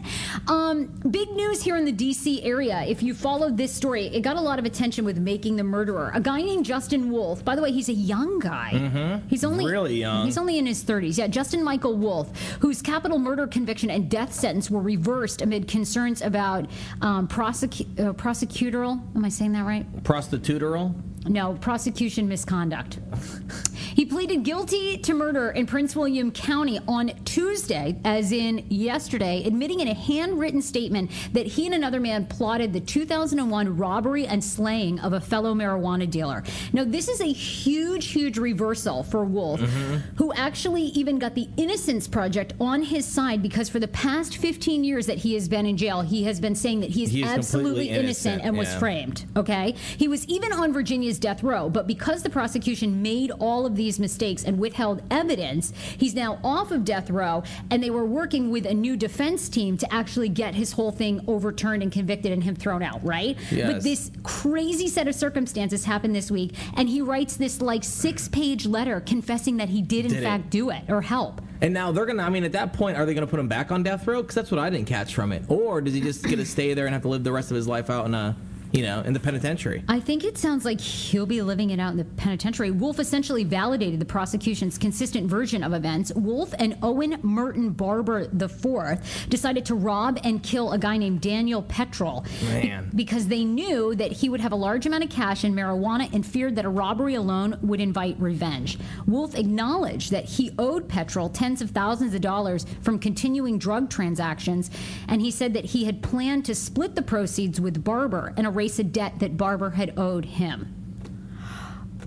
Um, 0.48 0.86
big 1.10 1.30
news 1.32 1.62
here 1.62 1.76
in 1.76 1.84
the 1.84 1.92
DC 1.92 2.44
area. 2.44 2.84
If 2.86 3.02
you 3.02 3.14
followed 3.14 3.56
this 3.56 3.72
story, 3.72 4.06
it 4.06 4.22
got 4.22 4.36
a 4.36 4.40
lot 4.40 4.58
of 4.58 4.64
attention 4.64 5.04
with 5.04 5.18
Making 5.18 5.56
the 5.56 5.64
Murderer. 5.64 6.10
A 6.14 6.20
guy 6.20 6.40
named 6.42 6.64
Justin 6.64 7.10
Wolfe. 7.10 7.44
By 7.44 7.54
the 7.54 7.62
way, 7.62 7.72
he's 7.72 7.88
a 7.88 7.94
young 7.94 8.38
guy. 8.38 8.70
Mm-hmm. 8.74 9.28
He's 9.28 9.44
only. 9.44 9.66
Really 9.70 9.96
young. 9.96 10.24
He's 10.24 10.38
only 10.38 10.58
in 10.58 10.66
his 10.66 10.82
30s. 10.82 11.18
Yeah, 11.18 11.26
Justin 11.26 11.62
Michael 11.62 11.96
Wolfe, 11.96 12.30
whose 12.60 12.80
capital 12.80 13.18
murder 13.18 13.35
conviction 13.44 13.90
and 13.90 14.08
death 14.08 14.32
sentence 14.32 14.70
were 14.70 14.80
reversed 14.80 15.42
amid 15.42 15.66
concerns 15.66 16.22
about 16.22 16.70
um, 17.00 17.26
prosecu- 17.26 17.98
uh, 17.98 18.12
prosecutorial. 18.12 19.00
Am 19.16 19.24
I 19.24 19.28
saying 19.28 19.52
that 19.54 19.64
right? 19.64 19.84
Prostitutural? 20.04 20.94
No, 21.28 21.54
prosecution 21.54 22.28
misconduct. 22.28 23.00
He 23.96 24.04
pleaded 24.04 24.42
guilty 24.44 24.98
to 24.98 25.14
murder 25.14 25.50
in 25.50 25.64
Prince 25.64 25.96
William 25.96 26.30
County 26.30 26.78
on 26.86 27.12
Tuesday, 27.24 27.96
as 28.04 28.30
in 28.30 28.66
yesterday, 28.68 29.42
admitting 29.46 29.80
in 29.80 29.88
a 29.88 29.94
handwritten 29.94 30.60
statement 30.60 31.10
that 31.32 31.46
he 31.46 31.64
and 31.64 31.74
another 31.74 31.98
man 31.98 32.26
plotted 32.26 32.74
the 32.74 32.80
2001 32.80 33.76
robbery 33.76 34.26
and 34.26 34.44
slaying 34.44 35.00
of 35.00 35.14
a 35.14 35.20
fellow 35.20 35.54
marijuana 35.54 36.08
dealer. 36.08 36.44
Now, 36.74 36.84
this 36.84 37.08
is 37.08 37.22
a 37.22 37.32
huge, 37.32 38.08
huge 38.08 38.36
reversal 38.36 39.02
for 39.02 39.24
Wolfe, 39.24 39.62
mm-hmm. 39.62 39.96
who 40.16 40.30
actually 40.34 40.82
even 40.82 41.18
got 41.18 41.34
the 41.34 41.48
Innocence 41.56 42.06
Project 42.06 42.52
on 42.60 42.82
his 42.82 43.06
side 43.06 43.42
because 43.42 43.70
for 43.70 43.80
the 43.80 43.88
past 43.88 44.36
15 44.36 44.84
years 44.84 45.06
that 45.06 45.16
he 45.16 45.32
has 45.32 45.48
been 45.48 45.64
in 45.64 45.78
jail, 45.78 46.02
he 46.02 46.24
has 46.24 46.38
been 46.38 46.54
saying 46.54 46.80
that 46.80 46.90
he 46.90 47.04
is 47.04 47.12
He 47.12 47.24
absolutely 47.24 47.88
innocent, 47.88 48.04
innocent, 48.04 48.42
and 48.44 48.58
was 48.58 48.68
yeah. 48.68 48.78
framed 48.78 48.96
framed, 48.96 49.24
Okay, 49.36 49.74
he 49.96 50.08
was 50.08 50.24
even 50.26 50.52
on 50.52 50.72
Virginia's 50.72 51.18
death 51.18 51.42
row, 51.42 51.68
but 51.68 51.86
because 51.86 52.22
the 52.22 52.30
prosecution 52.30 53.02
made 53.02 53.30
all 53.32 53.66
of 53.66 53.76
these 53.86 54.00
mistakes 54.00 54.42
and 54.42 54.58
withheld 54.58 55.00
evidence, 55.12 55.72
he's 55.96 56.12
now 56.12 56.40
off 56.42 56.72
of 56.72 56.84
death 56.84 57.08
row, 57.08 57.44
and 57.70 57.80
they 57.82 57.90
were 57.90 58.04
working 58.04 58.50
with 58.50 58.66
a 58.66 58.74
new 58.74 58.96
defense 58.96 59.48
team 59.48 59.76
to 59.78 59.94
actually 59.94 60.28
get 60.28 60.56
his 60.56 60.72
whole 60.72 60.90
thing 60.90 61.20
overturned 61.28 61.84
and 61.84 61.92
convicted 61.92 62.32
and 62.32 62.42
him 62.42 62.56
thrown 62.56 62.82
out. 62.82 63.00
Right? 63.04 63.38
Yes. 63.52 63.72
But 63.72 63.82
this 63.84 64.10
crazy 64.24 64.88
set 64.88 65.06
of 65.06 65.14
circumstances 65.14 65.84
happened 65.84 66.16
this 66.16 66.30
week, 66.32 66.54
and 66.74 66.88
he 66.88 67.00
writes 67.00 67.36
this 67.36 67.62
like 67.62 67.84
six-page 67.84 68.66
letter 68.66 69.00
confessing 69.00 69.58
that 69.58 69.68
he 69.68 69.82
did 69.82 70.06
in 70.06 70.10
Did 70.12 70.22
it. 70.22 70.24
fact 70.24 70.50
do 70.50 70.70
it 70.70 70.82
or 70.88 71.00
help. 71.00 71.40
And 71.60 71.72
now 71.72 71.92
they're 71.92 72.06
gonna. 72.06 72.24
I 72.24 72.28
mean, 72.28 72.44
at 72.44 72.52
that 72.52 72.72
point, 72.72 72.96
are 72.96 73.06
they 73.06 73.14
gonna 73.14 73.26
put 73.26 73.38
him 73.40 73.48
back 73.48 73.70
on 73.70 73.82
death 73.84 74.06
row? 74.06 74.20
Because 74.20 74.34
that's 74.34 74.50
what 74.50 74.58
I 74.58 74.68
didn't 74.68 74.86
catch 74.86 75.14
from 75.14 75.32
it. 75.32 75.44
Or 75.48 75.80
does 75.80 75.94
he 75.94 76.00
just 76.00 76.24
get 76.24 76.36
to 76.36 76.44
stay 76.44 76.74
there 76.74 76.86
and 76.86 76.92
have 76.92 77.02
to 77.02 77.08
live 77.08 77.22
the 77.24 77.32
rest 77.32 77.50
of 77.50 77.54
his 77.54 77.68
life 77.68 77.88
out 77.88 78.06
in 78.06 78.14
a, 78.14 78.36
you 78.72 78.82
know, 78.82 79.00
in 79.02 79.12
the 79.12 79.20
penitentiary? 79.20 79.84
I 79.88 80.00
think 80.00 80.24
it 80.24 80.38
sounds 80.38 80.64
like 80.64 80.80
he'll 80.80 81.26
be 81.26 81.42
living 81.42 81.70
it 81.70 81.80
out 81.80 81.92
in 81.92 81.96
the 81.96 82.04
penitentiary. 82.04 82.70
Wolfe 82.70 82.98
essentially 82.98 83.44
validated 83.44 84.00
the 84.00 84.04
prosecution's 84.04 84.78
consistent 84.78 85.28
version 85.28 85.62
of 85.62 85.72
events. 85.72 86.12
Wolfe 86.14 86.54
and 86.58 86.76
Owen 86.82 87.18
Merton 87.22 87.70
Barber 87.70 88.22
IV 88.22 89.28
decided 89.28 89.64
to 89.66 89.74
rob 89.74 90.18
and 90.24 90.42
kill 90.42 90.72
a 90.72 90.78
guy 90.78 90.96
named 90.96 91.20
Daniel 91.20 91.62
Petrole 91.62 92.24
Man. 92.44 92.90
because 92.94 93.28
they 93.28 93.44
knew 93.44 93.94
that 93.94 94.12
he 94.12 94.28
would 94.28 94.40
have 94.40 94.52
a 94.52 94.56
large 94.56 94.86
amount 94.86 95.04
of 95.04 95.10
cash 95.10 95.44
and 95.44 95.54
marijuana 95.54 96.12
and 96.12 96.24
feared 96.24 96.56
that 96.56 96.64
a 96.64 96.68
robbery 96.68 97.14
alone 97.14 97.58
would 97.62 97.80
invite 97.80 98.16
revenge. 98.18 98.78
Wolfe 99.06 99.34
acknowledged 99.34 100.10
that 100.10 100.24
he 100.24 100.52
owed 100.58 100.88
Petrole 100.88 101.28
tens 101.28 101.62
of 101.62 101.70
thousands 101.70 102.14
of 102.14 102.20
dollars 102.20 102.66
from 102.82 102.98
continuing 102.98 103.58
drug 103.58 103.90
transactions, 103.90 104.70
and 105.08 105.20
he 105.20 105.30
said 105.30 105.54
that 105.54 105.64
he 105.66 105.84
had 105.84 106.02
planned 106.02 106.44
to 106.44 106.54
split 106.54 106.94
the 106.94 107.02
proceeds 107.02 107.60
with 107.60 107.82
Barber 107.84 108.32
and 108.36 108.46
erase 108.56 108.78
a 108.78 108.84
debt 108.84 109.18
that 109.18 109.36
Barber 109.36 109.68
had 109.68 109.98
owed 109.98 110.24
him. 110.24 110.85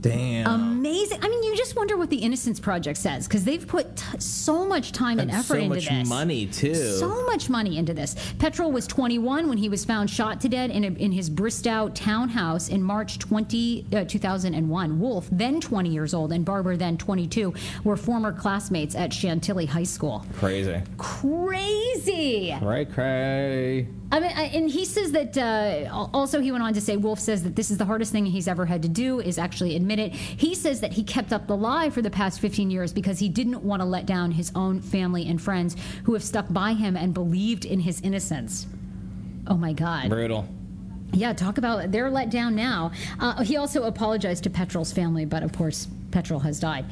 Damn. 0.02 0.48
Amazing. 0.48 1.20
I 1.22 1.28
mean, 1.28 1.44
you 1.44 1.56
just 1.58 1.76
wonder 1.76 1.98
what 1.98 2.10
the 2.10 2.18
Innocence 2.18 2.60
Project 2.60 2.98
says 2.98 3.28
because 3.28 3.44
they've 3.44 3.68
put 3.68 3.96
t- 3.96 4.20
so 4.20 4.66
much 4.66 4.92
time 4.92 5.20
and, 5.20 5.30
And 5.30 5.40
effort 5.40 5.56
so 5.56 5.60
into 5.60 5.70
much 5.94 6.08
money, 6.08 6.46
too. 6.46 6.74
So 6.98 7.26
much 7.26 7.50
money 7.50 7.78
into 7.78 7.94
this. 7.94 8.16
Petrole 8.40 8.72
was 8.72 8.88
21 8.88 9.50
when 9.50 9.58
he 9.58 9.70
was 9.70 9.84
found 9.86 10.10
shot 10.10 10.40
to 10.42 10.50
death 10.50 10.70
in, 10.70 10.84
a, 10.84 10.88
in 10.88 11.12
his 11.12 11.30
Bristow 11.30 11.90
townhouse 11.90 12.70
in 12.70 12.82
March 12.84 13.20
20, 13.20 13.86
uh, 13.94 14.04
2001. 14.06 15.00
Wolfe, 15.00 15.28
then 15.32 15.60
20 15.60 15.90
years 15.90 16.14
old, 16.14 16.32
and 16.32 16.46
Barber, 16.46 16.78
then 16.78 16.98
22, 16.98 17.54
were 17.84 17.98
former 17.98 18.32
classmates 18.32 18.96
at 18.96 19.12
Chantilly 19.12 19.66
High 19.66 19.84
School. 19.84 20.26
Crazy. 20.38 20.82
Crazy. 20.98 22.56
Right, 22.62 22.92
cray. 22.92 23.88
I 24.12 24.20
mean, 24.20 24.32
I, 24.36 24.44
and 24.46 24.70
he 24.70 24.86
says 24.86 25.12
that. 25.12 25.38
Uh, 25.38 26.08
also, 26.14 26.40
he 26.42 26.52
went 26.52 26.64
on 26.64 26.74
to 26.74 26.82
say, 26.82 26.98
Wolfe 26.98 27.20
says 27.20 27.44
that 27.44 27.56
this 27.56 27.70
is 27.72 27.78
the 27.78 27.86
hardest 27.86 28.12
thing 28.12 28.26
he's 28.26 28.48
ever 28.48 28.66
had 28.66 28.82
to 28.84 28.90
do 28.90 29.20
is 29.20 29.38
actually 29.38 29.76
admit 29.76 29.89
it. 29.98 30.14
He 30.14 30.54
says 30.54 30.82
that 30.82 30.94
he 30.94 31.04
kept 31.04 31.34
up 31.34 31.48
the 31.48 31.58
lie 31.58 31.90
for 31.90 32.04
the 32.04 32.12
past 32.12 32.40
15 32.40 32.70
years 32.70 32.94
because 32.94 33.18
he 33.18 33.30
didn't 33.30 33.64
want 33.64 33.82
to 33.82 33.86
let 33.86 34.06
down 34.06 34.32
his 34.32 34.52
own 34.54 34.82
family 34.82 35.28
and 35.28 35.42
friends 35.42 35.76
who 36.04 36.14
have 36.14 36.24
stuck 36.24 36.46
by 36.50 36.74
him 36.74 36.96
and 36.96 37.14
believed 37.14 37.66
in 37.66 37.80
his 37.80 38.02
innocence. 38.02 38.68
Oh 39.48 39.58
my 39.58 39.74
God. 39.74 40.10
Brutal. 40.10 40.48
Yeah, 41.12 41.34
talk 41.34 41.58
about 41.58 41.92
they're 41.92 42.12
let 42.12 42.30
down 42.30 42.56
now. 42.56 42.92
Uh, 43.20 43.42
he 43.42 43.58
also 43.58 43.84
apologized 43.84 44.44
to 44.44 44.50
Petrole's 44.50 44.92
family, 44.92 45.26
but 45.26 45.42
of 45.42 45.52
course, 45.54 45.88
Petrole 46.12 46.40
has 46.42 46.60
died. 46.60 46.86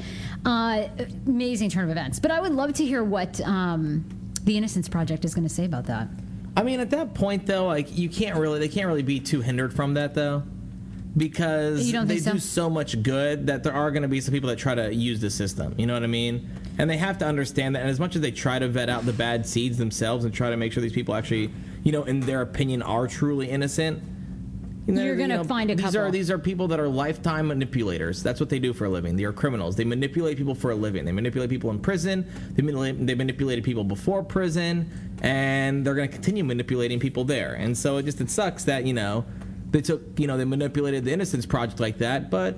Uh, 0.45 0.87
amazing 1.27 1.69
turn 1.69 1.83
of 1.83 1.89
events. 1.91 2.19
But 2.19 2.31
I 2.31 2.39
would 2.39 2.53
love 2.53 2.73
to 2.73 2.85
hear 2.85 3.03
what 3.03 3.39
um, 3.41 4.05
the 4.43 4.57
Innocence 4.57 4.89
Project 4.89 5.25
is 5.25 5.35
going 5.35 5.47
to 5.47 5.53
say 5.53 5.65
about 5.65 5.85
that. 5.85 6.07
I 6.55 6.63
mean, 6.63 6.79
at 6.79 6.89
that 6.91 7.13
point, 7.13 7.45
though, 7.45 7.67
like 7.67 7.95
you 7.95 8.09
can't 8.09 8.37
really, 8.37 8.59
they 8.59 8.67
can't 8.67 8.87
really 8.87 9.03
be 9.03 9.19
too 9.19 9.41
hindered 9.41 9.73
from 9.73 9.93
that, 9.93 10.15
though, 10.15 10.43
because 11.17 11.91
You 11.91 12.05
they 12.05 12.19
so? 12.19 12.33
do 12.33 12.39
so 12.39 12.69
much 12.69 13.01
good 13.01 13.47
that 13.47 13.63
there 13.63 13.73
are 13.73 13.89
going 13.91 14.03
to 14.03 14.07
be 14.07 14.21
some 14.21 14.33
people 14.33 14.49
that 14.49 14.59
try 14.59 14.75
to 14.75 14.93
use 14.93 15.19
the 15.19 15.29
system. 15.29 15.73
You 15.77 15.87
know 15.87 15.93
what 15.93 16.03
I 16.03 16.07
mean? 16.07 16.49
And 16.77 16.89
they 16.89 16.97
have 16.97 17.17
to 17.19 17.25
understand 17.25 17.75
that. 17.75 17.81
And 17.81 17.89
as 17.89 17.99
much 17.99 18.15
as 18.15 18.21
they 18.21 18.31
try 18.31 18.59
to 18.59 18.67
vet 18.67 18.89
out 18.89 19.05
the 19.05 19.13
bad 19.13 19.45
seeds 19.47 19.77
themselves 19.77 20.25
and 20.25 20.33
try 20.33 20.49
to 20.51 20.57
make 20.57 20.71
sure 20.71 20.81
these 20.81 20.93
people 20.93 21.15
actually, 21.15 21.49
you 21.83 21.91
know, 21.91 22.03
in 22.03 22.19
their 22.19 22.41
opinion, 22.41 22.83
are 22.83 23.07
truly 23.07 23.49
innocent. 23.49 24.01
you 24.85 24.93
know, 24.93 25.03
You're 25.03 25.15
gonna 25.15 25.37
know, 25.37 25.43
find 25.43 25.71
a 25.71 25.75
these 25.75 25.85
couple. 25.85 26.01
are 26.01 26.11
these 26.11 26.29
are 26.29 26.37
people 26.37 26.67
that 26.67 26.79
are 26.79 26.87
lifetime 26.87 27.47
manipulators. 27.47 28.21
That's 28.21 28.39
what 28.39 28.49
they 28.49 28.59
do 28.59 28.71
for 28.73 28.85
a 28.85 28.89
living. 28.89 29.15
They 29.15 29.23
are 29.23 29.33
criminals. 29.33 29.75
They 29.75 29.85
manipulate 29.85 30.37
people 30.37 30.53
for 30.55 30.69
a 30.71 30.75
living. 30.75 31.03
They 31.03 31.11
manipulate 31.11 31.49
people 31.49 31.71
in 31.71 31.79
prison. 31.79 32.25
They 32.53 32.61
manipulate, 32.61 33.07
they 33.07 33.15
manipulated 33.15 33.63
people 33.63 33.83
before 33.83 34.23
prison, 34.23 34.89
and 35.23 35.83
they're 35.83 35.95
going 35.95 36.07
to 36.07 36.13
continue 36.13 36.43
manipulating 36.43 36.99
people 36.99 37.23
there. 37.23 37.55
And 37.55 37.75
so 37.75 37.97
it 37.97 38.03
just 38.03 38.21
it 38.21 38.29
sucks 38.29 38.63
that 38.65 38.85
you 38.85 38.93
know 38.93 39.25
they 39.71 39.81
took 39.81 40.01
you 40.19 40.27
know 40.27 40.37
they 40.37 40.45
manipulated 40.45 41.05
the 41.05 41.11
Innocence 41.11 41.45
Project 41.45 41.79
like 41.79 41.97
that, 41.99 42.29
but 42.29 42.57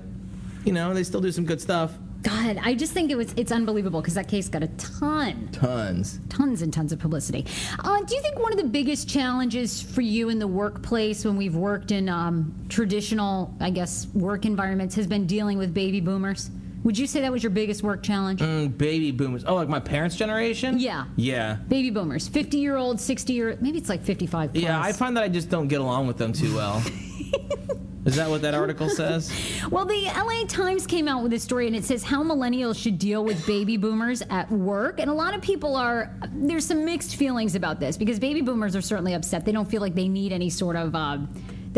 you 0.65 0.73
know 0.73 0.93
they 0.93 1.03
still 1.03 1.21
do 1.21 1.31
some 1.31 1.45
good 1.45 1.61
stuff. 1.61 1.93
God, 2.21 2.59
I 2.61 2.75
just 2.75 2.91
think 2.91 3.11
it 3.11 3.15
was 3.15 3.33
it's 3.37 3.51
unbelievable 3.51 4.01
because 4.01 4.15
that 4.15 4.27
case 4.27 4.49
got 4.49 4.61
a 4.61 4.67
ton, 4.67 5.47
Tons. 5.53 6.19
tons 6.27 6.61
and 6.61 6.73
tons 6.73 6.91
of 6.91 6.99
publicity. 6.99 7.45
Uh, 7.79 8.01
do 8.03 8.13
you 8.13 8.21
think 8.21 8.37
one 8.37 8.51
of 8.51 8.57
the 8.57 8.65
biggest 8.65 9.07
challenges 9.07 9.81
for 9.81 10.01
you 10.01 10.27
in 10.27 10.37
the 10.37 10.47
workplace 10.47 11.23
when 11.23 11.37
we've 11.37 11.55
worked 11.55 11.91
in 11.91 12.09
um, 12.09 12.53
traditional, 12.67 13.55
I 13.61 13.69
guess, 13.69 14.07
work 14.13 14.45
environments 14.45 14.95
has 14.95 15.07
been 15.07 15.27
dealing 15.27 15.57
with 15.57 15.73
baby 15.73 16.01
boomers? 16.01 16.51
Would 16.83 16.97
you 16.97 17.07
say 17.07 17.21
that 17.21 17.31
was 17.31 17.43
your 17.43 17.49
biggest 17.49 17.83
work 17.83 18.03
challenge? 18.03 18.39
Mm, 18.39 18.77
baby 18.77 19.11
boomers. 19.11 19.43
Oh, 19.45 19.55
like 19.55 19.67
my 19.67 19.79
parents' 19.79 20.15
generation. 20.15 20.79
Yeah. 20.79 21.05
Yeah. 21.17 21.55
Baby 21.67 21.89
boomers, 21.89 22.27
50 22.27 22.57
year 22.57 22.77
old, 22.77 22.99
60 22.99 23.33
year, 23.33 23.51
old, 23.51 23.61
maybe 23.61 23.77
it's 23.77 23.89
like 23.89 24.03
55 24.03 24.53
plus. 24.53 24.63
Yeah, 24.63 24.81
I 24.81 24.93
find 24.93 25.15
that 25.17 25.23
I 25.23 25.29
just 25.29 25.49
don't 25.49 25.67
get 25.67 25.81
along 25.81 26.07
with 26.07 26.17
them 26.17 26.31
too 26.31 26.55
well. 26.55 26.81
Is 28.05 28.15
that 28.15 28.29
what 28.29 28.41
that 28.43 28.55
article 28.55 28.89
says? 28.89 29.31
Well, 29.69 29.85
the 29.85 30.05
LA 30.05 30.45
Times 30.47 30.87
came 30.87 31.07
out 31.07 31.21
with 31.21 31.33
a 31.33 31.39
story 31.39 31.67
and 31.67 31.75
it 31.75 31.83
says 31.83 32.01
how 32.01 32.23
millennials 32.23 32.81
should 32.81 32.97
deal 32.97 33.25
with 33.25 33.45
baby 33.45 33.75
boomers 33.75 34.23
at 34.29 34.49
work. 34.49 34.99
And 35.01 35.11
a 35.11 35.13
lot 35.13 35.35
of 35.35 35.41
people 35.41 35.75
are, 35.75 36.15
there's 36.33 36.65
some 36.65 36.85
mixed 36.85 37.17
feelings 37.17 37.55
about 37.55 37.79
this 37.79 37.97
because 37.97 38.17
baby 38.17 38.41
boomers 38.41 38.75
are 38.75 38.81
certainly 38.81 39.13
upset. 39.13 39.45
They 39.45 39.51
don't 39.51 39.69
feel 39.69 39.81
like 39.81 39.95
they 39.95 40.07
need 40.07 40.31
any 40.31 40.49
sort 40.49 40.77
of, 40.77 40.95
uh, 40.95 41.19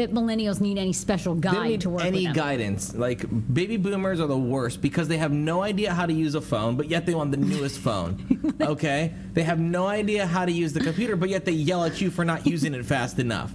that 0.01 0.11
millennials 0.11 0.59
need 0.59 0.77
any 0.77 0.93
special 0.93 1.35
guide 1.35 1.81
to 1.81 1.89
work 1.89 2.03
any 2.03 2.17
with 2.17 2.23
them. 2.25 2.33
guidance. 2.33 2.93
Like 2.95 3.23
baby 3.53 3.77
boomers 3.77 4.19
are 4.19 4.27
the 4.27 4.37
worst 4.37 4.81
because 4.81 5.07
they 5.07 5.17
have 5.17 5.31
no 5.31 5.61
idea 5.61 5.93
how 5.93 6.05
to 6.05 6.13
use 6.13 6.35
a 6.35 6.41
phone, 6.41 6.75
but 6.75 6.89
yet 6.89 7.05
they 7.05 7.13
want 7.13 7.31
the 7.31 7.37
newest 7.37 7.79
phone. 7.87 8.55
Okay, 8.59 9.13
they 9.33 9.43
have 9.43 9.59
no 9.59 9.87
idea 9.87 10.25
how 10.25 10.45
to 10.45 10.51
use 10.51 10.73
the 10.73 10.79
computer, 10.81 11.15
but 11.15 11.29
yet 11.29 11.45
they 11.45 11.51
yell 11.51 11.83
at 11.85 12.01
you 12.01 12.09
for 12.09 12.25
not 12.25 12.45
using 12.45 12.73
it 12.73 12.85
fast 12.85 13.19
enough. 13.19 13.51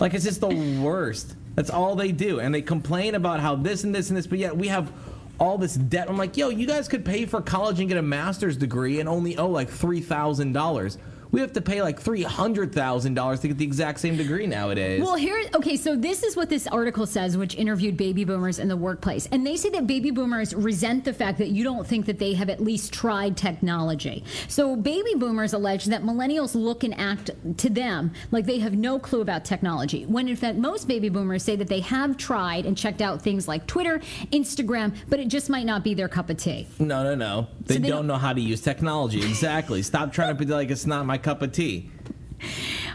Like 0.00 0.14
it's 0.14 0.24
just 0.24 0.40
the 0.40 0.80
worst. 0.82 1.36
That's 1.54 1.70
all 1.70 1.94
they 1.94 2.10
do, 2.10 2.40
and 2.40 2.52
they 2.52 2.62
complain 2.62 3.14
about 3.14 3.38
how 3.40 3.54
this 3.54 3.84
and 3.84 3.94
this 3.94 4.08
and 4.08 4.16
this, 4.16 4.26
but 4.26 4.38
yet 4.38 4.56
we 4.56 4.68
have 4.68 4.90
all 5.38 5.58
this 5.58 5.74
debt. 5.74 6.08
I'm 6.08 6.16
like, 6.16 6.36
yo, 6.36 6.48
you 6.48 6.66
guys 6.66 6.88
could 6.88 7.04
pay 7.04 7.26
for 7.26 7.40
college 7.40 7.78
and 7.78 7.88
get 7.88 7.98
a 7.98 8.02
master's 8.02 8.56
degree 8.56 9.00
and 9.00 9.08
only 9.08 9.36
owe 9.36 9.48
like 9.48 9.68
three 9.68 10.00
thousand 10.00 10.52
dollars. 10.52 10.98
We 11.34 11.40
have 11.40 11.52
to 11.54 11.60
pay 11.60 11.82
like 11.82 11.98
three 12.00 12.22
hundred 12.22 12.72
thousand 12.72 13.14
dollars 13.14 13.40
to 13.40 13.48
get 13.48 13.58
the 13.58 13.64
exact 13.64 13.98
same 13.98 14.16
degree 14.16 14.46
nowadays. 14.46 15.02
Well, 15.02 15.16
here, 15.16 15.42
okay, 15.56 15.76
so 15.76 15.96
this 15.96 16.22
is 16.22 16.36
what 16.36 16.48
this 16.48 16.68
article 16.68 17.06
says, 17.06 17.36
which 17.36 17.56
interviewed 17.56 17.96
baby 17.96 18.22
boomers 18.24 18.60
in 18.60 18.68
the 18.68 18.76
workplace. 18.76 19.26
And 19.32 19.44
they 19.44 19.56
say 19.56 19.68
that 19.70 19.88
baby 19.88 20.12
boomers 20.12 20.54
resent 20.54 21.04
the 21.04 21.12
fact 21.12 21.38
that 21.38 21.48
you 21.48 21.64
don't 21.64 21.84
think 21.84 22.06
that 22.06 22.20
they 22.20 22.34
have 22.34 22.48
at 22.48 22.60
least 22.60 22.92
tried 22.92 23.36
technology. 23.36 24.22
So 24.46 24.76
baby 24.76 25.14
boomers 25.16 25.54
allege 25.54 25.86
that 25.86 26.04
millennials 26.04 26.54
look 26.54 26.84
and 26.84 26.94
act 27.00 27.30
to 27.58 27.68
them 27.68 28.12
like 28.30 28.46
they 28.46 28.60
have 28.60 28.74
no 28.74 29.00
clue 29.00 29.20
about 29.20 29.44
technology, 29.44 30.06
when 30.06 30.28
in 30.28 30.36
fact, 30.36 30.56
most 30.56 30.86
baby 30.86 31.08
boomers 31.08 31.42
say 31.42 31.56
that 31.56 31.66
they 31.66 31.80
have 31.80 32.16
tried 32.16 32.64
and 32.64 32.78
checked 32.78 33.02
out 33.02 33.20
things 33.20 33.48
like 33.48 33.66
Twitter, 33.66 33.98
Instagram, 34.32 34.94
but 35.08 35.18
it 35.18 35.26
just 35.26 35.50
might 35.50 35.66
not 35.66 35.82
be 35.82 35.94
their 35.94 36.08
cup 36.08 36.30
of 36.30 36.36
tea. 36.36 36.68
no, 36.78 37.02
no, 37.02 37.16
no. 37.16 37.48
They, 37.66 37.74
So 37.74 37.80
they 37.80 37.88
don't 37.88 37.96
don't- 37.98 38.06
know 38.06 38.16
how 38.18 38.32
to 38.32 38.40
use 38.40 38.60
technology. 38.60 39.18
Exactly. 39.18 39.82
Stop 39.82 40.12
trying 40.12 40.36
to 40.36 40.44
be 40.44 40.50
like 40.52 40.70
it's 40.70 40.86
not 40.86 41.06
my 41.06 41.18
cup 41.24 41.42
of 41.42 41.50
tea. 41.50 41.90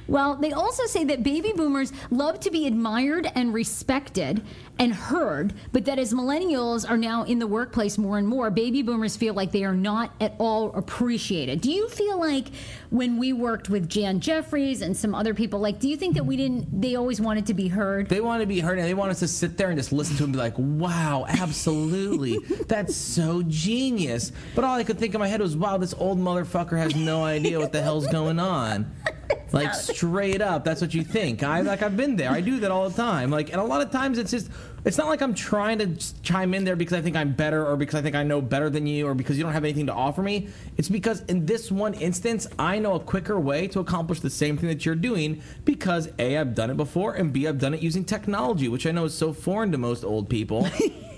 Well, 0.08 0.36
they 0.36 0.52
also 0.52 0.86
say 0.86 1.04
that 1.06 1.24
baby 1.24 1.52
boomers 1.54 1.92
love 2.10 2.40
to 2.42 2.52
be 2.52 2.66
admired 2.66 3.30
and 3.36 3.54
respected 3.54 4.44
and 4.80 4.94
heard, 4.94 5.54
but 5.74 5.84
that 5.86 6.00
as 6.00 6.14
millennials 6.14 6.90
are 6.90 6.98
now 6.98 7.24
in 7.24 7.38
the 7.38 7.46
workplace 7.46 7.98
more 7.98 8.18
and 8.18 8.26
more, 8.26 8.50
baby 8.50 8.82
boomers 8.82 9.18
feel 9.18 9.34
like 9.34 9.52
they 9.52 9.66
are 9.66 9.74
not 9.74 10.14
at 10.22 10.34
all 10.40 10.74
appreciated. 10.74 11.60
Do 11.60 11.70
you 11.70 11.90
feel 11.90 12.18
like 12.18 12.48
when 12.90 13.18
we 13.18 13.34
worked 13.34 13.70
with 13.70 13.90
Jan 13.90 14.22
Jeffries 14.22 14.82
and 14.82 14.96
some 14.96 15.14
other 15.14 15.34
people, 15.34 15.60
like, 15.60 15.80
do 15.80 15.90
you 15.90 15.98
think 15.98 16.16
that 16.16 16.26
we 16.26 16.38
didn't, 16.38 16.82
they 16.82 16.96
always 16.96 17.20
wanted 17.20 17.46
to 17.48 17.54
be 17.54 17.68
heard? 17.68 18.08
They 18.08 18.22
want 18.22 18.40
to 18.40 18.48
be 18.48 18.62
heard 18.62 18.80
and 18.80 18.88
they 18.88 18.94
want 18.94 19.12
us 19.12 19.20
to 19.20 19.28
sit 19.28 19.58
there 19.58 19.70
and 19.70 19.78
just 19.78 19.92
listen 19.92 20.16
to 20.16 20.24
them 20.24 20.30
and 20.30 20.34
be 20.34 20.40
like, 20.40 20.56
wow, 20.58 21.26
absolutely. 21.28 22.38
That's 22.68 22.96
so 22.96 23.44
genius. 23.44 24.32
But 24.56 24.64
all 24.64 24.78
I 24.78 24.86
could 24.86 24.98
think 24.98 25.14
in 25.14 25.20
my 25.20 25.28
head 25.28 25.42
was, 25.42 25.58
wow, 25.58 25.78
this 25.78 25.94
old 25.94 26.20
motherfucker 26.20 26.78
has 26.78 26.96
no 26.96 27.26
idea 27.26 27.60
what 27.60 27.74
the 27.74 27.82
hell's 27.82 28.08
going 28.08 28.40
on. 28.40 28.90
Like 29.52 29.74
straight 29.74 30.42
up, 30.42 30.64
that's 30.64 30.82
what 30.82 30.94
you 30.94 31.04
think. 31.04 31.44
I 31.44 31.62
like 31.62 31.82
I've 31.82 31.98
been 31.98 32.16
there. 32.16 32.30
I 32.30 32.42
do 32.42 32.60
that 32.60 32.72
all 32.72 32.88
the 32.90 32.96
time. 32.96 33.32
Like 33.32 33.52
and 33.52 33.60
a 33.60 33.64
lot 33.64 33.82
of 33.82 33.92
times 33.92 34.18
it's 34.18 34.32
just 34.32 34.50
it's 34.86 34.98
not 34.98 35.08
like 35.08 35.22
I'm 35.22 35.34
trying 35.34 35.80
to 35.80 36.22
chime 36.22 36.54
in 36.54 36.64
there 36.64 36.76
because 36.76 36.98
I 36.98 37.02
think 37.02 37.16
I'm 37.16 37.34
better 37.34 37.66
or 37.66 37.76
because 37.76 37.96
I 37.96 38.02
think 38.02 38.16
I 38.16 38.24
know 38.24 38.42
better 38.42 38.70
than 38.70 38.88
you 38.88 39.08
or 39.08 39.14
because 39.14 39.38
you 39.38 39.44
don't 39.44 39.54
have 39.54 39.64
anything 39.64 39.88
to 39.88 39.94
offer 39.94 40.22
me. 40.22 40.50
It's 40.78 40.90
because 40.90 41.22
in 41.22 41.46
this 41.46 41.72
one 41.72 41.94
instance, 41.96 42.48
I 42.58 42.80
know 42.80 42.94
a 42.94 43.00
quicker 43.00 43.40
way 43.40 43.68
to 43.70 43.80
accomplish 43.80 44.20
the 44.20 44.30
same 44.30 44.58
thing 44.58 44.70
that 44.70 44.86
you're 44.86 44.96
doing 44.96 45.42
because 45.66 46.10
A, 46.20 46.38
I've 46.38 46.56
done 46.56 46.70
it 46.70 46.78
before, 46.78 47.14
and 47.14 47.34
B, 47.34 47.48
I've 47.48 47.60
done 47.60 47.74
it 47.74 47.82
using 47.82 48.06
technology, 48.06 48.68
which 48.68 48.86
I 48.86 48.92
know 48.92 49.06
is 49.06 49.14
so 49.14 49.34
foreign 49.34 49.72
to 49.72 49.78
most 49.78 50.04
old 50.04 50.30
people. 50.30 50.68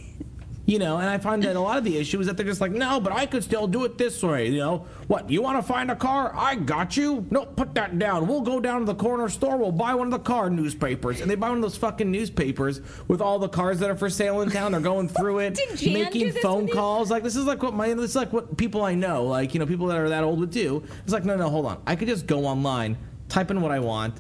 You 0.67 0.77
know, 0.77 0.97
and 0.97 1.09
I 1.09 1.17
find 1.17 1.41
that 1.43 1.55
a 1.55 1.59
lot 1.59 1.79
of 1.79 1.83
the 1.83 1.97
issue 1.97 2.19
is 2.19 2.27
that 2.27 2.37
they're 2.37 2.45
just 2.45 2.61
like, 2.61 2.71
no, 2.71 2.99
but 2.99 3.11
I 3.11 3.25
could 3.25 3.43
still 3.43 3.67
do 3.67 3.83
it 3.83 3.97
this 3.97 4.21
way. 4.21 4.47
You 4.47 4.59
know, 4.59 4.77
what? 5.07 5.29
You 5.29 5.41
want 5.41 5.57
to 5.57 5.63
find 5.63 5.89
a 5.89 5.95
car? 5.95 6.31
I 6.35 6.55
got 6.55 6.95
you. 6.95 7.25
No, 7.31 7.45
put 7.45 7.73
that 7.75 7.97
down. 7.97 8.27
We'll 8.27 8.41
go 8.41 8.59
down 8.59 8.79
to 8.81 8.85
the 8.85 8.95
corner 8.95 9.27
store. 9.27 9.57
We'll 9.57 9.71
buy 9.71 9.95
one 9.95 10.07
of 10.07 10.11
the 10.11 10.19
car 10.19 10.51
newspapers, 10.51 11.19
and 11.19 11.29
they 11.29 11.35
buy 11.35 11.49
one 11.49 11.57
of 11.57 11.63
those 11.63 11.77
fucking 11.77 12.11
newspapers 12.11 12.79
with 13.07 13.21
all 13.21 13.39
the 13.39 13.49
cars 13.49 13.79
that 13.79 13.89
are 13.89 13.95
for 13.95 14.09
sale 14.09 14.41
in 14.41 14.51
town. 14.51 14.73
They're 14.73 14.81
going 14.81 15.07
through 15.07 15.39
it, 15.39 15.59
making 15.85 16.33
phone 16.33 16.67
calls. 16.67 17.09
Like 17.09 17.23
this 17.23 17.35
is 17.35 17.45
like 17.45 17.63
what 17.63 17.73
my 17.73 17.93
this 17.95 18.11
is 18.11 18.15
like 18.15 18.31
what 18.31 18.55
people 18.55 18.83
I 18.83 18.93
know, 18.93 19.25
like 19.25 19.55
you 19.55 19.59
know, 19.59 19.65
people 19.65 19.87
that 19.87 19.97
are 19.97 20.09
that 20.09 20.23
old 20.23 20.39
would 20.39 20.51
do. 20.51 20.83
It's 21.03 21.11
like, 21.11 21.25
no, 21.25 21.35
no, 21.35 21.49
hold 21.49 21.65
on. 21.65 21.81
I 21.87 21.95
could 21.95 22.07
just 22.07 22.27
go 22.27 22.45
online, 22.45 22.97
type 23.29 23.49
in 23.49 23.61
what 23.61 23.71
I 23.71 23.79
want. 23.79 24.15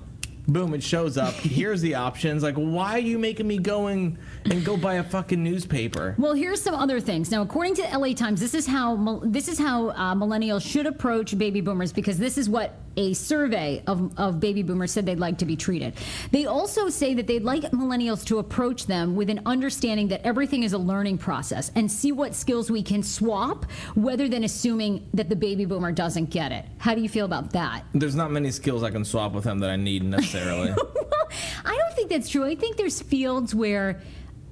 Boom! 0.47 0.73
It 0.73 0.83
shows 0.83 1.17
up. 1.17 1.33
Here's 1.35 1.81
the 1.81 1.95
options. 1.95 2.43
Like, 2.43 2.55
why 2.55 2.93
are 2.93 2.99
you 2.99 3.19
making 3.19 3.47
me 3.47 3.57
going 3.57 4.17
and 4.45 4.65
go 4.65 4.75
buy 4.77 4.95
a 4.95 5.03
fucking 5.03 5.43
newspaper? 5.43 6.15
Well, 6.17 6.33
here's 6.33 6.61
some 6.61 6.75
other 6.75 6.99
things. 6.99 7.31
Now, 7.31 7.41
according 7.41 7.75
to 7.75 7.83
the 7.83 7.97
LA 7.97 8.13
Times, 8.13 8.39
this 8.39 8.53
is 8.53 8.65
how 8.65 9.21
this 9.23 9.47
is 9.47 9.59
how 9.59 9.89
uh, 9.89 10.15
millennials 10.15 10.67
should 10.67 10.85
approach 10.85 11.37
baby 11.37 11.61
boomers 11.61 11.93
because 11.93 12.17
this 12.17 12.37
is 12.37 12.49
what 12.49 12.75
a 12.97 13.13
survey 13.13 13.83
of, 13.87 14.17
of 14.19 14.39
baby 14.39 14.63
boomers 14.63 14.91
said 14.91 15.05
they'd 15.05 15.19
like 15.19 15.37
to 15.39 15.45
be 15.45 15.55
treated. 15.55 15.93
They 16.31 16.45
also 16.45 16.89
say 16.89 17.13
that 17.15 17.27
they'd 17.27 17.43
like 17.43 17.63
millennials 17.71 18.25
to 18.25 18.39
approach 18.39 18.85
them 18.85 19.15
with 19.15 19.29
an 19.29 19.41
understanding 19.45 20.09
that 20.09 20.21
everything 20.23 20.63
is 20.63 20.73
a 20.73 20.77
learning 20.77 21.17
process 21.17 21.71
and 21.75 21.91
see 21.91 22.11
what 22.11 22.35
skills 22.35 22.69
we 22.69 22.83
can 22.83 23.03
swap, 23.03 23.65
rather 23.95 24.27
than 24.27 24.43
assuming 24.43 25.07
that 25.13 25.29
the 25.29 25.35
baby 25.35 25.65
boomer 25.65 25.91
doesn't 25.91 26.29
get 26.29 26.51
it. 26.51 26.65
How 26.77 26.95
do 26.95 27.01
you 27.01 27.09
feel 27.09 27.25
about 27.25 27.51
that? 27.51 27.85
There's 27.93 28.15
not 28.15 28.31
many 28.31 28.51
skills 28.51 28.83
I 28.83 28.91
can 28.91 29.05
swap 29.05 29.33
with 29.33 29.43
them 29.43 29.59
that 29.59 29.69
I 29.69 29.75
need 29.75 30.03
necessarily. 30.03 30.69
well, 30.77 31.29
I 31.65 31.75
don't 31.77 31.93
think 31.95 32.09
that's 32.09 32.29
true. 32.29 32.45
I 32.45 32.55
think 32.55 32.77
there's 32.77 33.01
fields 33.01 33.55
where 33.55 34.01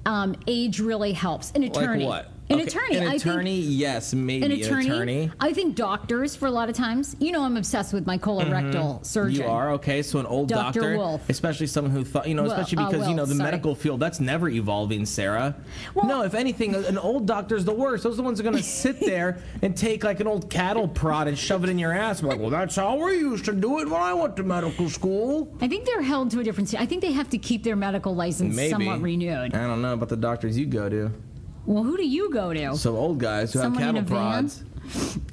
um, 0.06 0.34
age 0.46 0.80
really 0.80 1.12
helps. 1.12 1.50
An 1.52 1.62
attorney. 1.62 2.04
Like 2.04 2.26
what? 2.26 2.39
An 2.50 2.56
Okay, 2.56 2.64
attorney. 2.66 2.96
An 2.96 3.06
I 3.06 3.18
think- 3.18 3.48
yes, 3.68 4.12
maybe 4.12 4.44
an 4.44 4.50
attorney. 4.52 4.86
An 4.86 4.92
attorney. 4.92 5.30
I 5.38 5.52
think 5.52 5.76
doctors 5.76 6.34
for 6.34 6.46
a 6.46 6.50
lot 6.50 6.68
of 6.68 6.74
times. 6.74 7.14
You 7.20 7.30
know, 7.30 7.42
I'm 7.44 7.56
obsessed 7.56 7.92
with 7.92 8.06
my 8.06 8.18
colorectal 8.18 9.04
surgeon. 9.06 9.42
Mm-hmm. 9.42 9.48
You 9.48 9.54
are 9.54 9.70
okay. 9.74 10.02
So 10.02 10.18
an 10.18 10.26
old 10.26 10.48
Dr. 10.48 10.80
doctor, 10.80 10.96
Wolf. 10.96 11.22
especially 11.28 11.68
someone 11.68 11.92
who 11.92 12.04
thought, 12.04 12.26
you 12.28 12.34
know, 12.34 12.42
Well, 12.42 12.52
especially 12.52 12.78
uh, 12.78 12.90
because 12.90 13.08
you 13.08 13.14
know 13.14 13.24
the 13.24 13.34
sorry. 13.36 13.44
medical 13.50 13.74
field 13.76 14.00
that's 14.00 14.18
never 14.18 14.48
evolving, 14.48 15.06
Sarah. 15.06 15.54
Well- 15.94 16.06
no, 16.06 16.22
if 16.22 16.34
anything, 16.34 16.74
an 16.74 16.98
old 16.98 17.26
doctor's 17.26 17.64
the 17.64 17.72
worst. 17.72 18.02
Those 18.02 18.14
are 18.14 18.16
the 18.16 18.22
ones 18.24 18.38
that 18.38 18.46
are 18.46 18.50
going 18.50 18.62
to 18.62 18.68
sit 18.68 18.98
there 19.12 19.38
and 19.62 19.76
take 19.76 20.02
like 20.02 20.18
an 20.18 20.26
old 20.26 20.50
cattle 20.50 20.88
prod 20.88 21.28
and 21.28 21.38
shove 21.38 21.62
it 21.62 21.70
in 21.70 21.78
your 21.78 21.92
ass. 21.92 22.20
Like, 22.22 22.40
well, 22.40 22.50
that's 22.50 22.74
how 22.76 22.96
we 22.96 23.18
used 23.18 23.44
to 23.44 23.52
do 23.52 23.78
it 23.78 23.88
when 23.88 24.00
I 24.02 24.12
went 24.12 24.36
to 24.38 24.42
medical 24.42 24.88
school. 24.90 25.54
I 25.60 25.68
think 25.68 25.84
they're 25.86 26.02
held 26.02 26.30
to 26.32 26.40
a 26.40 26.44
different. 26.44 26.74
I 26.74 26.84
think 26.86 27.00
they 27.02 27.12
have 27.12 27.30
to 27.30 27.38
keep 27.38 27.62
their 27.62 27.76
medical 27.76 28.14
license 28.14 28.56
Maybe 28.56 28.70
somewhat 28.70 29.00
renewed. 29.00 29.54
I 29.54 29.66
don't 29.68 29.82
know 29.82 29.94
about 29.94 30.08
the 30.08 30.16
doctors 30.16 30.58
you 30.58 30.66
go 30.66 30.88
to. 30.88 31.12
Well, 31.66 31.82
who 31.82 31.96
do 31.96 32.06
you 32.06 32.30
go 32.32 32.52
to? 32.52 32.76
Some 32.76 32.96
old 32.96 33.18
guys 33.18 33.52
who 33.52 33.60
Someone 33.60 33.82
have 33.82 33.94
cattle 33.94 34.08
prods. 34.08 34.64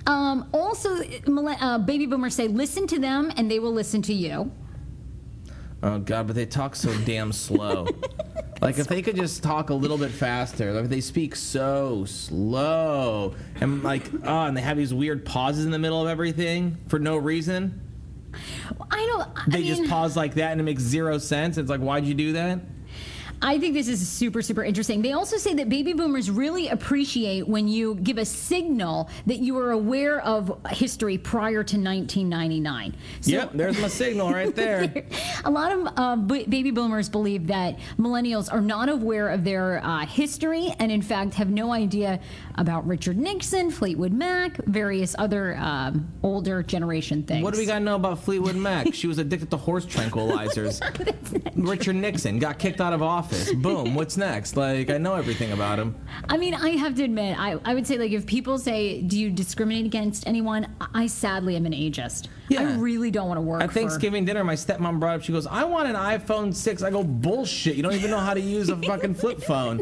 Um, 0.05 0.49
also, 0.53 1.01
uh, 1.01 1.77
baby 1.79 2.05
boomers 2.05 2.35
say, 2.35 2.47
listen 2.47 2.85
to 2.87 2.99
them 2.99 3.31
and 3.37 3.49
they 3.49 3.59
will 3.59 3.73
listen 3.73 4.01
to 4.03 4.13
you. 4.13 4.51
Oh 5.83 5.99
God, 5.99 6.27
but 6.27 6.35
they 6.35 6.45
talk 6.45 6.75
so 6.75 6.95
damn 7.05 7.31
slow. 7.31 7.87
Like 8.61 8.79
if 8.79 8.87
they 8.87 9.01
could 9.01 9.15
just 9.15 9.43
talk 9.43 9.69
a 9.69 9.73
little 9.73 9.97
bit 9.97 10.09
faster, 10.09 10.73
like 10.73 10.89
they 10.89 11.01
speak 11.01 11.35
so 11.35 12.05
slow, 12.05 13.35
and 13.61 13.83
like 13.83 14.09
oh, 14.23 14.45
and 14.45 14.57
they 14.57 14.61
have 14.61 14.77
these 14.77 14.93
weird 14.93 15.25
pauses 15.25 15.65
in 15.65 15.71
the 15.71 15.77
middle 15.79 16.01
of 16.01 16.07
everything 16.07 16.77
for 16.87 16.97
no 16.97 17.17
reason. 17.17 17.79
I 18.89 19.05
don't. 19.05 19.29
I 19.37 19.43
They 19.47 19.59
mean, 19.59 19.67
just 19.67 19.89
pause 19.89 20.17
like 20.17 20.35
that, 20.35 20.51
and 20.53 20.59
it 20.59 20.63
makes 20.63 20.81
zero 20.81 21.17
sense. 21.19 21.57
It's 21.57 21.69
like, 21.69 21.81
why'd 21.81 22.05
you 22.05 22.13
do 22.15 22.33
that? 22.33 22.59
I 23.41 23.59
think 23.59 23.75
this 23.75 23.87
is 23.87 24.07
super, 24.07 24.41
super 24.41 24.63
interesting. 24.63 25.01
They 25.01 25.11
also 25.11 25.37
say 25.37 25.53
that 25.55 25.69
baby 25.69 25.93
boomers 25.93 26.31
really 26.31 26.69
appreciate 26.69 27.47
when 27.47 27.67
you 27.67 27.95
give 27.95 28.17
a 28.17 28.25
signal 28.25 29.09
that 29.27 29.37
you 29.39 29.57
are 29.59 29.71
aware 29.71 30.21
of 30.21 30.57
history 30.71 31.17
prior 31.19 31.63
to 31.63 31.77
1999. 31.77 32.95
So, 33.21 33.31
yep, 33.31 33.51
there's 33.53 33.79
my 33.79 33.89
signal 33.89 34.31
right 34.31 34.55
there. 34.55 35.05
A 35.45 35.51
lot 35.51 35.71
of 35.71 35.87
uh, 35.97 36.15
b- 36.15 36.45
baby 36.45 36.71
boomers 36.71 37.09
believe 37.09 37.45
that 37.47 37.77
millennials 37.99 38.51
are 38.51 38.61
not 38.61 38.89
aware 38.89 39.29
of 39.29 39.43
their 39.43 39.83
uh, 39.85 40.05
history 40.05 40.73
and, 40.79 40.91
in 40.91 41.01
fact, 41.03 41.35
have 41.35 41.49
no 41.49 41.71
idea 41.71 42.19
about 42.55 42.87
Richard 42.87 43.17
Nixon, 43.17 43.69
Fleetwood 43.69 44.13
Mac, 44.13 44.57
various 44.65 45.15
other 45.19 45.55
um, 45.57 46.11
older 46.23 46.63
generation 46.63 47.21
things. 47.21 47.43
What 47.43 47.53
do 47.53 47.59
we 47.59 47.67
got 47.67 47.79
to 47.79 47.85
know 47.85 47.95
about 47.95 48.23
Fleetwood 48.23 48.55
Mac? 48.55 48.95
She 48.95 49.05
was 49.05 49.19
addicted 49.19 49.51
to 49.51 49.57
horse 49.57 49.85
tranquilizers. 49.85 50.81
Richard 51.55 51.97
Nixon 51.97 52.39
got 52.39 52.57
kicked 52.57 52.81
out 52.81 52.93
of 52.93 53.03
office. 53.03 53.26
Boom. 53.55 53.95
What's 53.95 54.17
next? 54.17 54.57
Like, 54.57 54.89
I 54.89 54.97
know 54.97 55.15
everything 55.15 55.51
about 55.51 55.79
him. 55.79 55.95
I 56.29 56.37
mean, 56.37 56.53
I 56.53 56.71
have 56.71 56.95
to 56.95 57.03
admit, 57.03 57.37
I, 57.39 57.59
I 57.65 57.73
would 57.73 57.85
say, 57.87 57.97
like, 57.97 58.11
if 58.11 58.25
people 58.25 58.57
say, 58.57 59.01
do 59.01 59.19
you 59.19 59.29
discriminate 59.29 59.85
against 59.85 60.27
anyone? 60.27 60.67
I 60.93 61.07
sadly 61.07 61.55
am 61.55 61.65
an 61.65 61.73
ageist. 61.73 62.27
Yeah. 62.49 62.61
I 62.61 62.75
really 62.77 63.11
don't 63.11 63.27
want 63.27 63.37
to 63.37 63.41
work 63.41 63.61
At 63.61 63.69
for- 63.69 63.73
Thanksgiving 63.73 64.23
dinner, 64.23 64.43
my 64.43 64.53
stepmom 64.55 64.99
brought 65.01 65.15
up. 65.15 65.21
She 65.23 65.33
goes, 65.33 65.45
"I 65.47 65.65
want 65.65 65.89
an 65.89 65.95
iPhone 65.95 66.55
6." 66.55 66.81
I 66.81 66.89
go, 66.89 67.03
"Bullshit! 67.03 67.75
You 67.75 67.83
don't 67.83 67.91
even 67.93 68.09
know 68.09 68.19
how 68.19 68.33
to 68.33 68.39
use 68.39 68.69
a 68.69 68.77
fucking 68.83 69.15
flip 69.15 69.41
phone." 69.43 69.81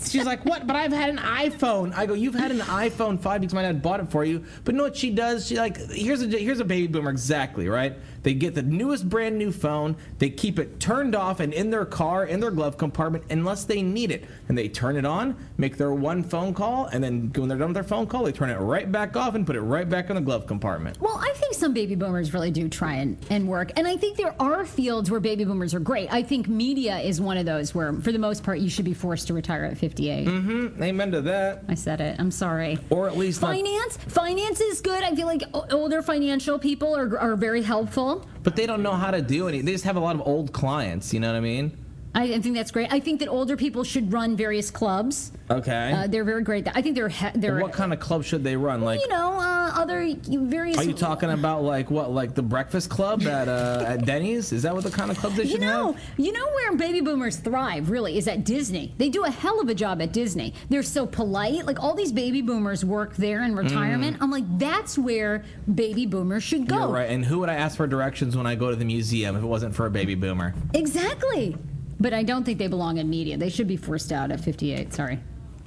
She's 0.00 0.24
like, 0.24 0.42
"What? 0.46 0.66
But 0.66 0.74
I've 0.74 0.90
had 0.92 1.10
an 1.10 1.18
iPhone." 1.18 1.92
I 1.94 2.06
go, 2.06 2.14
"You've 2.14 2.34
had 2.34 2.50
an 2.50 2.60
iPhone 2.60 3.20
5 3.20 3.40
because 3.42 3.52
my 3.52 3.60
dad 3.60 3.82
bought 3.82 4.00
it 4.00 4.10
for 4.10 4.24
you." 4.24 4.42
But 4.64 4.72
you 4.72 4.78
know 4.78 4.84
what 4.84 4.96
she 4.96 5.10
does? 5.10 5.46
She 5.48 5.56
like, 5.58 5.76
here's 5.90 6.22
a 6.22 6.28
here's 6.28 6.60
a 6.60 6.64
baby 6.64 6.86
boomer 6.86 7.10
exactly 7.10 7.68
right. 7.68 7.94
They 8.22 8.34
get 8.34 8.54
the 8.54 8.62
newest 8.62 9.08
brand 9.08 9.38
new 9.38 9.52
phone. 9.52 9.96
They 10.18 10.30
keep 10.30 10.58
it 10.58 10.80
turned 10.80 11.14
off 11.14 11.40
and 11.40 11.52
in 11.52 11.70
their 11.70 11.84
car 11.84 12.26
in 12.26 12.40
their 12.40 12.50
glove 12.50 12.76
compartment 12.76 13.24
unless 13.30 13.64
they 13.64 13.82
need 13.82 14.10
it. 14.10 14.24
And 14.48 14.56
they 14.56 14.68
turn 14.68 14.96
it 14.96 15.04
on, 15.04 15.36
make 15.56 15.76
their 15.76 15.92
one 15.92 16.22
phone 16.22 16.54
call, 16.54 16.86
and 16.86 17.02
then 17.02 17.30
when 17.34 17.48
they're 17.48 17.58
done 17.58 17.68
with 17.68 17.74
their 17.74 17.84
phone 17.84 18.06
call, 18.06 18.24
they 18.24 18.32
turn 18.32 18.50
it 18.50 18.56
right 18.56 18.90
back 18.90 19.16
off 19.16 19.34
and 19.34 19.46
put 19.46 19.56
it 19.56 19.60
right 19.60 19.88
back 19.88 20.10
in 20.10 20.16
the 20.16 20.22
glove 20.22 20.46
compartment. 20.46 21.00
Well, 21.00 21.18
I 21.18 21.32
think 21.36 21.54
some 21.54 21.72
baby 21.72 21.94
boomers 21.94 22.32
really 22.34 22.50
do 22.50 22.68
try 22.68 22.94
and, 22.94 23.18
and 23.30 23.48
work. 23.48 23.72
And 23.76 23.86
I 23.86 23.96
think 23.96 24.16
there 24.16 24.34
are 24.40 24.64
fields 24.64 25.10
where 25.10 25.20
baby 25.20 25.44
boomers 25.44 25.74
are 25.74 25.80
great. 25.80 26.12
I 26.12 26.22
think 26.22 26.48
media 26.48 26.98
is 26.98 27.20
one 27.20 27.36
of 27.36 27.46
those 27.46 27.74
where, 27.74 27.92
for 27.92 28.12
the 28.12 28.18
most 28.18 28.42
part, 28.42 28.58
you 28.58 28.70
should 28.70 28.84
be 28.84 28.94
forced 28.94 29.26
to 29.28 29.34
retire 29.34 29.64
at 29.64 29.78
58. 29.78 30.26
Mm-hmm. 30.26 30.82
Amen 30.82 31.12
to 31.12 31.20
that. 31.22 31.64
I 31.68 31.74
said 31.74 32.00
it. 32.00 32.16
I'm 32.18 32.30
sorry. 32.30 32.78
Or 32.90 33.06
at 33.08 33.16
least 33.16 33.42
not 33.42 33.54
Finance? 33.54 33.96
Finance 33.96 34.60
is 34.60 34.80
good. 34.80 35.02
I 35.02 35.14
feel 35.14 35.26
like 35.26 35.42
older 35.72 36.02
financial 36.02 36.58
people 36.58 36.96
are, 36.96 37.18
are 37.18 37.36
very 37.36 37.62
helpful. 37.62 38.07
But 38.42 38.56
they 38.56 38.66
don't 38.66 38.82
know 38.82 38.94
how 38.94 39.10
to 39.10 39.22
do 39.22 39.48
any. 39.48 39.60
They 39.60 39.72
just 39.72 39.84
have 39.84 39.96
a 39.96 40.00
lot 40.00 40.14
of 40.14 40.22
old 40.26 40.52
clients. 40.52 41.12
You 41.12 41.20
know 41.20 41.28
what 41.30 41.36
I 41.36 41.40
mean? 41.40 41.76
I, 42.14 42.24
I 42.34 42.40
think 42.40 42.54
that's 42.56 42.70
great. 42.70 42.92
I 42.92 43.00
think 43.00 43.20
that 43.20 43.28
older 43.28 43.56
people 43.56 43.84
should 43.84 44.12
run 44.12 44.36
various 44.36 44.70
clubs. 44.70 45.30
Okay. 45.50 45.92
Uh, 45.92 46.06
they're 46.06 46.24
very 46.24 46.42
great. 46.42 46.66
I 46.74 46.82
think 46.82 46.94
they're 46.94 47.08
he- 47.08 47.30
they're 47.34 47.60
what 47.60 47.72
kind 47.72 47.92
of 47.92 48.00
club 48.00 48.24
should 48.24 48.44
they 48.44 48.56
run? 48.56 48.82
Like, 48.82 49.00
you 49.00 49.08
know 49.08 49.34
uh, 49.34 49.72
other 49.74 50.14
various. 50.26 50.76
are 50.78 50.84
you 50.84 50.92
talking 50.94 51.30
about 51.30 51.62
like 51.62 51.90
what, 51.90 52.10
like 52.10 52.34
the 52.34 52.42
Breakfast 52.42 52.90
Club 52.90 53.22
at 53.22 53.48
uh, 53.48 53.84
at 53.86 54.04
Denny's? 54.04 54.52
Is 54.52 54.62
that 54.62 54.74
what 54.74 54.84
the 54.84 54.90
kind 54.90 55.10
of 55.10 55.18
club 55.18 55.34
they 55.34 55.44
You 55.44 55.58
know, 55.58 55.92
have? 55.92 56.02
you 56.18 56.32
know 56.32 56.46
where 56.46 56.76
baby 56.76 57.00
boomers 57.00 57.36
thrive 57.36 57.90
really 57.90 58.18
is 58.18 58.26
at 58.28 58.44
Disney. 58.44 58.94
They 58.98 59.08
do 59.08 59.24
a 59.24 59.30
hell 59.30 59.60
of 59.60 59.68
a 59.68 59.74
job 59.74 60.02
at 60.02 60.12
Disney. 60.12 60.54
They're 60.68 60.82
so 60.82 61.06
polite. 61.06 61.66
Like 61.66 61.82
all 61.82 61.94
these 61.94 62.12
baby 62.12 62.42
boomers 62.42 62.84
work 62.84 63.16
there 63.16 63.42
in 63.44 63.54
retirement. 63.54 64.18
I'm 64.20 64.30
like, 64.30 64.44
that's 64.58 64.98
where 64.98 65.44
baby 65.74 66.06
boomers 66.06 66.42
should 66.42 66.66
go. 66.66 66.76
Mm. 66.76 66.80
You're 66.80 66.88
right. 66.88 67.10
And 67.10 67.24
who 67.24 67.38
would 67.40 67.48
I 67.48 67.54
ask 67.54 67.76
for 67.76 67.86
directions 67.86 68.36
when 68.36 68.46
I 68.46 68.54
go 68.54 68.70
to 68.70 68.76
the 68.76 68.84
museum 68.84 69.36
if 69.36 69.42
it 69.42 69.46
wasn't 69.46 69.74
for 69.74 69.86
a 69.86 69.90
baby 69.90 70.14
boomer? 70.14 70.54
Exactly. 70.74 71.56
But 72.00 72.14
I 72.14 72.22
don't 72.22 72.44
think 72.44 72.58
they 72.58 72.68
belong 72.68 72.98
in 72.98 73.10
media. 73.10 73.36
They 73.36 73.48
should 73.48 73.66
be 73.66 73.76
forced 73.76 74.12
out 74.12 74.30
at 74.30 74.40
58. 74.40 74.94
Sorry. 74.94 75.18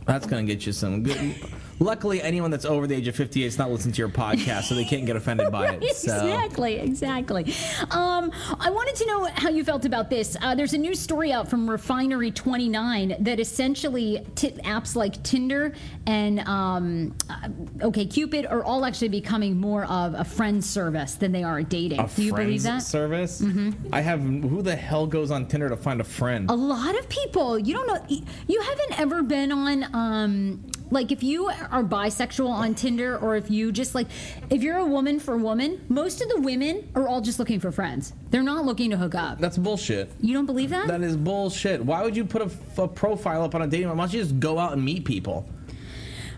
That's 0.06 0.26
going 0.26 0.46
to 0.46 0.54
get 0.54 0.66
you 0.66 0.72
some 0.72 1.04
good. 1.04 1.36
Luckily, 1.82 2.22
anyone 2.22 2.52
that's 2.52 2.64
over 2.64 2.86
the 2.86 2.94
age 2.94 3.08
of 3.08 3.16
58 3.16 3.44
is 3.44 3.58
not 3.58 3.72
listening 3.72 3.94
to 3.94 3.98
your 3.98 4.10
podcast, 4.10 4.66
so 4.66 4.76
they 4.76 4.86
can't 4.86 5.08
get 5.08 5.16
offended 5.16 5.52
by 5.52 5.68
it. 5.70 5.82
So. 6.02 6.14
Exactly, 6.14 6.76
exactly. 6.80 7.54
Um, 7.92 8.32
I 8.60 8.70
wanted 8.72 8.96
to 8.96 9.06
know 9.08 9.26
how 9.36 9.50
you 9.50 9.64
felt 9.64 9.86
about 9.86 10.10
this. 10.10 10.36
Uh, 10.42 10.56
there's 10.56 10.74
a 10.74 10.78
new 10.78 10.96
story 10.96 11.32
out 11.32 11.48
from 11.48 11.70
Refinery 11.70 12.32
29 12.32 13.18
that 13.20 13.40
essentially 13.40 14.26
t- 14.36 14.52
apps 14.64 14.96
like 14.96 15.22
Tinder 15.24 15.74
and 16.08 16.40
um, 16.42 17.16
uh, 17.30 17.50
OK 17.82 18.06
Cupid 18.06 18.46
are 18.46 18.64
all 18.64 18.86
actually 18.86 19.10
becoming 19.10 19.58
more 19.60 19.86
of 19.86 20.14
a 20.14 20.24
friend 20.24 20.64
service 20.64 21.16
than 21.16 21.32
they 21.32 21.44
are 21.44 21.60
a 21.60 21.64
dating. 21.64 22.00
A 22.00 22.08
Do 22.08 22.24
you 22.24 22.34
believe 22.34 22.64
that? 22.64 22.80
service? 22.84 23.42
Mm-hmm. 23.42 23.94
I 23.94 24.02
have. 24.02 24.22
Who 24.22 24.62
the 24.62 24.76
hell 24.76 25.06
goes 25.08 25.30
on 25.30 25.48
Tinder 25.48 25.70
to 25.70 25.78
find 25.78 26.02
a 26.02 26.06
friend? 26.06 26.50
A 26.50 26.56
lot 26.56 26.98
of 26.98 27.08
people. 27.10 27.60
You 27.60 27.74
don't 27.76 27.88
know. 27.88 28.18
You 28.48 28.62
haven't 28.62 29.00
ever 29.00 29.24
been 29.24 29.52
on. 29.52 29.96
Um, 29.96 30.64
like 30.92 31.12
if 31.12 31.24
you 31.24 31.48
are 31.48 31.84
bisexual 31.84 32.50
on 32.50 32.76
Tinder, 32.76 33.18
or 33.18 33.36
if 33.36 33.50
you 33.50 33.72
just 33.72 33.96
like, 33.96 34.08
if 34.50 34.62
you're 34.62 34.78
a 34.78 34.86
woman 34.86 35.20
for 35.20 35.38
woman, 35.38 35.84
most 35.90 36.22
of 36.22 36.30
the 36.30 36.40
women 36.42 36.90
are 36.96 37.08
all 37.08 37.22
just 37.22 37.40
looking 37.40 37.60
for 37.60 37.72
friends. 37.72 38.14
They're 38.30 38.44
not 38.44 38.66
looking 38.66 38.92
to 38.92 38.98
hook 38.98 39.16
up. 39.16 39.40
That's 39.40 39.58
bullshit. 39.58 40.12
You 40.22 40.34
don't 40.34 40.46
believe 40.46 40.70
that? 40.70 40.88
That 40.88 41.02
is 41.02 41.18
bullshit. 41.18 41.84
Why 41.84 42.04
would 42.04 42.16
you 42.16 42.26
put 42.26 42.42
a, 42.42 42.82
a 42.82 42.88
profile 42.88 43.44
up 43.44 43.56
on 43.56 43.62
a 43.62 43.68
dating? 43.68 43.90
Why 43.90 43.96
don't 43.96 44.14
you 44.14 44.22
just 44.22 44.40
go 44.40 44.60
out 44.60 44.74
and 44.74 44.84
meet 44.84 45.06
people? 45.06 45.50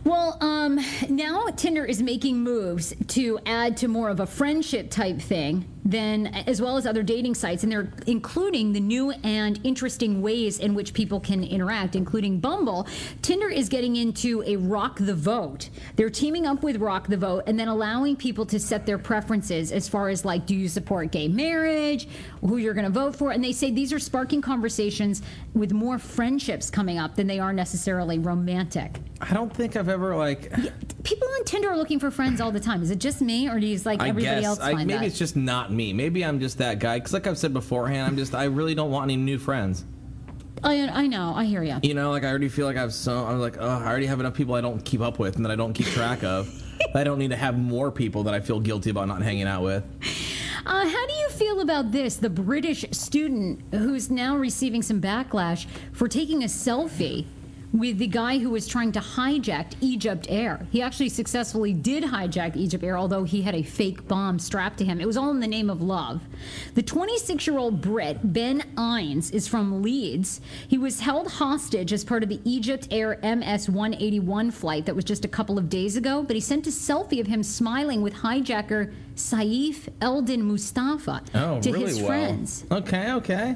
Well, 0.04 0.38
um, 0.42 0.80
now 1.10 1.46
Tinder 1.56 1.86
is 1.86 2.02
making 2.02 2.40
moves 2.40 2.94
to 3.10 3.40
add 3.46 3.78
to 3.78 3.88
more 3.88 4.10
of 4.10 4.20
a 4.20 4.26
friendship 4.26 4.90
type 4.90 5.20
thing 5.20 5.66
than 5.86 6.28
as 6.28 6.62
well 6.62 6.78
as 6.78 6.86
other 6.86 7.04
dating 7.04 7.36
sites, 7.36 7.64
and 7.64 7.72
they're 7.72 7.92
including 8.08 8.74
the 8.74 8.80
new 8.80 9.12
and 9.12 9.60
interesting 9.64 10.22
ways 10.22 10.60
in 10.60 10.76
which 10.76 10.94
people 10.94 11.20
can 11.20 11.44
interact, 11.44 11.96
including 11.96 12.40
Bumble. 12.40 12.88
Tinder 13.22 13.50
is 13.50 13.70
getting 13.70 13.98
into 13.98 14.44
a 14.46 14.56
rock 14.56 14.98
the 15.00 15.14
vote. 15.14 15.70
They're 15.96 16.10
teaming 16.10 16.46
up 16.46 16.64
with 16.64 16.78
Rock 16.78 17.08
the 17.08 17.18
Vote 17.18 17.44
and 17.48 17.60
then 17.60 17.68
allowing 17.68 18.16
people 18.16 18.46
to 18.48 18.60
set 18.60 18.86
their 18.86 18.98
preferences 18.98 19.72
as 19.72 19.90
far 19.90 20.10
as 20.10 20.24
like, 20.24 20.46
do 20.46 20.56
you 20.56 20.70
support 20.70 21.12
gay 21.12 21.28
marriage, 21.28 22.08
who 22.42 22.58
you're 22.58 22.74
going 22.74 22.86
to 22.86 22.92
vote 22.92 23.16
for, 23.16 23.32
and 23.32 23.44
they 23.44 23.52
say 23.52 23.72
these 23.72 23.92
are 23.92 24.00
sparking 24.00 24.42
conversations 24.42 25.22
with 25.54 25.72
more 25.72 25.98
friendships 25.98 26.70
coming 26.70 26.98
up 26.98 27.16
than 27.16 27.28
they 27.28 27.40
are 27.40 27.54
necessarily 27.54 28.20
romantic. 28.20 29.00
I 29.22 29.34
don't 29.34 29.54
think 29.54 29.76
I've 29.76 29.90
ever 29.94 30.16
like. 30.16 30.52
People 31.04 31.28
on 31.28 31.46
Tinder 31.46 31.70
are 31.70 31.78
looking 31.78 32.00
for 32.00 32.12
friends 32.12 32.42
all 32.42 32.52
the 32.52 32.60
time. 32.60 32.82
Is 32.82 32.92
it 32.92 33.00
just 33.00 33.22
me, 33.22 33.48
or 33.48 33.60
do 33.60 33.68
you 33.68 33.78
like 33.86 34.02
I 34.02 34.10
everybody 34.10 34.42
guess 34.42 34.46
else 34.46 34.60
I, 34.60 34.74
maybe 34.74 34.94
that? 34.94 35.04
it's 35.04 35.18
just 35.18 35.36
not 35.36 35.72
me. 35.72 35.94
Maybe 35.94 36.24
I'm 36.24 36.40
just 36.40 36.58
that 36.58 36.80
guy. 36.80 37.00
Because 37.00 37.14
like 37.14 37.28
I've 37.28 37.38
said 37.38 37.54
beforehand, 37.54 38.08
I'm 38.08 38.18
just 38.18 38.34
I 38.34 38.46
really 38.46 38.76
don't 38.76 38.92
want 38.92 39.06
any 39.06 39.16
new 39.16 39.38
friends. 39.38 39.86
I, 40.64 40.88
I 40.88 41.08
know. 41.08 41.34
I 41.36 41.44
hear 41.46 41.62
you. 41.62 41.78
You 41.84 41.94
know, 41.94 42.12
like 42.12 42.24
I 42.24 42.30
already 42.30 42.48
feel 42.50 42.66
like 42.66 42.78
I've 42.78 42.94
so 42.94 43.26
I'm 43.26 43.40
like, 43.40 43.58
oh, 43.60 43.68
I 43.68 43.86
already 43.86 44.06
have 44.06 44.20
enough 44.20 44.34
people 44.34 44.56
I 44.56 44.62
don't 44.62 44.84
keep 44.84 45.02
up 45.02 45.20
with 45.20 45.36
and 45.36 45.46
that 45.46 45.52
I 45.52 45.56
don't 45.56 45.74
keep 45.74 45.88
track 45.88 46.24
of. 46.24 46.50
I 46.96 47.04
don't 47.04 47.20
need 47.20 47.32
to 47.32 47.36
have 47.36 47.58
more 47.58 47.92
people 47.92 48.24
that 48.24 48.34
I 48.34 48.40
feel 48.40 48.60
guilty 48.60 48.90
about 48.90 49.08
not 49.08 49.22
hanging 49.22 49.48
out 49.48 49.64
with. 49.64 49.84
Uh, 50.66 50.88
how 50.88 51.08
do 51.08 51.14
you 51.14 51.30
feel 51.30 51.60
about 51.60 51.92
this? 51.92 52.16
The 52.16 52.30
British 52.30 52.86
student 52.92 53.62
who's 53.72 54.10
now 54.10 54.38
receiving 54.38 54.82
some 54.82 55.02
backlash 55.02 55.66
for 55.92 56.08
taking 56.08 56.44
a 56.44 56.48
selfie 56.48 57.26
with 57.74 57.98
the 57.98 58.06
guy 58.08 58.38
who 58.38 58.52
was 58.52 58.68
trying 58.68 58.92
to 58.92 59.00
hijack 59.00 59.74
Egypt 59.82 60.28
Air. 60.30 60.68
He 60.72 60.82
actually 60.82 61.10
successfully 61.10 61.74
did 61.74 62.04
hijack 62.04 62.56
Egypt 62.56 62.84
Air, 62.84 62.98
although 62.98 63.24
he 63.24 63.42
had 63.42 63.56
a 63.56 63.64
fake 63.64 64.08
bomb 64.08 64.38
strapped 64.38 64.78
to 64.78 64.86
him. 64.86 65.02
It 65.02 65.08
was 65.08 65.18
all 65.18 65.32
in 65.32 65.40
the 65.40 65.48
name 65.48 65.72
of 65.72 65.82
love. 65.82 66.22
The 66.76 66.84
26 66.84 67.48
year 67.48 67.58
old 67.58 67.82
Brit, 67.82 68.32
Ben 68.32 68.62
Innes, 68.78 69.32
is 69.32 69.48
from 69.48 69.82
Leeds. 69.82 70.40
He 70.68 70.78
was 70.78 71.00
held 71.00 71.28
hostage 71.32 71.92
as 71.92 72.04
part 72.06 72.22
of 72.22 72.30
the 72.30 72.40
Egypt 72.46 72.88
Air 72.92 73.18
MS 73.24 73.68
181 73.70 74.52
flight 74.52 74.86
that 74.86 74.96
was 74.96 75.04
just 75.06 75.26
a 75.26 75.28
couple 75.28 75.58
of 75.58 75.68
days 75.68 75.96
ago, 75.96 76.22
but 76.22 76.36
he 76.36 76.40
sent 76.42 76.68
a 76.68 76.70
selfie 76.70 77.20
of 77.20 77.26
him 77.28 77.42
smiling 77.42 78.04
with 78.04 78.14
hijacker 78.14 78.94
Saif 79.16 79.90
Eldin 80.00 80.42
Mustafa 80.42 81.22
Oh, 81.34 81.60
to 81.62 81.72
really 81.72 81.86
his 81.88 81.98
well. 81.98 82.08
friends. 82.08 82.66
Okay, 82.72 83.12
okay. 83.14 83.56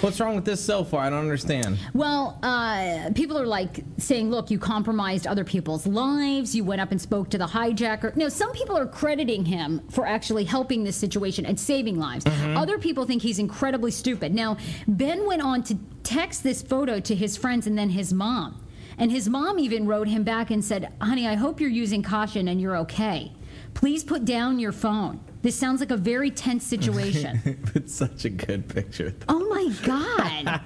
What's 0.00 0.20
wrong 0.20 0.36
with 0.36 0.44
this 0.44 0.64
so 0.64 0.84
far? 0.84 1.00
I 1.00 1.10
don't 1.10 1.18
understand. 1.18 1.76
Well, 1.92 2.38
uh, 2.44 3.10
people 3.16 3.36
are 3.36 3.46
like 3.46 3.82
saying, 3.96 4.30
look, 4.30 4.48
you 4.48 4.56
compromised 4.56 5.26
other 5.26 5.42
people's 5.42 5.88
lives. 5.88 6.54
You 6.54 6.62
went 6.62 6.80
up 6.80 6.92
and 6.92 7.00
spoke 7.00 7.30
to 7.30 7.38
the 7.38 7.46
hijacker. 7.46 8.14
No, 8.14 8.28
some 8.28 8.52
people 8.52 8.78
are 8.78 8.86
crediting 8.86 9.44
him 9.44 9.82
for 9.90 10.06
actually 10.06 10.44
helping 10.44 10.84
this 10.84 10.96
situation 10.96 11.44
and 11.44 11.58
saving 11.58 11.98
lives. 11.98 12.24
Other 12.26 12.78
people 12.78 13.06
think 13.06 13.22
he's 13.22 13.40
incredibly 13.40 13.90
stupid. 13.90 14.32
Now, 14.32 14.56
Ben 14.86 15.26
went 15.26 15.42
on 15.42 15.64
to 15.64 15.76
text 16.04 16.44
this 16.44 16.62
photo 16.62 17.00
to 17.00 17.14
his 17.16 17.36
friends 17.36 17.66
and 17.66 17.76
then 17.76 17.90
his 17.90 18.12
mom. 18.12 18.64
And 18.98 19.10
his 19.10 19.28
mom 19.28 19.58
even 19.58 19.86
wrote 19.86 20.06
him 20.06 20.22
back 20.22 20.52
and 20.52 20.64
said, 20.64 20.92
honey, 21.00 21.26
I 21.26 21.34
hope 21.34 21.60
you're 21.60 21.70
using 21.70 22.04
caution 22.04 22.46
and 22.46 22.60
you're 22.60 22.76
okay. 22.78 23.32
Please 23.74 24.04
put 24.04 24.24
down 24.24 24.60
your 24.60 24.72
phone. 24.72 25.20
This 25.42 25.56
sounds 25.56 25.80
like 25.80 25.90
a 25.92 25.96
very 25.96 26.30
tense 26.30 26.64
situation. 26.66 27.40
it's 27.74 27.94
such 27.94 28.24
a 28.24 28.30
good 28.30 28.68
picture. 28.68 29.14
Oh 29.28 29.48
my 29.48 29.72
God. 29.84 30.60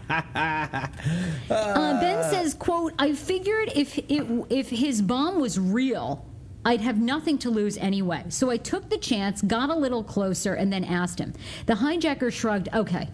Uh, 1.50 2.00
ben 2.00 2.24
says, 2.30 2.54
quote, 2.54 2.94
I 2.98 3.12
figured 3.12 3.70
if 3.74 3.98
it, 3.98 4.26
if 4.48 4.70
his 4.70 5.02
bomb 5.02 5.38
was 5.40 5.58
real, 5.58 6.26
I'd 6.64 6.80
have 6.80 6.98
nothing 7.00 7.38
to 7.38 7.50
lose 7.50 7.76
anyway. 7.76 8.24
So 8.28 8.48
I 8.50 8.56
took 8.56 8.88
the 8.88 8.98
chance, 8.98 9.42
got 9.42 9.68
a 9.68 9.74
little 9.74 10.02
closer, 10.02 10.54
and 10.54 10.72
then 10.72 10.84
asked 10.84 11.18
him. 11.18 11.34
The 11.66 11.74
hijacker 11.74 12.32
shrugged, 12.32 12.68
okay. 12.72 13.08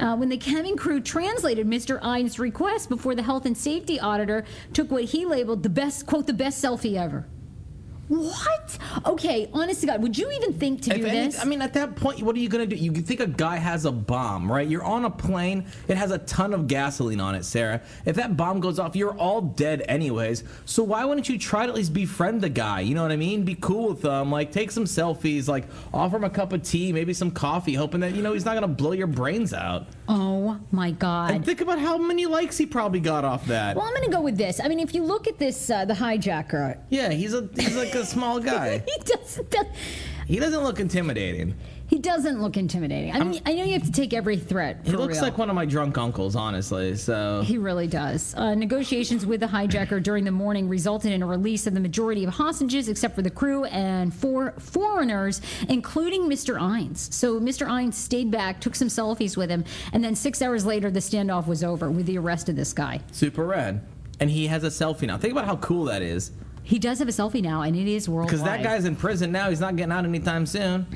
Uh, 0.00 0.16
when 0.16 0.28
the 0.28 0.36
cabin 0.36 0.76
crew 0.76 1.00
translated 1.00 1.66
Mr. 1.66 2.02
Innes's 2.02 2.38
request 2.38 2.88
before 2.88 3.14
the 3.14 3.22
health 3.22 3.44
and 3.46 3.56
safety 3.56 4.00
auditor 4.00 4.44
took 4.72 4.90
what 4.90 5.04
he 5.04 5.26
labeled 5.26 5.62
the 5.62 5.68
best, 5.68 6.06
quote, 6.06 6.26
the 6.26 6.32
best 6.32 6.62
selfie 6.62 6.96
ever. 6.96 7.26
What? 8.08 8.78
Okay, 9.06 9.48
honest 9.52 9.80
to 9.82 9.86
God, 9.86 10.02
would 10.02 10.16
you 10.16 10.30
even 10.32 10.52
think 10.54 10.82
to 10.82 10.90
If 10.90 10.96
do 11.02 11.06
any- 11.06 11.26
this? 11.28 11.40
I 11.40 11.44
mean, 11.44 11.60
at 11.62 11.74
that 11.74 11.94
point, 11.96 12.22
what 12.22 12.34
are 12.34 12.38
you 12.38 12.48
going 12.48 12.68
to 12.68 12.74
do? 12.76 12.80
You 12.82 12.90
think 12.92 13.20
a 13.20 13.26
guy 13.26 13.56
has 13.56 13.84
a 13.84 13.92
bomb, 13.92 14.50
right? 14.50 14.66
You're 14.66 14.84
on 14.84 15.04
a 15.04 15.10
plane. 15.10 15.66
It 15.88 15.96
has 15.96 16.10
a 16.10 16.18
ton 16.18 16.54
of 16.54 16.66
gasoline 16.68 17.20
on 17.20 17.34
it, 17.34 17.44
Sarah. 17.44 17.82
If 18.06 18.16
that 18.16 18.36
bomb 18.36 18.60
goes 18.60 18.78
off, 18.78 18.96
you're 18.96 19.14
all 19.16 19.40
dead 19.42 19.84
anyways. 19.88 20.44
So 20.64 20.82
why 20.82 21.04
wouldn't 21.04 21.28
you 21.28 21.38
try 21.38 21.66
to 21.66 21.70
at 21.72 21.76
least 21.76 21.92
befriend 21.92 22.40
the 22.40 22.48
guy? 22.48 22.80
You 22.80 22.94
know 22.94 23.02
what 23.02 23.12
I 23.12 23.16
mean? 23.16 23.42
Be 23.44 23.54
cool 23.54 23.88
with 23.90 24.02
them. 24.02 24.30
Like, 24.30 24.52
take 24.52 24.70
some 24.70 24.84
selfies. 24.84 25.46
Like, 25.48 25.64
offer 25.92 26.16
him 26.16 26.24
a 26.24 26.30
cup 26.30 26.52
of 26.52 26.62
tea, 26.62 26.92
maybe 26.92 27.12
some 27.12 27.30
coffee, 27.30 27.74
hoping 27.74 28.00
that, 28.00 28.14
you 28.14 28.22
know, 28.22 28.32
he's 28.32 28.44
not 28.44 28.52
going 28.52 28.62
to 28.62 28.68
blow 28.68 28.92
your 28.92 29.06
brains 29.06 29.52
out. 29.52 29.86
oh 30.08 30.58
my 30.72 30.90
God. 30.92 31.32
And 31.32 31.44
think 31.44 31.60
about 31.60 31.78
how 31.78 31.98
many 31.98 32.24
likes 32.26 32.56
he 32.56 32.64
probably 32.66 33.00
got 33.00 33.24
off 33.24 33.46
that. 33.46 33.76
Well, 33.76 33.84
I'm 33.84 33.92
going 33.92 34.04
to 34.06 34.10
go 34.10 34.22
with 34.22 34.36
this. 34.38 34.60
I 34.60 34.68
mean, 34.68 34.80
if 34.80 34.94
you 34.94 35.02
look 35.04 35.26
at 35.28 35.38
this, 35.38 35.68
uh, 35.70 35.84
the 35.84 35.94
hijacker, 35.94 36.78
Yeah, 36.88 37.10
he's 37.10 37.34
a 37.34 37.48
he's 37.54 37.76
like 37.76 37.90
a 38.00 38.06
small 38.06 38.40
guy. 38.40 38.78
he 38.86 38.98
doesn't. 39.04 39.50
does- 39.50 39.66
He 40.26 40.38
doesn't 40.38 40.62
look 40.62 40.78
intimidating. 40.80 41.54
He 41.86 41.98
doesn't 41.98 42.42
look 42.42 42.58
intimidating. 42.58 43.14
I 43.14 43.24
mean, 43.24 43.40
I 43.46 43.54
know 43.54 43.64
you 43.64 43.72
have 43.72 43.82
to 43.84 43.90
take 43.90 44.12
every 44.12 44.36
threat. 44.36 44.80
He 44.84 44.90
looks 44.92 45.14
real. 45.14 45.22
like 45.22 45.38
one 45.38 45.48
of 45.48 45.56
my 45.56 45.64
drunk 45.64 45.96
uncles, 45.96 46.36
honestly. 46.36 46.94
So 46.96 47.40
He 47.46 47.56
really 47.56 47.86
does. 47.86 48.34
Uh, 48.34 48.54
negotiations 48.54 49.24
with 49.24 49.40
the 49.40 49.46
hijacker 49.46 50.02
during 50.02 50.24
the 50.24 50.30
morning 50.30 50.68
resulted 50.68 51.12
in 51.12 51.22
a 51.22 51.26
release 51.26 51.66
of 51.66 51.72
the 51.72 51.80
majority 51.80 52.24
of 52.24 52.34
hostages, 52.34 52.90
except 52.90 53.14
for 53.14 53.22
the 53.22 53.30
crew 53.30 53.64
and 53.64 54.12
four 54.12 54.52
foreigners, 54.58 55.40
including 55.70 56.28
Mr. 56.28 56.60
Innes. 56.60 57.08
So 57.10 57.40
Mr. 57.40 57.66
Innes 57.66 57.96
stayed 57.96 58.30
back, 58.30 58.60
took 58.60 58.74
some 58.74 58.88
selfies 58.88 59.38
with 59.38 59.48
him, 59.48 59.64
and 59.94 60.04
then 60.04 60.14
six 60.14 60.42
hours 60.42 60.66
later, 60.66 60.90
the 60.90 61.00
standoff 61.00 61.46
was 61.46 61.64
over 61.64 61.90
with 61.90 62.04
the 62.04 62.18
arrest 62.18 62.50
of 62.50 62.56
this 62.56 62.74
guy. 62.74 63.00
super 63.12 63.46
red, 63.46 63.80
and 64.20 64.28
he 64.28 64.46
has 64.48 64.62
a 64.62 64.68
selfie 64.68 65.06
now. 65.06 65.16
Think 65.16 65.32
about 65.32 65.46
how 65.46 65.56
cool 65.56 65.84
that 65.84 66.02
is. 66.02 66.32
He 66.68 66.78
does 66.78 66.98
have 66.98 67.08
a 67.08 67.12
selfie 67.12 67.40
now, 67.40 67.62
and 67.62 67.74
it 67.74 67.88
is 67.88 68.10
worldwide. 68.10 68.30
Because 68.30 68.44
that 68.44 68.62
guy's 68.62 68.84
in 68.84 68.94
prison 68.94 69.32
now. 69.32 69.48
He's 69.48 69.58
not 69.58 69.74
getting 69.76 69.90
out 69.90 70.04
anytime 70.04 70.44
soon, 70.44 70.86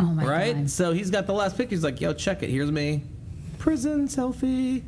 oh 0.00 0.02
my 0.02 0.24
God. 0.24 0.28
right? 0.28 0.56
God. 0.56 0.70
So 0.70 0.92
he's 0.92 1.10
got 1.10 1.28
the 1.28 1.32
last 1.32 1.56
picture. 1.56 1.76
He's 1.76 1.84
like, 1.84 2.00
"Yo, 2.00 2.12
check 2.12 2.42
it. 2.42 2.50
Here's 2.50 2.72
me, 2.72 3.04
prison 3.58 4.08
selfie." 4.08 4.82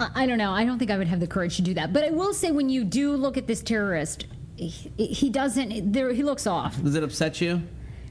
I 0.00 0.10
I 0.14 0.26
don't 0.26 0.38
know. 0.38 0.50
I 0.50 0.64
don't 0.64 0.80
think 0.80 0.90
I 0.90 0.98
would 0.98 1.06
have 1.06 1.20
the 1.20 1.28
courage 1.28 1.54
to 1.56 1.62
do 1.62 1.74
that. 1.74 1.92
But 1.92 2.02
I 2.02 2.10
will 2.10 2.34
say, 2.34 2.50
when 2.50 2.68
you 2.68 2.82
do 2.82 3.12
look 3.12 3.36
at 3.36 3.46
this 3.46 3.62
terrorist, 3.62 4.26
he, 4.56 4.68
he 4.96 5.30
doesn't. 5.30 5.92
There, 5.92 6.12
he 6.12 6.24
looks 6.24 6.48
off. 6.48 6.82
Does 6.82 6.96
it 6.96 7.04
upset 7.04 7.40
you? 7.40 7.62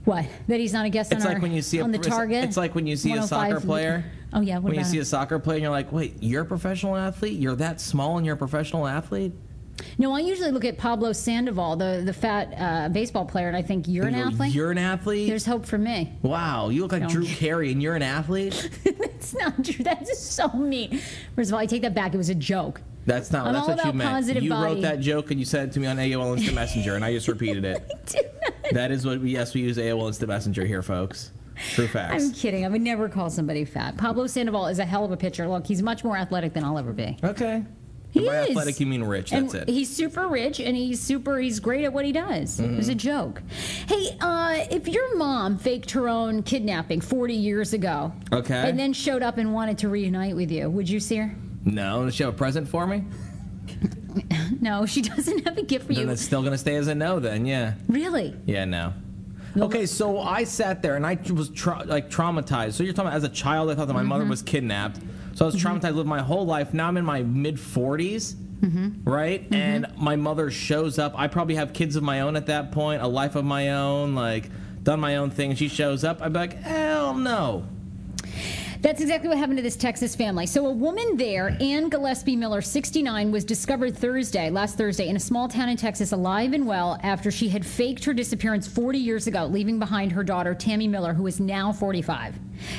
What? 0.05 0.25
That 0.47 0.59
he's 0.61 0.71
not 0.71 0.85
a 0.85 0.89
guest 0.89 1.11
It's 1.11 1.25
on, 1.25 1.27
like 1.27 1.37
our, 1.37 1.41
when 1.41 1.51
you 1.51 1.61
see 1.61 1.79
a 1.79 1.87
the 1.87 1.97
target. 1.97 2.45
It's 2.45 2.55
like 2.57 2.75
when 2.75 2.87
you 2.87 2.95
see 2.95 3.13
a 3.13 3.23
oh 3.23 3.25
soccer 3.25 3.59
player 3.59 4.05
Oh 4.35 4.41
yeah, 4.41 4.55
what 4.55 4.63
when 4.63 4.73
you 4.75 4.81
about 4.81 4.91
see 4.91 4.99
a 4.99 5.05
soccer 5.05 5.39
player 5.39 5.55
and 5.55 5.63
you're 5.63 5.71
like, 5.71 5.91
wait, 5.91 6.15
you're 6.21 6.43
a 6.43 6.45
professional 6.45 6.95
athlete? 6.95 7.39
You're 7.39 7.55
that 7.55 7.79
small 7.79 8.17
and 8.17 8.25
you're 8.25 8.35
a 8.35 8.37
professional 8.37 8.85
athlete? 8.85 9.33
No, 9.97 10.11
I 10.13 10.19
usually 10.19 10.51
look 10.51 10.65
at 10.65 10.77
Pablo 10.77 11.13
Sandoval, 11.13 11.75
the 11.77 12.01
the 12.05 12.13
fat 12.13 12.53
uh, 12.57 12.89
baseball 12.89 13.25
player, 13.25 13.47
and 13.47 13.55
I 13.55 13.61
think 13.61 13.87
you're 13.87 14.07
an 14.07 14.15
athlete. 14.15 14.53
You're 14.53 14.71
an 14.71 14.77
athlete? 14.77 15.27
There's 15.29 15.45
hope 15.45 15.65
for 15.65 15.77
me. 15.77 16.13
wow, 16.21 16.69
you 16.69 16.81
look 16.81 16.91
like 16.91 17.03
No. 17.03 17.09
Drew 17.09 17.25
Carey 17.25 17.71
and 17.71 17.81
you're 17.81 17.95
an 17.95 18.01
athlete? 18.01 18.69
that's 18.99 19.33
not 19.35 19.63
true. 19.63 19.83
That's 19.83 20.09
just 20.09 20.31
so 20.33 20.49
mean. 20.49 20.99
First 21.35 21.49
of 21.49 21.53
all, 21.53 21.59
I 21.59 21.65
take 21.65 21.81
that 21.83 21.93
back. 21.95 22.13
It 22.13 22.17
was 22.17 22.29
a 22.29 22.35
joke. 22.35 22.81
That's 23.05 23.31
not 23.31 23.47
I'm 23.47 23.53
that's 23.53 23.67
what 23.67 23.85
you 23.85 23.93
meant. 23.93 24.41
you 24.43 24.49
body. 24.49 24.73
wrote 24.75 24.81
that 24.81 24.99
joke 24.99 25.29
and 25.29 25.39
you 25.39 25.45
sent 25.45 25.69
it 25.69 25.73
to 25.73 25.79
me 25.79 25.85
on 25.87 25.97
AOL 25.97 26.35
Instant 26.35 26.55
Messenger 26.61 26.95
and 26.95 27.05
I 27.05 27.13
just 27.13 27.27
repeated 27.27 27.63
it. 27.65 28.15
That 28.71 28.89
is 28.89 29.05
what 29.05 29.21
yes, 29.21 29.53
we 29.53 29.61
use 29.61 29.77
AOL 29.77 30.07
Instant 30.07 30.27
Messenger 30.27 30.65
here, 30.65 30.81
folks. 30.81 31.31
True 31.73 31.87
facts. 31.87 32.23
I'm 32.23 32.33
kidding. 32.33 32.65
I 32.65 32.67
would 32.67 32.81
never 32.81 33.07
call 33.07 33.29
somebody 33.29 33.63
fat. 33.63 33.95
Pablo 33.95 34.25
Sandoval 34.25 34.65
is 34.65 34.79
a 34.79 34.85
hell 34.85 35.05
of 35.05 35.11
a 35.11 35.17
pitcher. 35.17 35.47
Look, 35.47 35.67
he's 35.67 35.83
much 35.83 36.03
more 36.03 36.17
athletic 36.17 36.53
than 36.53 36.63
I'll 36.63 36.79
ever 36.79 36.91
be. 36.91 37.15
okay. 37.23 37.63
He 38.15 38.25
By 38.25 38.43
is. 38.43 38.49
athletic 38.51 38.79
you 38.79 38.85
mean 38.85 39.03
rich, 39.03 39.31
that's 39.31 39.53
and 39.53 39.63
it. 39.63 39.71
He's 39.71 39.93
super 39.93 40.27
rich 40.29 40.61
and 40.61 40.75
he's 40.77 41.01
super. 41.01 41.37
He's 41.37 41.59
great 41.59 41.83
at 41.83 41.91
what 41.91 42.05
he 42.05 42.13
does. 42.13 42.61
It 42.61 42.71
was 42.77 42.87
a 42.87 42.91
Mm-hmm. 42.93 42.97
joke. 42.97 43.41
Hey, 43.87 44.17
uh, 44.21 44.59
if 44.71 44.87
your 44.87 45.17
mom 45.17 45.57
faked 45.57 45.91
her 45.91 46.07
own 46.07 46.41
kidnapping 46.41 47.01
40 47.01 47.33
years 47.33 47.73
ago, 47.73 48.13
Okay. 48.31 48.69
and 48.69 48.79
then 48.79 48.93
showed 48.93 49.21
up 49.21 49.37
and 49.37 49.53
wanted 49.53 49.77
to 49.79 49.89
reunite 49.89 50.33
with 50.35 50.49
you, 50.49 50.69
would 50.69 50.87
you 50.89 51.01
see 51.01 51.17
her? 51.17 51.35
no, 51.65 52.05
does 52.05 52.15
she 52.15 52.23
have 52.23 52.33
a 52.33 52.37
present 52.37 52.69
for 52.69 52.87
me? 52.87 53.03
No, 54.61 54.85
she 54.85 55.01
doesn't 55.01 55.45
have 55.45 55.57
a 55.57 55.61
gift 55.61 55.87
for 55.87 55.93
Then 55.93 56.05
you. 56.05 56.11
it's 56.11 56.21
still 56.21 56.41
gonna 56.41 56.57
stay 56.57 56.75
as 56.77 56.87
a 56.87 56.95
no 56.95 57.19
then, 57.19 57.45
yeah. 57.45 57.73
Really? 57.89 58.33
Yeah, 58.45 58.63
no. 58.63 58.93
Okay, 59.57 59.85
so 59.85 60.19
I 60.21 60.45
sat 60.45 60.81
there 60.81 60.95
and 60.95 61.05
I 61.05 61.17
was 61.33 61.49
tra- 61.49 61.83
like 61.85 62.09
traumatized. 62.09 62.73
So 62.73 62.83
you're 62.83 62.93
talking 62.93 63.07
about 63.09 63.17
as 63.17 63.23
a 63.25 63.29
child, 63.29 63.69
I 63.71 63.75
thought 63.75 63.87
that 63.87 63.93
my 63.93 64.03
mother 64.03 64.23
was 64.25 64.41
kidnapped. 64.41 64.99
So 65.35 65.45
I 65.45 65.47
was 65.47 65.55
traumatized, 65.55 65.95
lived 65.95 66.07
my 66.07 66.21
whole 66.21 66.45
life. 66.45 66.73
Now 66.73 66.87
I'm 66.87 66.95
in 66.95 67.03
my 67.03 67.21
mid 67.21 67.57
40s, 67.57 68.35
mm-hmm. 68.35 69.09
right? 69.09 69.43
Mm-hmm. 69.43 69.53
And 69.53 69.87
my 69.97 70.15
mother 70.15 70.49
shows 70.49 70.97
up. 70.97 71.13
I 71.17 71.27
probably 71.27 71.55
have 71.55 71.73
kids 71.73 71.97
of 71.97 72.03
my 72.03 72.21
own 72.21 72.37
at 72.37 72.45
that 72.45 72.71
point, 72.71 73.01
a 73.01 73.07
life 73.07 73.35
of 73.35 73.43
my 73.43 73.71
own, 73.71 74.15
like 74.15 74.49
done 74.81 75.01
my 75.01 75.17
own 75.17 75.31
thing. 75.31 75.53
She 75.55 75.67
shows 75.67 76.05
up. 76.05 76.21
I'd 76.21 76.31
be 76.31 76.39
like, 76.39 76.53
hell 76.53 77.13
no. 77.13 77.67
That's 78.85 79.01
exactly 79.01 79.29
what 79.29 79.39
happened 79.39 79.57
to 79.57 79.63
this 79.63 79.75
Texas 79.75 80.15
family. 80.15 80.45
So, 80.45 80.67
a 80.67 80.71
woman 80.71 81.17
there, 81.17 81.57
Ann 81.59 81.89
Gillespie 81.89 82.35
Miller, 82.35 82.61
69, 82.61 83.31
was 83.31 83.43
discovered 83.43 83.97
Thursday, 83.97 84.51
last 84.51 84.77
Thursday, 84.77 85.07
in 85.07 85.15
a 85.15 85.19
small 85.19 85.47
town 85.47 85.69
in 85.69 85.75
Texas, 85.75 86.11
alive 86.11 86.53
and 86.53 86.67
well 86.67 86.99
after 87.01 87.31
she 87.31 87.49
had 87.49 87.65
faked 87.65 88.05
her 88.05 88.13
disappearance 88.13 88.67
40 88.67 88.99
years 88.99 89.25
ago, 89.25 89.47
leaving 89.47 89.79
behind 89.79 90.11
her 90.11 90.23
daughter, 90.23 90.53
Tammy 90.53 90.87
Miller, 90.87 91.15
who 91.15 91.25
is 91.25 91.39
now 91.39 91.73
45. 91.73 92.35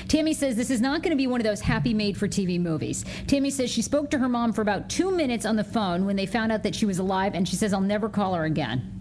Tammy 0.06 0.32
says 0.32 0.54
this 0.54 0.70
is 0.70 0.80
not 0.80 1.02
going 1.02 1.10
to 1.10 1.16
be 1.16 1.26
one 1.26 1.40
of 1.40 1.44
those 1.44 1.60
happy 1.60 1.92
made 1.92 2.16
for 2.16 2.28
TV 2.28 2.60
movies. 2.60 3.04
Tammy 3.26 3.50
says 3.50 3.68
she 3.68 3.82
spoke 3.82 4.08
to 4.10 4.18
her 4.18 4.28
mom 4.28 4.52
for 4.52 4.62
about 4.62 4.88
two 4.88 5.10
minutes 5.10 5.44
on 5.44 5.56
the 5.56 5.64
phone 5.64 6.06
when 6.06 6.14
they 6.14 6.24
found 6.24 6.52
out 6.52 6.62
that 6.62 6.76
she 6.76 6.86
was 6.86 7.00
alive, 7.00 7.34
and 7.34 7.48
she 7.48 7.56
says, 7.56 7.72
I'll 7.72 7.80
never 7.80 8.08
call 8.08 8.34
her 8.34 8.44
again. 8.44 8.95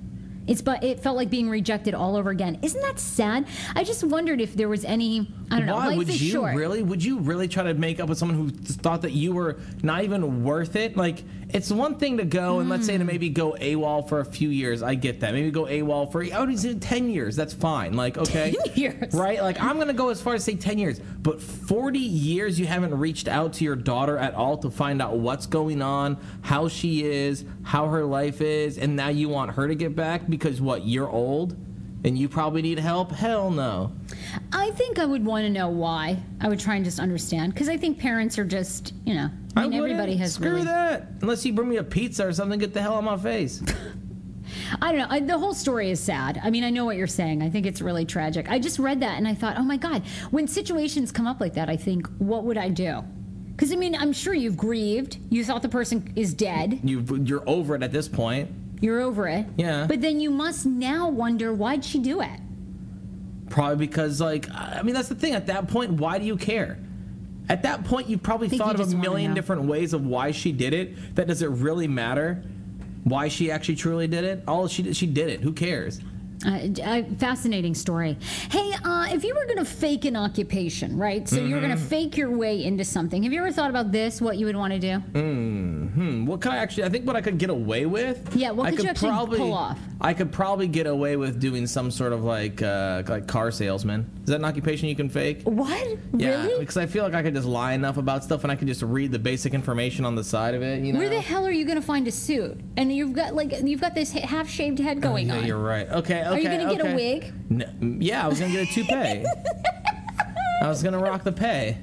It's 0.47 0.61
but 0.61 0.83
it 0.83 0.99
felt 0.99 1.15
like 1.17 1.29
being 1.29 1.49
rejected 1.49 1.93
all 1.95 2.15
over 2.15 2.29
again. 2.29 2.59
Isn't 2.61 2.81
that 2.81 2.99
sad? 2.99 3.47
I 3.75 3.83
just 3.83 4.03
wondered 4.03 4.39
if 4.39 4.53
there 4.53 4.69
was 4.69 4.85
any 4.85 5.27
I 5.49 5.57
don't 5.57 5.65
know. 5.67 5.75
Why 5.75 5.87
life 5.87 5.97
would 5.97 6.09
is 6.09 6.21
you 6.21 6.31
short. 6.31 6.55
really? 6.55 6.81
Would 6.83 7.03
you 7.03 7.19
really 7.19 7.47
try 7.47 7.63
to 7.63 7.73
make 7.73 7.99
up 7.99 8.09
with 8.09 8.17
someone 8.17 8.37
who 8.37 8.49
thought 8.49 9.01
that 9.03 9.11
you 9.11 9.33
were 9.33 9.57
not 9.83 10.03
even 10.03 10.43
worth 10.43 10.75
it? 10.75 10.97
Like, 10.97 11.23
it's 11.49 11.69
one 11.71 11.97
thing 11.97 12.17
to 12.17 12.25
go 12.25 12.59
and 12.59 12.69
let's 12.69 12.85
say 12.85 12.93
to 12.97 13.03
Hmm. 13.03 13.07
maybe 13.07 13.29
go 13.29 13.55
AWOL 13.61 14.07
for 14.09 14.19
a 14.19 14.25
few 14.25 14.49
years. 14.49 14.81
I 14.83 14.95
get 14.95 15.19
that. 15.21 15.33
Maybe 15.33 15.51
go 15.51 15.65
AWOL 15.65 16.11
for 16.11 16.23
I 16.23 16.39
would 16.43 16.59
say 16.59 16.73
ten 16.75 17.09
years. 17.09 17.35
That's 17.35 17.53
fine. 17.53 17.93
Like, 17.93 18.17
okay, 18.17 18.55
10 18.65 18.73
years. 18.75 19.13
right? 19.13 19.41
Like, 19.41 19.61
I'm 19.61 19.77
gonna 19.77 19.93
go 19.93 20.09
as 20.09 20.21
far 20.21 20.33
as 20.35 20.43
say 20.43 20.55
ten 20.55 20.77
years, 20.79 20.99
but 20.99 21.41
forty 21.41 21.99
years 21.99 22.59
you 22.59 22.65
haven't 22.65 22.97
reached 22.97 23.27
out 23.27 23.53
to 23.53 23.63
your 23.63 23.75
daughter 23.75 24.17
at 24.17 24.33
all 24.33 24.57
to 24.57 24.69
find 24.71 25.01
out 25.01 25.17
what's 25.17 25.45
going 25.45 25.81
on, 25.81 26.17
how 26.41 26.67
she 26.67 27.03
is, 27.03 27.45
how 27.65 27.87
her 27.87 28.05
life 28.05 28.41
is, 28.41 28.77
and 28.77 28.95
now 28.95 29.09
you 29.09 29.27
want 29.27 29.51
her 29.51 29.67
to 29.67 29.75
get 29.75 29.95
back 29.95 30.29
because 30.29 30.61
what? 30.61 30.85
You're 30.85 31.09
old. 31.09 31.57
And 32.03 32.15
you 32.15 32.29
probably 32.29 32.61
need 32.61 32.77
help? 32.77 33.11
Hell 33.11 33.49
no. 33.49 33.91
I 34.53 34.69
think 34.71 34.99
I 34.99 35.05
would 35.05 35.25
want 35.25 35.43
to 35.45 35.49
know 35.49 35.69
why. 35.69 36.21
I 36.39 36.47
would 36.47 36.59
try 36.59 36.75
and 36.75 36.85
just 36.85 36.99
understand 36.99 37.55
because 37.55 37.67
I 37.67 37.77
think 37.77 37.97
parents 37.97 38.37
are 38.37 38.45
just, 38.45 38.93
you 39.05 39.15
know, 39.15 39.31
I 39.55 39.61
mean, 39.63 39.71
wouldn't. 39.71 39.99
everybody 39.99 40.15
has 40.17 40.35
screw 40.35 40.51
really. 40.51 40.65
that. 40.65 41.07
Unless 41.23 41.43
you 41.47 41.53
bring 41.53 41.67
me 41.67 41.77
a 41.77 41.83
pizza 41.83 42.27
or 42.27 42.31
something, 42.31 42.59
get 42.59 42.75
the 42.75 42.81
hell 42.83 42.93
out 42.93 42.99
of 42.99 43.05
my 43.05 43.17
face. 43.17 43.63
I 44.81 44.91
don't 44.91 44.99
know. 44.99 45.07
I, 45.09 45.19
the 45.19 45.39
whole 45.39 45.55
story 45.55 45.89
is 45.89 45.99
sad. 45.99 46.39
I 46.43 46.51
mean, 46.51 46.63
I 46.63 46.69
know 46.69 46.85
what 46.85 46.97
you're 46.97 47.07
saying. 47.07 47.41
I 47.41 47.49
think 47.49 47.65
it's 47.65 47.81
really 47.81 48.05
tragic. 48.05 48.51
I 48.51 48.59
just 48.59 48.77
read 48.77 48.99
that 48.99 49.17
and 49.17 49.27
I 49.27 49.33
thought, 49.33 49.57
oh 49.57 49.63
my 49.63 49.77
god, 49.77 50.03
when 50.29 50.47
situations 50.47 51.11
come 51.11 51.25
up 51.25 51.41
like 51.41 51.55
that, 51.55 51.69
I 51.71 51.75
think, 51.75 52.07
what 52.19 52.43
would 52.43 52.59
I 52.59 52.69
do? 52.69 53.03
Because 53.55 53.71
I 53.71 53.75
mean, 53.75 53.95
I'm 53.95 54.11
sure 54.11 54.33
you've 54.33 54.57
grieved. 54.57 55.17
You 55.29 55.45
thought 55.45 55.61
the 55.61 55.69
person 55.69 56.11
is 56.15 56.33
dead. 56.33 56.81
You 56.83 57.05
you're 57.23 57.47
over 57.47 57.75
it 57.75 57.83
at 57.83 57.91
this 57.91 58.07
point. 58.07 58.51
You're 58.81 59.01
over 59.01 59.27
it. 59.27 59.45
Yeah. 59.55 59.85
But 59.87 60.01
then 60.01 60.19
you 60.19 60.29
must 60.29 60.65
now 60.65 61.07
wonder 61.07 61.53
why'd 61.53 61.85
she 61.85 61.99
do 61.99 62.21
it? 62.21 62.39
Probably 63.49 63.77
because 63.87 64.19
like 64.19 64.49
I 64.51 64.81
mean 64.81 64.93
that's 64.93 65.07
the 65.07 65.15
thing. 65.15 65.33
At 65.33 65.47
that 65.47 65.67
point, 65.69 65.91
why 65.93 66.19
do 66.19 66.25
you 66.25 66.35
care? 66.35 66.79
At 67.47 67.63
that 67.63 67.85
point, 67.85 68.09
you 68.09 68.17
probably 68.17 68.49
thought 68.49 68.77
you 68.77 68.83
of 68.83 68.91
a 68.91 68.97
million 68.97 69.33
different 69.33 69.63
ways 69.63 69.93
of 69.93 70.05
why 70.05 70.31
she 70.31 70.51
did 70.51 70.73
it. 70.73 71.15
That 71.15 71.27
does 71.27 71.41
it 71.41 71.49
really 71.49 71.87
matter? 71.87 72.43
Why 73.03 73.27
she 73.27 73.51
actually 73.51 73.75
truly 73.75 74.07
did 74.07 74.23
it? 74.23 74.43
All 74.47 74.67
she 74.67 74.81
did, 74.81 74.97
she 74.97 75.05
did 75.05 75.29
it. 75.29 75.41
Who 75.41 75.53
cares? 75.53 76.01
Uh, 76.45 76.67
uh, 76.83 77.03
fascinating 77.17 77.73
story. 77.75 78.17
Hey, 78.49 78.71
uh, 78.83 79.07
if 79.11 79.23
you 79.23 79.33
were 79.35 79.45
going 79.45 79.57
to 79.57 79.65
fake 79.65 80.05
an 80.05 80.15
occupation, 80.15 80.97
right? 80.97 81.27
So 81.27 81.37
you 81.37 81.55
were 81.55 81.61
going 81.61 81.71
to 81.75 81.81
fake 81.81 82.17
your 82.17 82.29
way 82.35 82.63
into 82.63 82.83
something. 82.83 83.23
Have 83.23 83.31
you 83.33 83.39
ever 83.39 83.51
thought 83.51 83.69
about 83.69 83.91
this? 83.91 84.21
What 84.21 84.37
you 84.37 84.45
would 84.45 84.55
want 84.55 84.73
to 84.73 84.79
do? 84.79 84.97
Hmm, 85.19 86.25
what 86.25 86.41
could 86.41 86.51
I 86.51 86.57
actually? 86.57 86.83
I 86.83 86.89
think 86.89 87.05
what 87.05 87.15
I 87.15 87.21
could 87.21 87.37
get 87.37 87.49
away 87.49 87.85
with. 87.85 88.35
Yeah, 88.35 88.51
what 88.51 88.67
I 88.67 88.71
could 88.71 88.83
you 88.83 88.89
actually 88.89 89.37
pull 89.37 89.53
off? 89.53 89.79
I 90.01 90.13
could 90.13 90.31
probably 90.31 90.67
get 90.67 90.87
away 90.87 91.15
with 91.15 91.39
doing 91.39 91.67
some 91.67 91.89
sort 91.89 92.11
of 92.13 92.23
like 92.23 92.61
uh, 92.61 93.03
like 93.07 93.27
car 93.27 93.51
salesman. 93.51 94.09
Is 94.21 94.27
that 94.27 94.35
an 94.35 94.45
occupation 94.45 94.89
you 94.89 94.95
can 94.95 95.09
fake? 95.09 95.41
What? 95.43 95.97
Yeah, 96.13 96.43
really? 96.45 96.59
because 96.59 96.77
I 96.77 96.85
feel 96.85 97.03
like 97.03 97.13
I 97.13 97.23
could 97.23 97.33
just 97.33 97.47
lie 97.47 97.73
enough 97.73 97.97
about 97.97 98.23
stuff, 98.23 98.43
and 98.43 98.51
I 98.51 98.55
could 98.55 98.67
just 98.67 98.81
read 98.81 99.11
the 99.11 99.19
basic 99.19 99.53
information 99.53 100.03
on 100.05 100.15
the 100.15 100.23
side 100.23 100.53
of 100.55 100.61
it. 100.61 100.83
You 100.83 100.93
know. 100.93 100.99
Where 100.99 101.09
the 101.09 101.21
hell 101.21 101.45
are 101.45 101.51
you 101.51 101.65
going 101.65 101.79
to 101.79 101.85
find 101.85 102.07
a 102.07 102.11
suit? 102.11 102.59
And 102.77 102.91
you've 102.91 103.13
got 103.13 103.33
like 103.35 103.53
you've 103.63 103.81
got 103.81 103.95
this 103.95 104.11
half 104.11 104.49
shaved 104.49 104.79
head 104.79 105.01
going 105.01 105.31
Oh, 105.31 105.35
yeah, 105.35 105.39
on. 105.41 105.47
you're 105.47 105.57
right. 105.59 105.87
Okay, 105.89 106.21
okay. 106.25 106.35
Are 106.47 106.51
you 106.51 106.59
gonna 106.65 106.75
get 106.75 106.85
a 106.91 106.95
wig? 106.95 107.33
N- 107.51 107.97
yeah, 108.01 108.25
I 108.25 108.27
was 108.27 108.39
gonna 108.39 108.51
get 108.51 108.69
a 108.69 108.73
toupee. 108.73 109.25
I 110.61 110.67
was 110.67 110.81
gonna 110.83 110.99
rock 110.99 111.23
the 111.23 111.31
pay. 111.31 111.77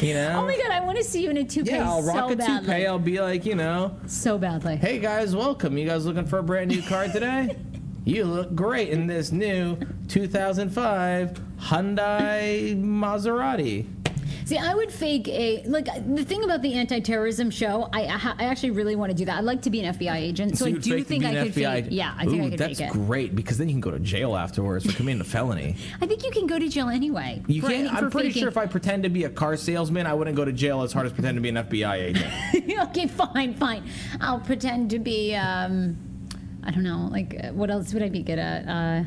You 0.00 0.14
know. 0.14 0.40
Oh 0.42 0.46
my 0.46 0.56
god, 0.56 0.70
I 0.70 0.80
want 0.80 0.98
to 0.98 1.04
see 1.04 1.22
you 1.22 1.30
in 1.30 1.36
a 1.38 1.44
toupee 1.44 1.70
Yeah, 1.72 1.88
I'll 1.90 2.02
rock 2.02 2.28
so 2.28 2.32
a 2.32 2.36
badly. 2.36 2.66
toupee. 2.66 2.86
I'll 2.86 2.98
be 2.98 3.20
like, 3.20 3.44
you 3.44 3.54
know, 3.56 3.96
so 4.06 4.38
badly. 4.38 4.76
hey 4.76 4.98
guys, 4.98 5.34
welcome. 5.34 5.76
You 5.76 5.86
guys 5.86 6.06
looking 6.06 6.26
for 6.26 6.38
a 6.38 6.42
brand 6.42 6.70
new 6.70 6.82
car 6.82 7.06
today? 7.08 7.56
You 8.06 8.24
look 8.24 8.54
great 8.54 8.88
in 8.88 9.06
this 9.06 9.30
new 9.30 9.76
2005 10.08 11.38
Hyundai 11.60 12.74
Maserati. 12.82 13.86
See, 14.50 14.58
I 14.58 14.74
would 14.74 14.90
fake 14.90 15.28
a 15.28 15.62
like 15.66 15.86
the 16.12 16.24
thing 16.24 16.42
about 16.42 16.60
the 16.60 16.74
anti-terrorism 16.74 17.52
show. 17.52 17.88
I 17.92 18.06
I, 18.06 18.34
I 18.36 18.44
actually 18.46 18.72
really 18.72 18.96
want 18.96 19.10
to 19.10 19.16
do 19.16 19.24
that. 19.26 19.38
I'd 19.38 19.44
like 19.44 19.62
to 19.62 19.70
be 19.70 19.80
an 19.80 19.94
FBI 19.94 20.16
agent, 20.16 20.58
so, 20.58 20.66
I 20.66 20.72
do 20.72 21.04
think 21.04 21.24
I 21.24 21.44
could 21.44 21.52
FBI 21.54 21.84
fake. 21.84 21.86
Yeah, 21.90 22.12
I 22.18 22.24
think 22.26 22.42
Ooh, 22.42 22.46
I 22.46 22.50
could 22.50 22.58
that's 22.58 22.80
fake 22.80 22.88
it. 22.88 22.92
great 22.92 23.36
because 23.36 23.58
then 23.58 23.68
you 23.68 23.74
can 23.74 23.80
go 23.80 23.92
to 23.92 24.00
jail 24.00 24.36
afterwards 24.36 24.84
for 24.84 24.92
committing 24.96 25.20
a 25.20 25.24
felony. 25.24 25.76
I 26.00 26.06
think 26.08 26.24
you 26.24 26.32
can 26.32 26.48
go 26.48 26.58
to 26.58 26.68
jail 26.68 26.88
anyway. 26.88 27.44
You 27.46 27.60
for 27.60 27.68
can't. 27.68 27.94
I'm 27.94 28.10
pretty 28.10 28.30
faking. 28.30 28.40
sure 28.40 28.48
if 28.48 28.56
I 28.56 28.66
pretend 28.66 29.04
to 29.04 29.08
be 29.08 29.22
a 29.22 29.30
car 29.30 29.56
salesman, 29.56 30.08
I 30.08 30.14
wouldn't 30.14 30.36
go 30.36 30.44
to 30.44 30.52
jail 30.52 30.82
as 30.82 30.92
hard 30.92 31.06
as 31.06 31.12
pretend 31.12 31.36
to 31.36 31.40
be 31.40 31.50
an 31.50 31.54
FBI 31.54 31.94
agent. 31.94 32.80
okay, 32.88 33.06
fine, 33.06 33.54
fine. 33.54 33.88
I'll 34.20 34.40
pretend 34.40 34.90
to 34.90 34.98
be. 34.98 35.32
um 35.36 35.96
I 36.62 36.72
don't 36.72 36.82
know. 36.82 37.08
Like, 37.10 37.36
uh, 37.42 37.52
what 37.52 37.70
else 37.70 37.94
would 37.94 38.02
I 38.02 38.08
be 38.08 38.22
good 38.22 38.38
at? 38.38 38.68
Uh, 38.68 39.04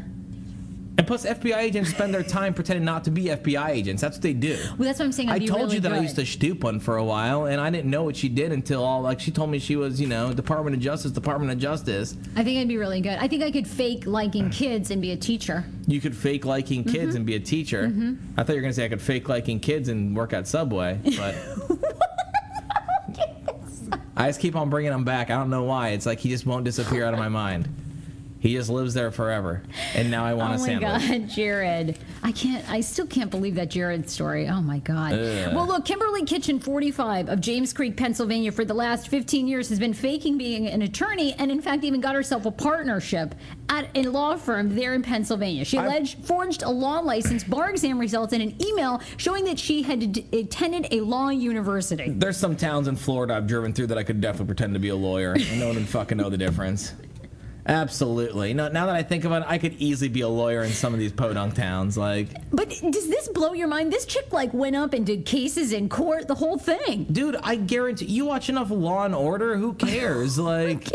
and 0.95 1.07
plus, 1.07 1.25
FBI 1.25 1.57
agents 1.57 1.89
spend 1.89 2.13
their 2.13 2.21
time 2.21 2.53
pretending 2.53 2.85
not 2.85 3.03
to 3.05 3.11
be 3.11 3.23
FBI 3.25 3.69
agents. 3.69 4.01
That's 4.01 4.17
what 4.17 4.21
they 4.21 4.33
do. 4.33 4.57
well, 4.77 4.87
that's 4.87 4.99
what 4.99 5.05
I'm 5.05 5.11
saying. 5.11 5.29
I'd 5.29 5.41
I 5.41 5.45
told 5.47 5.61
really 5.63 5.75
you 5.75 5.81
that 5.81 5.93
I 5.93 5.99
used 5.99 6.15
to 6.17 6.25
stoop 6.25 6.63
one 6.63 6.79
for 6.79 6.97
a 6.97 7.03
while, 7.03 7.45
and 7.45 7.59
I 7.59 7.69
didn't 7.71 7.89
know 7.89 8.03
what 8.03 8.15
she 8.15 8.29
did 8.29 8.51
until 8.51 8.83
all 8.83 9.01
like 9.01 9.19
she 9.19 9.31
told 9.31 9.49
me 9.49 9.57
she 9.57 9.75
was, 9.75 9.99
you 9.99 10.07
know, 10.07 10.31
Department 10.33 10.75
of 10.75 10.81
Justice, 10.83 11.11
Department 11.11 11.51
of 11.51 11.57
Justice. 11.57 12.15
I 12.35 12.43
think 12.43 12.59
I'd 12.59 12.67
be 12.67 12.77
really 12.77 13.01
good. 13.01 13.17
I 13.19 13.27
think 13.27 13.41
I 13.43 13.49
could 13.49 13.67
fake 13.67 14.05
liking 14.05 14.49
kids 14.51 14.91
and 14.91 15.01
be 15.01 15.11
a 15.11 15.17
teacher. 15.17 15.65
You 15.87 15.99
could 15.99 16.15
fake 16.15 16.45
liking 16.45 16.83
kids 16.83 16.93
Mm-hmm. 17.09 17.15
and 17.17 17.25
be 17.25 17.35
a 17.35 17.39
teacher. 17.39 17.91
I 18.37 18.43
thought 18.43 18.53
you 18.53 18.57
were 18.57 18.61
gonna 18.61 18.73
say 18.73 18.85
I 18.85 18.89
could 18.89 19.01
fake 19.01 19.27
liking 19.29 19.59
kids 19.59 19.89
and 19.89 20.15
work 20.15 20.31
at 20.33 20.47
Subway, 20.47 20.99
but. 21.17 21.35
I 24.15 24.27
just 24.29 24.39
keep 24.39 24.55
on 24.55 24.69
bringing 24.69 24.91
him 24.93 25.03
back. 25.03 25.31
I 25.31 25.35
don't 25.35 25.49
know 25.49 25.63
why. 25.63 25.89
It's 25.89 26.05
like 26.05 26.19
he 26.19 26.29
just 26.29 26.45
won't 26.45 26.65
disappear 26.65 27.03
out 27.05 27.13
of 27.13 27.19
my 27.19 27.29
mind. 27.29 27.67
He 28.43 28.55
just 28.55 28.69
lives 28.69 28.93
there 28.93 29.09
forever. 29.09 29.61
And 29.95 30.11
now 30.11 30.25
I 30.25 30.33
want 30.33 30.59
Oh 30.59 30.65
a 30.65 30.73
my. 30.73 30.79
God, 30.81 31.29
Jared. 31.29 31.97
I 32.23 32.33
can't. 32.33 32.69
I 32.69 32.81
still 32.81 33.07
can't 33.07 33.31
believe 33.31 33.55
that 33.55 33.69
Jared 33.69 34.09
story. 34.09 34.49
Oh 34.49 34.59
my 34.59 34.79
god. 34.79 35.13
Ugh. 35.13 35.55
Well, 35.55 35.65
look, 35.65 35.85
Kimberly 35.85 36.25
Kitchen, 36.25 36.59
45 36.59 37.29
of 37.29 37.39
James 37.39 37.71
Creek, 37.71 37.95
Pennsylvania, 37.95 38.51
for 38.51 38.65
the 38.65 38.73
last 38.73 39.07
15 39.07 39.47
years 39.47 39.69
has 39.69 39.79
been 39.79 39.93
faking 39.93 40.37
being 40.37 40.67
an 40.67 40.81
attorney, 40.81 41.31
and 41.39 41.51
in 41.53 41.61
fact, 41.61 41.85
even 41.85 42.01
got 42.01 42.15
herself 42.15 42.45
a 42.45 42.51
partnership 42.51 43.33
at 43.69 43.87
a 43.95 44.01
law 44.03 44.35
firm 44.35 44.75
there 44.75 44.93
in 44.93 45.01
Pennsylvania. 45.03 45.63
She 45.63 45.77
alleged 45.77 46.25
forged 46.25 46.63
a 46.63 46.69
law 46.69 46.99
license, 46.99 47.45
bar 47.45 47.69
exam 47.69 47.97
results, 47.97 48.33
and 48.33 48.43
an 48.43 48.61
email 48.61 49.01
showing 49.15 49.45
that 49.45 49.57
she 49.57 49.83
had 49.83 50.11
d- 50.11 50.25
attended 50.37 50.89
a 50.91 50.99
law 50.99 51.29
university. 51.29 52.09
There's 52.09 52.35
some 52.35 52.57
towns 52.57 52.89
in 52.89 52.97
Florida 52.97 53.35
I've 53.35 53.47
driven 53.47 53.71
through 53.71 53.87
that 53.87 53.97
I 53.97 54.03
could 54.03 54.19
definitely 54.19 54.47
pretend 54.47 54.73
to 54.73 54.81
be 54.81 54.89
a 54.89 54.95
lawyer, 54.97 55.31
and 55.31 55.61
no 55.61 55.67
one 55.67 55.77
would 55.77 55.87
fucking 55.87 56.17
know 56.17 56.29
the 56.29 56.37
difference. 56.37 56.91
Absolutely. 57.65 58.53
No, 58.53 58.67
now 58.67 58.87
that 58.87 58.95
I 58.95 59.03
think 59.03 59.23
about 59.23 59.43
it, 59.43 59.47
I 59.49 59.57
could 59.57 59.73
easily 59.79 60.09
be 60.09 60.21
a 60.21 60.27
lawyer 60.27 60.63
in 60.63 60.71
some 60.71 60.93
of 60.93 60.99
these 60.99 61.11
podunk 61.13 61.55
towns. 61.55 61.97
Like, 61.97 62.27
But 62.51 62.69
does 62.69 63.07
this 63.07 63.29
blow 63.29 63.53
your 63.53 63.67
mind? 63.67 63.91
This 63.91 64.05
chick 64.05 64.33
like 64.33 64.53
went 64.53 64.75
up 64.75 64.93
and 64.93 65.05
did 65.05 65.25
cases 65.25 65.71
in 65.71 65.87
court, 65.89 66.27
the 66.27 66.35
whole 66.35 66.57
thing. 66.57 67.05
dude, 67.11 67.37
I 67.41 67.55
guarantee 67.55 68.05
you 68.05 68.25
watch 68.25 68.49
enough 68.49 68.69
Law 68.69 69.05
and 69.05 69.15
Order. 69.15 69.57
Who 69.57 69.73
cares? 69.73 70.37
Like, 70.43 70.89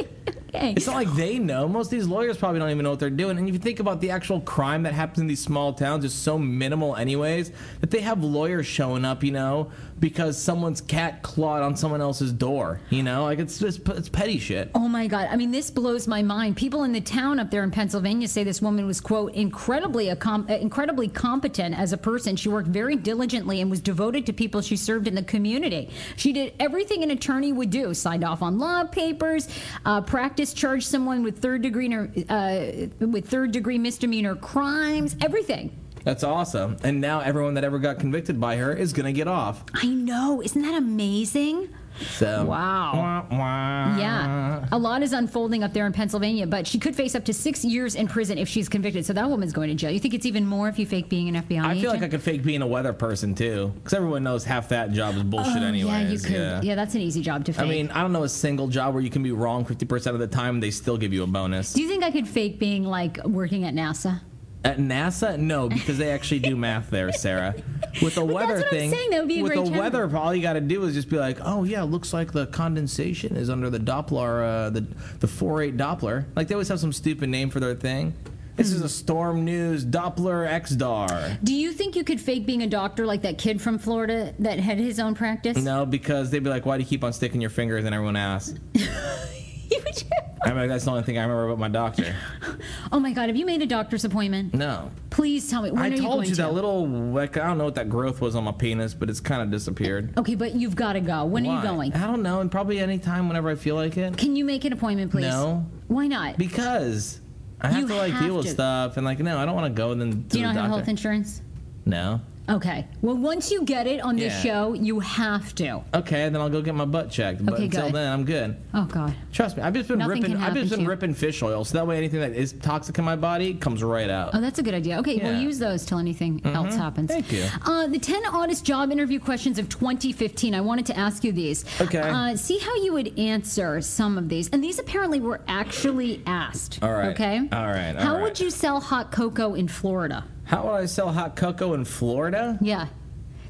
Okay. 0.54 0.72
it's 0.76 0.86
not 0.86 0.96
like 0.96 1.12
they 1.14 1.38
know. 1.38 1.68
Most 1.68 1.86
of 1.86 1.90
these 1.90 2.06
lawyers 2.06 2.38
probably 2.38 2.58
don't 2.58 2.70
even 2.70 2.84
know 2.84 2.90
what 2.90 3.00
they're 3.00 3.10
doing. 3.10 3.38
And 3.38 3.46
if 3.48 3.54
you 3.54 3.58
think 3.58 3.80
about 3.80 4.00
the 4.00 4.10
actual 4.10 4.40
crime 4.40 4.84
that 4.84 4.94
happens 4.94 5.18
in 5.18 5.26
these 5.26 5.40
small 5.40 5.72
towns, 5.74 6.04
is 6.04 6.14
so 6.14 6.38
minimal, 6.38 6.96
anyways, 6.96 7.52
that 7.80 7.90
they 7.90 8.00
have 8.00 8.24
lawyers 8.24 8.66
showing 8.66 9.04
up, 9.04 9.22
you 9.22 9.32
know, 9.32 9.70
because 10.00 10.40
someone's 10.40 10.80
cat 10.80 11.22
clawed 11.22 11.62
on 11.62 11.76
someone 11.76 12.00
else's 12.00 12.32
door. 12.32 12.80
You 12.88 13.02
know, 13.02 13.24
like 13.24 13.38
it's 13.40 13.58
just 13.58 13.86
it's 13.88 14.08
petty 14.08 14.38
shit. 14.38 14.70
Oh 14.74 14.88
my 14.88 15.06
God. 15.06 15.28
I 15.30 15.36
mean, 15.36 15.50
this 15.50 15.70
blows 15.70 16.06
my 16.06 16.22
mind. 16.22 16.56
People 16.56 16.84
in 16.84 16.92
the 16.92 17.00
town 17.00 17.38
up 17.38 17.50
there 17.50 17.62
in 17.62 17.70
Pennsylvania 17.70 18.28
say 18.28 18.44
this 18.44 18.62
woman 18.62 18.86
was, 18.86 19.00
quote, 19.00 19.34
incredibly, 19.34 20.06
accom- 20.06 20.48
uh, 20.48 20.54
incredibly 20.54 21.08
competent 21.08 21.78
as 21.78 21.92
a 21.92 21.98
person. 21.98 22.36
She 22.36 22.48
worked 22.48 22.68
very 22.68 22.96
diligently 22.96 23.60
and 23.60 23.70
was 23.70 23.80
devoted 23.80 24.24
to 24.26 24.32
people 24.32 24.60
she 24.60 24.76
served 24.76 25.06
in 25.08 25.14
the 25.14 25.22
community. 25.22 25.90
She 26.16 26.32
did 26.32 26.54
everything 26.58 27.02
an 27.02 27.10
attorney 27.10 27.52
would 27.52 27.70
do 27.70 27.92
signed 27.92 28.24
off 28.24 28.40
on 28.42 28.58
law 28.58 28.84
papers, 28.84 29.48
uh, 29.84 30.00
practice 30.00 30.37
charged 30.46 30.86
someone 30.86 31.22
with 31.22 31.38
third 31.38 31.62
degree, 31.62 31.92
uh, 32.28 32.88
with 33.00 33.28
third 33.28 33.52
degree 33.52 33.78
misdemeanor 33.78 34.34
crimes, 34.36 35.16
everything. 35.20 35.70
That's 36.04 36.24
awesome. 36.24 36.76
And 36.82 37.00
now 37.00 37.20
everyone 37.20 37.54
that 37.54 37.64
ever 37.64 37.78
got 37.78 37.98
convicted 37.98 38.40
by 38.40 38.56
her 38.56 38.72
is 38.72 38.92
gonna 38.92 39.12
get 39.12 39.28
off. 39.28 39.64
I 39.74 39.86
know. 39.86 40.40
Isn't 40.42 40.62
that 40.62 40.74
amazing? 40.76 41.68
So 42.00 42.44
Wow. 42.44 42.92
Wah, 43.30 43.36
wah. 43.38 43.96
Yeah. 43.98 44.66
A 44.72 44.78
lot 44.78 45.02
is 45.02 45.12
unfolding 45.12 45.62
up 45.62 45.72
there 45.72 45.86
in 45.86 45.92
Pennsylvania, 45.92 46.46
but 46.46 46.66
she 46.66 46.78
could 46.78 46.94
face 46.94 47.14
up 47.14 47.24
to 47.26 47.32
six 47.34 47.64
years 47.64 47.94
in 47.94 48.06
prison 48.08 48.38
if 48.38 48.48
she's 48.48 48.68
convicted. 48.68 49.04
So 49.06 49.12
that 49.14 49.28
woman's 49.28 49.52
going 49.52 49.68
to 49.68 49.74
jail. 49.74 49.90
You 49.90 50.00
think 50.00 50.14
it's 50.14 50.26
even 50.26 50.46
more 50.46 50.68
if 50.68 50.78
you 50.78 50.86
fake 50.86 51.08
being 51.08 51.28
an 51.34 51.42
FBI 51.42 51.62
I 51.64 51.70
agent? 51.72 51.80
feel 51.80 51.90
like 51.90 52.02
I 52.02 52.08
could 52.08 52.22
fake 52.22 52.42
being 52.44 52.62
a 52.62 52.66
weather 52.66 52.92
person 52.92 53.34
too, 53.34 53.72
because 53.76 53.94
everyone 53.94 54.22
knows 54.24 54.44
half 54.44 54.68
that 54.70 54.92
job 54.92 55.16
is 55.16 55.22
bullshit 55.22 55.62
Oh, 55.62 55.66
anyways. 55.66 55.84
yeah, 55.84 56.08
you 56.08 56.18
could. 56.18 56.64
Yeah. 56.64 56.74
that's 56.74 56.94
an 56.94 57.00
easy 57.00 57.22
job 57.22 57.44
to 57.46 57.52
fake. 57.52 57.64
I 57.64 57.68
mean, 57.68 57.90
I 57.90 58.02
don't 58.02 58.12
know 58.12 58.24
a 58.24 58.28
single 58.28 58.68
job 58.68 58.94
where 58.94 59.02
you 59.02 59.10
can 59.10 59.22
be 59.22 59.32
wrong 59.32 59.64
50% 59.64 60.06
of 60.12 60.18
the 60.18 60.26
time 60.26 60.56
and 60.56 60.62
they 60.62 60.70
still 60.70 60.96
give 60.96 61.12
you 61.12 61.22
a 61.22 61.26
bonus. 61.26 61.72
do 61.72 61.82
you 61.82 61.88
think 61.88 62.04
I 62.04 62.10
could 62.10 62.28
fake 62.28 62.58
being 62.58 62.84
like 62.84 63.18
working 63.24 63.64
at 63.64 63.74
NASA? 63.74 64.20
At 64.68 64.76
NASA, 64.76 65.38
no, 65.38 65.66
because 65.66 65.96
they 65.96 66.10
actually 66.10 66.40
do 66.40 66.54
math 66.54 66.90
there, 66.90 67.10
Sarah. 67.10 67.54
With 68.02 68.16
the 68.16 68.24
weather 68.24 68.56
what 68.56 68.64
I'm 68.64 68.70
thing, 68.70 68.90
saying, 68.90 69.10
that 69.12 69.20
would 69.20 69.28
be 69.28 69.40
a 69.40 69.42
with 69.42 69.54
the 69.54 69.62
weather, 69.62 70.14
all 70.14 70.34
you 70.34 70.42
got 70.42 70.52
to 70.52 70.60
do 70.60 70.84
is 70.84 70.92
just 70.92 71.08
be 71.08 71.16
like, 71.16 71.38
"Oh 71.40 71.64
yeah, 71.64 71.84
looks 71.84 72.12
like 72.12 72.32
the 72.32 72.48
condensation 72.48 73.34
is 73.34 73.48
under 73.48 73.70
the 73.70 73.78
Doppler, 73.78 74.66
uh, 74.66 74.68
the 74.68 74.82
the 75.20 75.26
4/8 75.26 75.78
Doppler." 75.78 76.26
Like 76.36 76.48
they 76.48 76.54
always 76.54 76.68
have 76.68 76.80
some 76.80 76.92
stupid 76.92 77.30
name 77.30 77.48
for 77.48 77.60
their 77.60 77.74
thing. 77.74 78.12
This 78.56 78.70
is 78.70 78.82
a 78.82 78.90
storm 78.90 79.42
news 79.46 79.86
Doppler 79.86 80.46
XDAR. 80.46 81.38
Do 81.42 81.54
you 81.54 81.72
think 81.72 81.96
you 81.96 82.04
could 82.04 82.20
fake 82.20 82.44
being 82.44 82.62
a 82.62 82.66
doctor 82.66 83.06
like 83.06 83.22
that 83.22 83.38
kid 83.38 83.62
from 83.62 83.78
Florida 83.78 84.34
that 84.40 84.58
had 84.58 84.76
his 84.76 85.00
own 85.00 85.14
practice? 85.14 85.56
No, 85.56 85.86
because 85.86 86.30
they'd 86.30 86.44
be 86.44 86.50
like, 86.50 86.66
"Why 86.66 86.76
do 86.76 86.82
you 86.82 86.88
keep 86.88 87.04
on 87.04 87.14
sticking 87.14 87.40
your 87.40 87.48
fingers?" 87.48 87.86
And 87.86 87.94
everyone 87.94 88.16
asks. 88.16 88.54
I'm 90.44 90.56
like, 90.56 90.68
"That's 90.68 90.84
the 90.84 90.90
only 90.90 91.04
thing 91.04 91.16
I 91.18 91.22
remember 91.22 91.46
about 91.46 91.58
my 91.58 91.68
doctor." 91.68 92.14
oh 92.92 93.00
my 93.00 93.12
God, 93.12 93.28
have 93.28 93.36
you 93.36 93.44
made 93.46 93.62
a 93.62 93.66
doctor's 93.66 94.04
appointment? 94.04 94.54
No, 94.54 94.90
Please 95.10 95.48
tell 95.50 95.62
me. 95.62 95.70
When 95.70 95.82
I 95.82 95.88
are 95.88 95.90
you 95.92 96.02
told 96.02 96.14
going 96.16 96.28
you 96.28 96.34
to? 96.36 96.42
that 96.42 96.52
little 96.54 96.86
like 96.86 97.36
I 97.36 97.46
don't 97.46 97.58
know 97.58 97.64
what 97.64 97.74
that 97.76 97.88
growth 97.88 98.20
was 98.20 98.34
on 98.36 98.44
my 98.44 98.52
penis, 98.52 98.94
but 98.94 99.10
it's 99.10 99.20
kind 99.20 99.42
of 99.42 99.50
disappeared. 99.50 100.16
Okay, 100.18 100.34
but 100.34 100.54
you've 100.54 100.76
got 100.76 100.92
to 100.94 101.00
go. 101.00 101.24
When 101.24 101.46
are 101.46 101.56
you 101.56 101.62
going? 101.62 101.92
I 101.94 102.06
don't 102.06 102.22
know, 102.22 102.40
and 102.40 102.50
probably 102.50 102.78
any 102.78 102.98
time 102.98 103.28
whenever 103.28 103.48
I 103.50 103.54
feel 103.56 103.74
like 103.74 103.96
it. 103.96 104.16
Can 104.16 104.36
you 104.36 104.44
make 104.44 104.64
an 104.64 104.72
appointment, 104.72 105.10
please? 105.10 105.22
No. 105.22 105.66
Why 105.88 106.06
not? 106.06 106.36
Because 106.38 107.20
I 107.60 107.68
have 107.68 107.80
You 107.80 107.88
to 107.88 107.94
like 107.96 108.12
have 108.12 108.22
deal 108.24 108.36
with 108.36 108.48
stuff, 108.48 108.96
and 108.96 109.04
like 109.04 109.18
no, 109.18 109.38
I 109.38 109.44
don't 109.44 109.54
want 109.54 109.74
to 109.74 109.76
go 109.76 109.90
and 109.92 110.00
then. 110.00 110.10
To 110.12 110.16
Do 110.28 110.38
you 110.40 110.46
the 110.46 110.52
not 110.52 110.60
have 110.60 110.64
doctor. 110.70 110.76
health 110.78 110.88
insurance? 110.88 111.42
No. 111.84 112.20
Okay. 112.48 112.86
Well, 113.02 113.16
once 113.16 113.50
you 113.50 113.62
get 113.64 113.86
it 113.86 114.00
on 114.00 114.16
this 114.16 114.32
Yeah. 114.44 114.52
show, 114.52 114.72
you 114.74 115.00
have 115.00 115.54
to. 115.56 115.82
Okay, 115.94 116.28
then 116.28 116.36
I'll 116.36 116.48
go 116.48 116.62
get 116.62 116.74
my 116.74 116.84
butt 116.84 117.10
checked. 117.10 117.44
But 117.44 117.54
Okay, 117.54 117.64
until 117.64 117.86
good. 117.86 117.94
then, 117.94 118.12
I'm 118.12 118.24
good. 118.24 118.56
Oh 118.74 118.84
God. 118.84 119.14
Trust 119.32 119.56
me, 119.56 119.62
I've 119.62 119.74
just 119.74 119.88
been 119.88 119.98
Nothing 119.98 120.14
ripping. 120.22 120.32
can 120.32 120.36
I've 120.36 120.48
happen 120.48 120.62
just 120.62 120.70
to 120.72 120.76
been 120.78 120.84
you. 120.84 120.90
ripping 120.90 121.14
fish 121.14 121.42
oil, 121.42 121.64
so 121.64 121.76
that 121.78 121.86
way 121.86 121.96
anything 121.98 122.20
that 122.20 122.32
is 122.32 122.52
toxic 122.62 122.98
in 122.98 123.04
my 123.04 123.16
body 123.16 123.54
comes 123.54 123.82
right 123.82 124.08
out. 124.10 124.30
Oh, 124.34 124.40
that's 124.40 124.58
a 124.58 124.62
good 124.62 124.74
idea. 124.74 124.98
Okay, 125.00 125.16
Yeah. 125.16 125.24
Mm-hmm. 125.24 125.32
we'll 125.34 125.42
use 125.42 125.58
those 125.58 125.84
till 125.84 125.98
anything 125.98 126.40
else 126.44 126.74
happens. 126.74 127.10
Thank 127.10 127.30
you. 127.32 127.44
Uh, 127.66 127.86
the 127.86 127.98
10 127.98 128.22
oddest 128.26 128.64
job 128.64 128.90
interview 128.90 129.18
questions 129.20 129.58
of 129.58 129.68
2015. 129.68 130.54
I 130.54 130.60
wanted 130.60 130.86
to 130.86 130.96
ask 130.98 131.24
you 131.24 131.32
these. 131.32 131.64
Okay. 131.80 131.98
Uh, 132.00 132.34
see 132.36 132.58
how 132.58 132.74
you 132.76 132.92
would 132.94 133.18
answer 133.18 133.80
some 133.80 134.16
of 134.16 134.28
these. 134.28 134.48
And 134.50 134.62
these 134.64 134.78
apparently 134.78 135.20
were 135.20 135.40
actually 135.48 136.22
asked. 136.26 136.78
All 136.82 136.92
right. 136.92 137.08
Okay. 137.10 137.38
All 137.52 137.66
right, 137.66 137.94
all 137.96 138.02
how 138.02 138.14
right. 138.14 138.22
would 138.22 138.40
you 138.40 138.50
sell 138.50 138.80
hot 138.80 139.12
cocoa 139.12 139.54
in 139.54 139.68
Florida? 139.68 140.24
How 140.48 140.64
would 140.64 140.72
I 140.72 140.86
sell 140.86 141.12
hot 141.12 141.36
cocoa 141.36 141.74
in 141.74 141.84
Florida? 141.84 142.58
Yeah. 142.62 142.86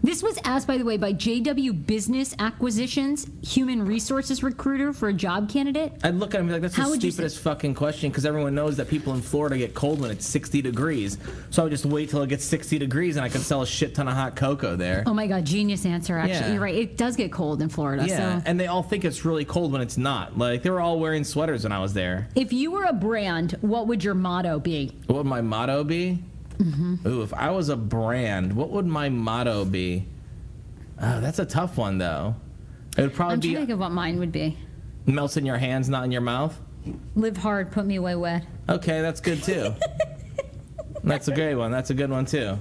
This 0.02 0.22
was 0.22 0.38
asked, 0.44 0.66
by 0.68 0.78
the 0.78 0.84
way, 0.84 0.96
by 0.96 1.12
JW 1.12 1.86
Business 1.86 2.34
Acquisitions, 2.38 3.28
human 3.42 3.84
resources 3.84 4.42
recruiter 4.42 4.92
for 4.92 5.08
a 5.08 5.12
job 5.12 5.48
candidate. 5.48 5.92
I'd 6.04 6.14
look 6.14 6.34
at 6.34 6.40
him 6.40 6.42
and 6.42 6.48
be 6.48 6.52
like, 6.54 6.62
that's 6.62 6.74
How 6.76 6.88
the 6.90 6.96
stupidest 7.00 7.40
fucking 7.40 7.74
question 7.74 8.10
because 8.10 8.24
everyone 8.24 8.54
knows 8.54 8.76
that 8.76 8.88
people 8.88 9.14
in 9.14 9.20
Florida 9.20 9.58
get 9.58 9.74
cold 9.74 10.00
when 10.00 10.10
it's 10.10 10.26
60 10.26 10.60
degrees. 10.62 11.18
So 11.50 11.62
I 11.62 11.64
would 11.64 11.70
just 11.72 11.84
wait 11.84 12.10
till 12.10 12.22
it 12.22 12.28
gets 12.28 12.44
60 12.44 12.78
degrees 12.78 13.16
and 13.16 13.24
I 13.24 13.28
could 13.28 13.40
sell 13.42 13.62
a 13.62 13.66
shit 13.66 13.94
ton 13.94 14.06
of 14.08 14.14
hot 14.14 14.34
cocoa 14.36 14.76
there. 14.76 15.02
Oh 15.06 15.14
my 15.14 15.26
God, 15.28 15.44
genius 15.44 15.84
answer, 15.86 16.16
actually. 16.16 16.34
Yeah. 16.34 16.52
You're 16.52 16.62
right. 16.62 16.74
It 16.76 16.96
does 16.96 17.16
get 17.16 17.32
cold 17.32 17.60
in 17.62 17.68
Florida. 17.68 18.06
yeah, 18.06 18.38
So 18.38 18.42
and 18.46 18.58
they 18.58 18.66
all 18.68 18.82
think 18.84 19.04
it's 19.04 19.24
really 19.24 19.44
cold 19.44 19.72
when 19.72 19.82
it's 19.82 19.98
not. 19.98 20.36
Like, 20.38 20.62
they 20.62 20.70
were 20.70 20.80
all 20.80 20.98
wearing 20.98 21.22
sweaters 21.24 21.64
when 21.64 21.72
I 21.72 21.78
was 21.80 21.92
there. 21.94 22.28
if 22.36 22.52
you 22.52 22.70
were 22.70 22.84
a 22.84 22.92
brand, 22.92 23.56
what 23.62 23.88
would 23.88 24.04
your 24.04 24.14
motto 24.14 24.60
be? 24.60 24.92
What 25.06 25.16
would 25.16 25.26
my 25.26 25.40
motto 25.42 25.82
be? 25.82 26.22
Mm-hmm. 26.58 27.06
Ooh, 27.06 27.22
if 27.22 27.32
I 27.34 27.50
was 27.50 27.68
a 27.68 27.76
brand, 27.76 28.54
what 28.54 28.70
would 28.70 28.86
my 28.86 29.08
motto 29.08 29.64
be? 29.64 30.06
Oh, 31.00 31.20
that's 31.20 31.38
a 31.38 31.46
tough 31.46 31.76
one, 31.76 31.98
though. 31.98 32.34
It 32.96 33.02
would 33.02 33.14
probably 33.14 33.34
I'm 33.34 33.40
be 33.40 33.48
trying 33.48 33.54
to 33.54 33.60
think 33.60 33.70
of 33.74 33.78
what 33.78 33.92
mine 33.92 34.18
would 34.18 34.32
be. 34.32 34.56
melts 35.06 35.36
in 35.36 35.46
your 35.46 35.58
hands, 35.58 35.88
not 35.88 36.04
in 36.04 36.10
your 36.12 36.20
mouth. 36.20 36.58
Live 37.14 37.36
hard, 37.36 37.70
put 37.70 37.86
me 37.86 37.96
away 37.96 38.16
wet. 38.16 38.44
Okay, 38.68 39.00
that's 39.00 39.20
good 39.20 39.42
too. 39.42 39.74
that's 41.04 41.28
a 41.28 41.34
great 41.34 41.54
one. 41.54 41.70
That's 41.70 41.90
a 41.90 41.94
good 41.94 42.10
one 42.10 42.26
too. 42.26 42.58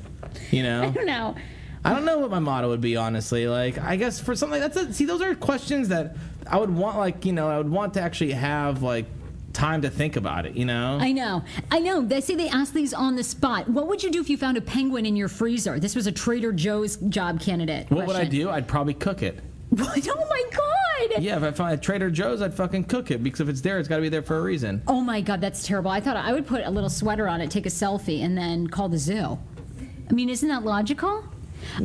You 0.52 0.64
know? 0.64 0.84
I 0.84 0.90
don't 0.90 1.06
know. 1.06 1.36
I 1.84 1.94
don't 1.94 2.06
know 2.06 2.20
what 2.20 2.30
my 2.30 2.40
motto 2.40 2.70
would 2.70 2.82
be, 2.82 2.98
honestly. 2.98 3.48
Like, 3.48 3.78
I 3.80 3.96
guess 3.96 4.20
for 4.20 4.36
something 4.36 4.60
that's 4.60 4.76
a, 4.76 4.94
see, 4.94 5.06
those 5.06 5.22
are 5.22 5.34
questions 5.36 5.88
that 5.88 6.18
I 6.46 6.58
would 6.58 6.70
want, 6.70 6.98
like, 6.98 7.26
you 7.26 7.34
know, 7.34 7.48
I 7.48 7.58
would 7.58 7.70
want 7.70 7.94
to 7.96 8.02
actually 8.02 8.34
have 8.34 8.84
like 8.84 9.06
time 9.58 9.82
to 9.82 9.90
think 9.90 10.16
about 10.16 10.46
it. 10.46 10.56
You 10.56 10.66
know? 10.66 10.98
I 11.02 11.12
know. 11.12 11.44
I 11.72 11.80
know. 11.80 12.02
They 12.02 12.22
say 12.22 12.36
they 12.36 12.48
ask 12.50 12.74
these 12.74 12.94
on 12.94 13.16
the 13.16 13.24
spot. 13.24 13.68
What 13.68 13.88
would 13.88 14.04
you 14.04 14.12
do 14.12 14.22
if 14.22 14.30
you 14.30 14.38
found 14.38 14.56
a 14.58 14.62
penguin 14.62 15.06
in 15.06 15.16
your 15.16 15.28
freezer? 15.28 15.80
This 15.80 15.96
was 15.96 16.06
a 16.08 16.12
Trader 16.12 16.54
Joe's 16.54 16.98
job 16.98 17.42
candidate. 17.42 17.90
what 17.90 18.06
would 18.08 18.16
I 18.16 18.26
do? 18.26 18.50
I'd 18.50 18.68
probably 18.68 18.94
cook 18.94 19.24
it. 19.24 19.40
What? 19.70 20.08
Oh 20.10 20.26
my 20.30 20.44
God. 20.52 21.22
Yeah, 21.22 21.36
if 21.36 21.44
I 21.44 21.52
find 21.52 21.74
a 21.74 21.78
Trader 21.78 22.10
Joe's, 22.10 22.42
I'd 22.42 22.54
fucking 22.54 22.86
cook 22.86 23.12
it 23.12 23.22
because 23.22 23.42
if 23.42 23.50
it's 23.50 23.60
there, 23.62 23.80
it's 23.80 23.90
got 23.90 23.98
to 23.98 24.02
be 24.02 24.08
there 24.10 24.22
for 24.24 24.38
a 24.38 24.42
reason. 24.42 24.82
Oh 24.88 25.02
my 25.02 25.20
God, 25.20 25.42
that's 25.42 25.68
terrible. 25.68 25.92
I 25.92 26.00
thought 26.00 26.16
I 26.16 26.32
would 26.32 26.48
put 26.48 26.66
a 26.66 26.70
little 26.72 26.90
sweater 26.90 27.28
on 27.28 27.42
it, 27.42 27.52
take 27.52 27.66
a 27.66 27.70
selfie, 27.70 28.22
and 28.24 28.38
then 28.38 28.68
call 28.68 28.88
the 28.88 28.98
zoo. 28.98 29.38
I 30.10 30.14
mean, 30.14 30.30
isn't 30.30 30.48
that 30.48 30.64
logical? 30.64 31.24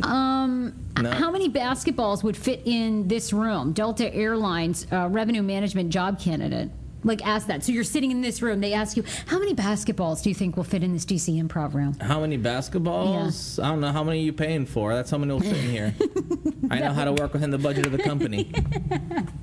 Um, 0.05 0.75
No. 1.01 1.11
How 1.11 1.31
many 1.33 1.49
basketballs 1.49 2.23
would 2.23 2.37
fit 2.37 2.63
in 2.67 3.09
this 3.09 3.33
room? 3.33 3.73
Delta 3.73 4.15
Airlines 4.15 4.87
uh, 4.93 5.09
revenue 5.11 5.43
management 5.43 5.91
job 5.91 6.21
candidate. 6.21 6.71
Like, 7.05 7.27
ask 7.27 7.47
that. 7.49 7.65
So 7.65 7.73
you're 7.73 7.85
sitting 7.85 8.11
in 8.11 8.21
this 8.21 8.43
room. 8.43 8.61
They 8.61 8.73
ask 8.73 8.97
you, 8.97 9.05
how 9.27 9.39
many 9.39 9.55
basketballs 9.55 10.23
do 10.23 10.29
you 10.29 10.35
think 10.35 10.57
will 10.57 10.65
fit 10.65 10.83
in 10.83 10.93
this 10.93 11.05
DC 11.05 11.43
improv 11.43 11.75
room? 11.75 11.95
How 12.01 12.21
many 12.21 12.39
basketballs? 12.39 13.63
I 13.63 13.69
don't 13.71 13.81
know. 13.81 13.93
How 13.93 14.05
many 14.05 14.21
are 14.21 14.25
you 14.25 14.33
paying 14.33 14.67
for? 14.67 14.95
That's 14.95 15.11
how 15.11 15.19
many 15.19 15.33
will 15.33 15.41
fit 15.41 15.57
in 15.57 15.71
here. 15.71 15.95
I 16.71 16.79
know 16.79 16.93
how 16.93 17.05
to 17.05 17.13
work 17.13 17.33
within 17.33 17.51
the 17.51 17.59
budget 17.59 17.87
of 17.87 17.93
the 17.93 17.99
company. 17.99 18.51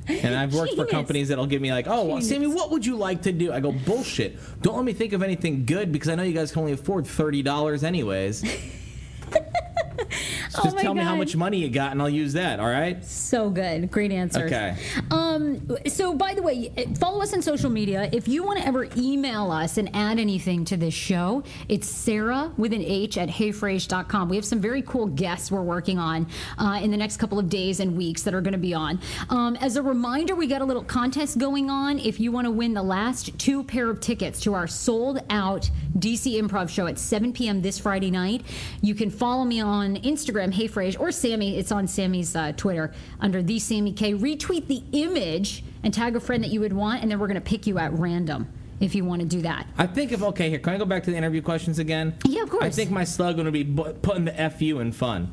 And 0.10 0.36
I've 0.36 0.56
worked 0.56 0.74
for 0.74 0.88
companies 0.88 1.28
that'll 1.28 1.46
give 1.46 1.62
me 1.62 1.72
like, 1.72 1.88
oh, 1.88 2.04
well, 2.04 2.18
Samy, 2.18 2.52
what 2.52 2.72
would 2.72 2.84
you 2.84 2.96
like 2.96 3.22
to 3.24 3.32
do? 3.32 3.52
I 3.54 3.60
go, 3.60 3.72
bullshit. 3.72 4.40
Don't 4.62 4.76
let 4.76 4.84
me 4.84 4.92
think 4.94 5.14
of 5.14 5.22
anything 5.22 5.66
good 5.66 5.92
because 5.92 6.10
I 6.10 6.16
know 6.16 6.24
you 6.24 6.34
guys 6.34 6.52
can 6.52 6.62
only 6.62 6.72
afford 6.74 7.06
thirty 7.06 7.44
dollars 7.44 7.84
anyways. 7.84 8.44
Oh 10.58 10.64
Just 10.64 10.76
my 10.76 10.82
tell 10.82 10.96
me 10.96 11.04
how 11.04 11.16
much 11.16 11.36
money 11.36 11.58
you 11.58 11.70
got, 11.70 11.92
and 11.92 12.02
I'll 12.02 12.10
use 12.10 12.34
that. 12.34 12.60
All 12.60 12.68
right. 12.68 13.06
So 13.06 13.52
good. 13.52 13.92
Great 13.92 14.12
answer. 14.12 14.46
Okay. 14.46 14.76
Um, 15.12 15.78
so, 15.86 16.16
by 16.16 16.34
the 16.34 16.42
way, 16.42 16.74
follow 16.98 17.22
us 17.22 17.34
on 17.34 17.42
social 17.44 17.70
media. 17.70 18.10
If 18.12 18.28
you 18.28 18.44
want 18.44 18.60
to 18.60 18.66
ever 18.66 18.88
email 18.98 19.52
us 19.52 19.78
and 19.78 19.96
add 19.96 20.18
anything 20.18 20.66
to 20.66 20.76
this 20.76 20.94
show, 20.94 21.44
it's 21.70 21.88
Sarah 21.88 22.52
with 22.58 22.74
an 22.74 22.82
H 22.82 23.18
at 23.18 23.30
heyfrase.com. 23.30 24.28
We 24.28 24.36
have 24.38 24.46
some 24.46 24.60
very 24.60 24.82
cool 24.82 25.06
guests 25.06 25.52
we're 25.52 25.62
working 25.62 26.00
on 26.00 26.28
uh, 26.58 26.80
in 26.82 26.90
the 26.90 26.98
next 26.98 27.18
couple 27.18 27.38
of 27.38 27.48
days 27.48 27.80
and 27.80 27.96
weeks 27.96 28.24
that 28.24 28.34
are 28.34 28.42
going 28.42 28.54
to 28.54 28.58
be 28.58 28.74
on. 28.74 29.00
Um, 29.30 29.56
as 29.58 29.78
a 29.78 29.84
reminder, 29.84 30.36
we 30.36 30.48
got 30.48 30.62
a 30.62 30.66
little 30.66 30.84
contest 30.84 31.38
going 31.38 31.70
on. 31.70 32.00
If 32.00 32.20
you 32.20 32.32
want 32.32 32.46
to 32.46 32.52
win 32.52 32.74
the 32.74 32.84
last 32.84 33.38
two 33.38 33.64
pair 33.64 33.90
of 33.90 34.00
tickets 34.00 34.40
to 34.42 34.56
our 34.56 34.68
sold 34.68 35.20
out 35.30 35.70
DC 36.00 36.42
Improv 36.42 36.70
show 36.70 36.88
at 36.88 36.98
7 36.98 37.34
p.m. 37.34 37.62
this 37.62 37.78
Friday 37.78 38.12
night, 38.12 38.42
you 38.82 38.96
can 38.96 39.10
follow 39.10 39.46
me 39.46 39.62
on 39.62 39.89
Instagram, 39.98 40.54
Hey 40.54 40.68
Frase, 40.68 41.00
or 41.00 41.08
Samy. 41.08 41.58
It's 41.58 41.72
on 41.72 41.86
Samy's 41.88 42.36
uh, 42.36 42.52
Twitter 42.56 42.94
under 43.20 43.42
the 43.42 43.58
Samy 43.58 43.96
K. 43.96 44.14
Retweet 44.14 44.68
the 44.68 44.84
image 44.92 45.64
and 45.84 45.94
tag 45.94 46.16
a 46.16 46.20
friend 46.20 46.44
that 46.44 46.50
you 46.52 46.60
would 46.60 46.74
want, 46.74 47.02
and 47.02 47.12
then 47.12 47.20
we're 47.20 47.28
going 47.28 47.36
to 47.36 47.42
pick 47.42 47.68
you 47.68 47.78
at 47.80 47.94
random 47.94 48.48
if 48.80 48.96
you 48.96 49.04
want 49.06 49.22
to 49.22 49.28
do 49.28 49.42
that. 49.42 49.68
I 49.78 49.88
think 49.88 50.12
if 50.12 50.22
okay, 50.22 50.50
here 50.50 50.60
can 50.60 50.74
I 50.74 50.78
go 50.78 50.86
back 50.86 51.04
to 51.04 51.12
the 51.12 51.18
interview 51.18 51.42
questions 51.42 51.80
again? 51.80 52.16
Yeah, 52.26 52.44
of 52.44 52.50
course. 52.50 52.64
I 52.64 52.70
think 52.70 52.92
my 52.92 53.04
slogan 53.04 53.46
would 53.46 53.54
be 53.54 53.66
putting 53.66 54.26
the 54.26 54.50
fu 54.58 54.80
in 54.80 54.92
fun. 54.92 55.32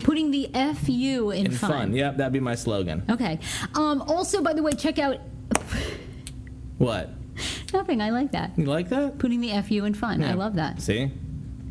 Putting 0.00 0.30
the 0.30 0.50
FU 0.52 1.30
in, 1.30 1.46
In 1.46 1.52
fun. 1.52 1.94
Yep, 1.94 2.16
that'd 2.16 2.32
be 2.32 2.40
my 2.40 2.56
slogan. 2.56 3.04
Okay. 3.08 3.38
Um, 3.74 4.02
also, 4.02 4.42
by 4.42 4.52
the 4.52 4.62
way, 4.62 4.72
check 4.72 4.98
out 4.98 5.18
What? 6.78 7.10
nothing. 7.72 8.00
I 8.00 8.10
like 8.10 8.32
that. 8.32 8.52
You 8.58 8.64
like 8.64 8.88
that? 8.88 9.18
Putting 9.18 9.40
the 9.40 9.50
FU 9.62 9.84
in 9.84 9.94
fun. 9.94 10.22
I 10.22 10.34
love 10.34 10.56
that. 10.56 10.80
See, 10.82 11.10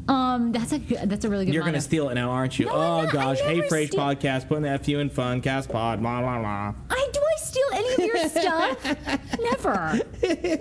Um, 0.08 0.52
that's 0.52 0.72
a 0.72 0.80
good- 0.80 1.10
that's 1.10 1.26
a 1.26 1.30
really 1.30 1.46
good. 1.46 1.54
you're 1.54 1.64
motto. 1.64 1.74
gonna 1.74 1.82
steal 1.82 2.10
it 2.10 2.16
now, 2.16 2.30
aren't 2.32 2.58
you? 2.60 2.66
No, 2.66 2.72
oh 2.74 3.10
gosh, 3.12 3.40
hey 3.40 3.62
Frase 3.62 3.88
steal- 3.88 4.00
podcast, 4.00 4.48
putting 4.48 4.64
the 4.64 4.78
fu 4.80 5.00
in 5.00 5.10
fun, 5.10 5.42
cast 5.42 5.70
pod, 5.70 6.02
blah 6.02 6.22
blah 6.22 6.40
blah. 6.40 6.74
I 6.90 7.10
do 7.14 7.20
I 7.20 7.36
steal 7.38 7.64
any 7.74 7.94
of 7.94 8.00
your 8.00 8.30
stuff? 8.30 8.84
Never, 9.40 10.00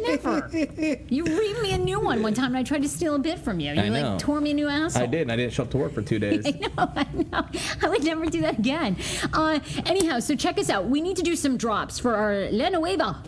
never. 0.06 0.50
You 1.08 1.24
read 1.24 1.58
me 1.62 1.72
a 1.72 1.78
new 1.78 2.00
one 2.00 2.22
one 2.22 2.34
time, 2.34 2.46
and 2.46 2.56
I 2.58 2.62
tried 2.62 2.82
to 2.82 2.88
steal 2.88 3.14
a 3.14 3.18
bit 3.18 3.38
from 3.38 3.60
you. 3.60 3.72
You 3.72 3.80
I 3.80 3.88
know. 3.88 4.10
like 4.10 4.18
tore 4.18 4.40
me 4.40 4.50
a 4.50 4.54
new 4.54 4.68
asshole. 4.68 5.02
I 5.02 5.06
did, 5.06 5.22
and 5.22 5.32
I 5.32 5.36
didn't 5.36 5.52
show 5.52 5.62
up 5.64 5.70
to 5.70 5.76
work 5.78 5.92
for 5.92 6.02
two 6.02 6.18
days. 6.26 6.44
I 6.46 6.50
know, 6.50 6.68
I 6.78 7.06
know. 7.14 7.46
I 7.82 7.88
would 7.88 8.04
never 8.04 8.26
do 8.26 8.40
that 8.42 8.58
again. 8.58 8.96
Uh, 9.32 9.58
anyhow, 9.86 10.20
so 10.20 10.34
check 10.36 10.58
us 10.58 10.70
out. 10.70 10.86
We 10.88 11.00
need 11.00 11.16
to 11.16 11.22
do 11.22 11.34
some 11.36 11.56
drops 11.56 11.98
for 11.98 12.14
our 12.16 12.50
La 12.50 12.68
Nueva. 12.68 13.22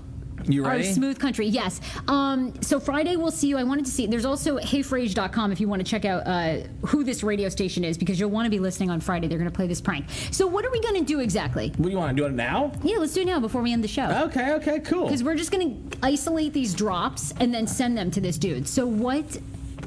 You 0.46 0.64
Our 0.64 0.82
smooth 0.82 1.18
country, 1.18 1.46
yes. 1.46 1.80
Um, 2.08 2.52
so 2.62 2.80
Friday 2.80 3.16
we'll 3.16 3.30
see 3.30 3.48
you. 3.48 3.58
I 3.58 3.64
wanted 3.64 3.84
to 3.86 3.90
see. 3.90 4.06
There's 4.06 4.24
also 4.24 4.58
heyfrase.com 4.58 5.52
if 5.52 5.60
you 5.60 5.68
want 5.68 5.84
to 5.84 5.90
check 5.90 6.04
out 6.04 6.26
uh, 6.26 6.58
who 6.86 7.04
this 7.04 7.22
radio 7.22 7.48
station 7.48 7.84
is 7.84 7.96
because 7.96 8.18
you'll 8.18 8.30
want 8.30 8.46
to 8.46 8.50
be 8.50 8.58
listening 8.58 8.90
on 8.90 9.00
Friday. 9.00 9.28
They're 9.28 9.38
going 9.38 9.50
to 9.50 9.54
play 9.54 9.66
this 9.66 9.80
prank. 9.80 10.06
So 10.30 10.46
what 10.46 10.64
are 10.64 10.70
we 10.70 10.80
going 10.80 10.96
to 10.96 11.04
do 11.04 11.20
exactly? 11.20 11.68
What 11.76 11.84
do 11.84 11.90
you 11.90 11.98
want 11.98 12.16
to 12.16 12.20
do 12.20 12.26
it 12.26 12.32
now? 12.32 12.72
Yeah, 12.82 12.98
let's 12.98 13.14
do 13.14 13.22
it 13.22 13.26
now 13.26 13.40
before 13.40 13.62
we 13.62 13.72
end 13.72 13.84
the 13.84 13.88
show. 13.88 14.08
Okay, 14.26 14.52
okay, 14.54 14.80
cool. 14.80 15.04
Because 15.04 15.22
we're 15.22 15.36
just 15.36 15.50
going 15.50 15.90
to 15.90 15.98
isolate 16.02 16.52
these 16.52 16.74
drops 16.74 17.32
and 17.38 17.52
then 17.52 17.66
send 17.66 17.96
them 17.96 18.10
to 18.10 18.20
this 18.20 18.38
dude. 18.38 18.66
So 18.68 18.86
what? 18.86 19.38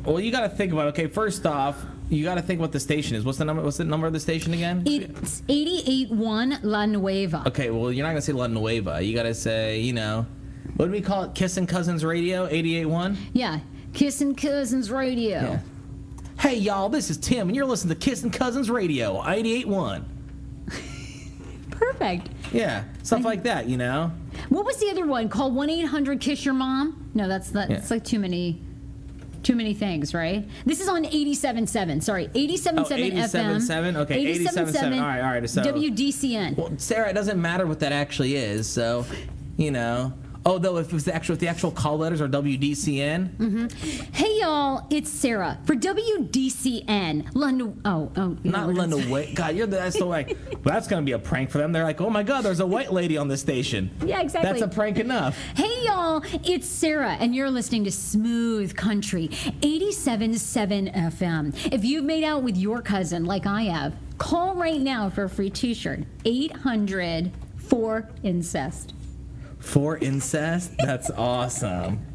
Well, 0.03 0.19
you 0.19 0.31
got 0.31 0.41
to 0.41 0.49
think 0.49 0.71
about. 0.71 0.87
Okay, 0.89 1.07
first 1.07 1.45
off, 1.45 1.83
you 2.09 2.23
got 2.23 2.35
to 2.35 2.41
think 2.41 2.59
what 2.61 2.71
the 2.71 2.79
station 2.79 3.15
is. 3.15 3.25
What's 3.25 3.39
the 3.39 3.45
number? 3.45 3.63
What's 3.63 3.77
the 3.77 3.83
number 3.83 4.05
of 4.05 4.13
the 4.13 4.19
station 4.19 4.53
again? 4.53 4.83
It's 4.85 5.41
88.1 5.41 6.59
La 6.63 6.85
Nueva. 6.85 7.43
Okay, 7.47 7.71
well, 7.71 7.91
you're 7.91 8.05
not 8.05 8.11
gonna 8.11 8.21
say 8.21 8.33
La 8.33 8.47
Nueva. 8.47 9.01
You 9.01 9.15
gotta 9.15 9.33
say, 9.33 9.79
you 9.79 9.93
know, 9.93 10.25
what 10.75 10.85
do 10.85 10.91
we 10.91 11.01
call 11.01 11.23
it? 11.23 11.35
Kissing 11.35 11.67
Cousins 11.67 12.03
Radio, 12.03 12.47
88.1. 12.47 13.15
Yeah, 13.33 13.59
Kissing 13.93 14.35
Cousins 14.35 14.91
Radio. 14.91 15.39
Yeah. 15.41 15.59
Hey, 16.39 16.55
y'all, 16.57 16.89
this 16.89 17.09
is 17.09 17.17
Tim, 17.17 17.47
and 17.47 17.55
you're 17.55 17.65
listening 17.65 17.95
to 17.97 17.99
Kissing 18.09 18.29
Cousins 18.31 18.69
Radio, 18.69 19.21
88.1. 19.21 20.03
Perfect. 21.71 22.29
Yeah, 22.53 22.83
stuff 23.03 23.23
like 23.25 23.43
that, 23.43 23.67
you 23.67 23.77
know. 23.77 24.11
What 24.49 24.65
was 24.65 24.77
the 24.77 24.89
other 24.89 25.05
one? 25.05 25.29
Call 25.29 25.51
1 25.51 25.69
800 25.69 26.19
Kiss 26.21 26.45
Your 26.45 26.53
Mom? 26.53 27.09
No, 27.13 27.27
that's 27.27 27.49
that's 27.51 27.71
Yeah. 27.71 27.83
like 27.89 28.03
too 28.05 28.19
many. 28.19 28.61
Too 29.43 29.55
many 29.55 29.75
things, 29.75 30.15
right? 30.15 30.47
This 30.65 30.79
is 30.81 30.87
on 30.87 31.03
87.7. 31.05 32.01
Sorry, 32.01 32.29
87.7 32.33 32.79
Oh, 32.79 32.83
FM. 32.85 33.11
87.7? 33.13 33.95
Okay, 33.97 34.25
87.7. 34.39 34.99
All 34.99 35.05
right, 35.05 35.21
all 35.21 35.29
right, 35.39 35.47
so- 35.47 35.61
WDCN. 35.61 36.57
Well, 36.57 36.71
Sarah, 36.77 37.11
it 37.11 37.13
doesn't 37.13 37.39
matter 37.39 37.67
what 37.67 37.79
that 37.81 37.91
actually 37.91 38.35
is, 38.37 38.67
so, 38.67 39.05
you 39.57 39.69
know. 39.69 40.13
Oh, 40.47 40.59
though, 40.59 40.77
if, 40.77 40.93
it's 40.93 41.05
the 41.05 41.15
actual, 41.15 41.33
if 41.33 41.39
the 41.39 41.47
actual 41.47 41.71
call 41.71 41.97
letters 41.97 42.21
are 42.21 42.27
WDCN, 42.27 43.29
mm-hmm. 43.35 44.13
Hey, 44.13 44.39
y'all, 44.39 44.85
it's 44.91 45.09
Sarah 45.09 45.57
for 45.65 45.75
WDCN. 45.75 47.29
London. 47.33 47.81
Oh, 47.83 48.11
oh. 48.15 48.37
not 48.43 48.73
that's- 48.75 49.05
White. 49.07 49.33
God, 49.33 49.55
you're 49.55 49.65
the, 49.65 49.77
that's 49.77 49.97
the 49.97 50.05
like, 50.05 50.37
well, 50.51 50.59
that's 50.63 50.87
gonna 50.87 51.01
be 51.01 51.13
a 51.13 51.19
prank 51.19 51.49
for 51.49 51.57
them. 51.57 51.71
They're 51.71 51.83
like, 51.83 51.99
oh 51.99 52.11
my 52.11 52.21
God, 52.21 52.41
there's 52.41 52.59
a 52.59 52.65
white 52.65 52.93
lady 52.93 53.17
on 53.17 53.27
the 53.27 53.37
station. 53.37 53.89
Yeah, 54.05 54.21
exactly. 54.21 54.59
That's 54.59 54.71
a 54.71 54.73
prank 54.73 54.99
enough. 54.99 55.35
Hey 55.55 55.83
y'all, 55.83 56.23
it's 56.43 56.67
Sarah, 56.67 57.17
and 57.19 57.35
you're 57.35 57.49
listening 57.49 57.83
to 57.85 57.91
Smooth 57.91 58.75
Country 58.75 59.29
87.7 59.29 60.93
FM. 60.93 61.73
If 61.73 61.83
you've 61.83 62.05
made 62.05 62.23
out 62.23 62.43
with 62.43 62.55
your 62.55 62.81
cousin 62.81 63.25
like 63.25 63.47
I 63.47 63.63
have, 63.63 63.95
call 64.19 64.53
right 64.53 64.79
now 64.79 65.09
for 65.09 65.23
a 65.23 65.29
free 65.29 65.49
t 65.49 65.73
shirt 65.73 66.01
800 66.23 67.31
for 67.57 68.07
incest. 68.23 68.93
For 69.65 69.97
incest? 69.97 70.71
That's 70.77 71.09
awesome. 71.09 72.05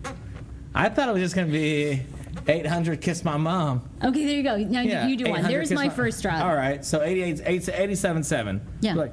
I 0.72 0.88
thought 0.88 1.08
it 1.08 1.12
was 1.12 1.20
just 1.20 1.34
gonna 1.34 1.48
be 1.48 2.00
800 2.46 3.00
kiss 3.00 3.24
my 3.24 3.36
mom. 3.36 3.82
Okay, 4.02 4.24
there 4.24 4.36
you 4.36 4.42
go. 4.44 4.56
Now 4.56 4.82
Yeah, 4.82 5.08
you 5.08 5.16
do 5.16 5.24
one. 5.24 5.40
800 5.40 5.52
There's 5.52 5.68
kiss 5.68 5.76
my 5.76 5.88
first 5.88 6.22
drop. 6.22 6.44
All 6.44 6.54
right, 6.54 6.84
so 6.84 7.02
88, 7.02 7.38
87.7. 7.44 8.60
Yeah. 8.80 8.94
Like, 8.94 9.12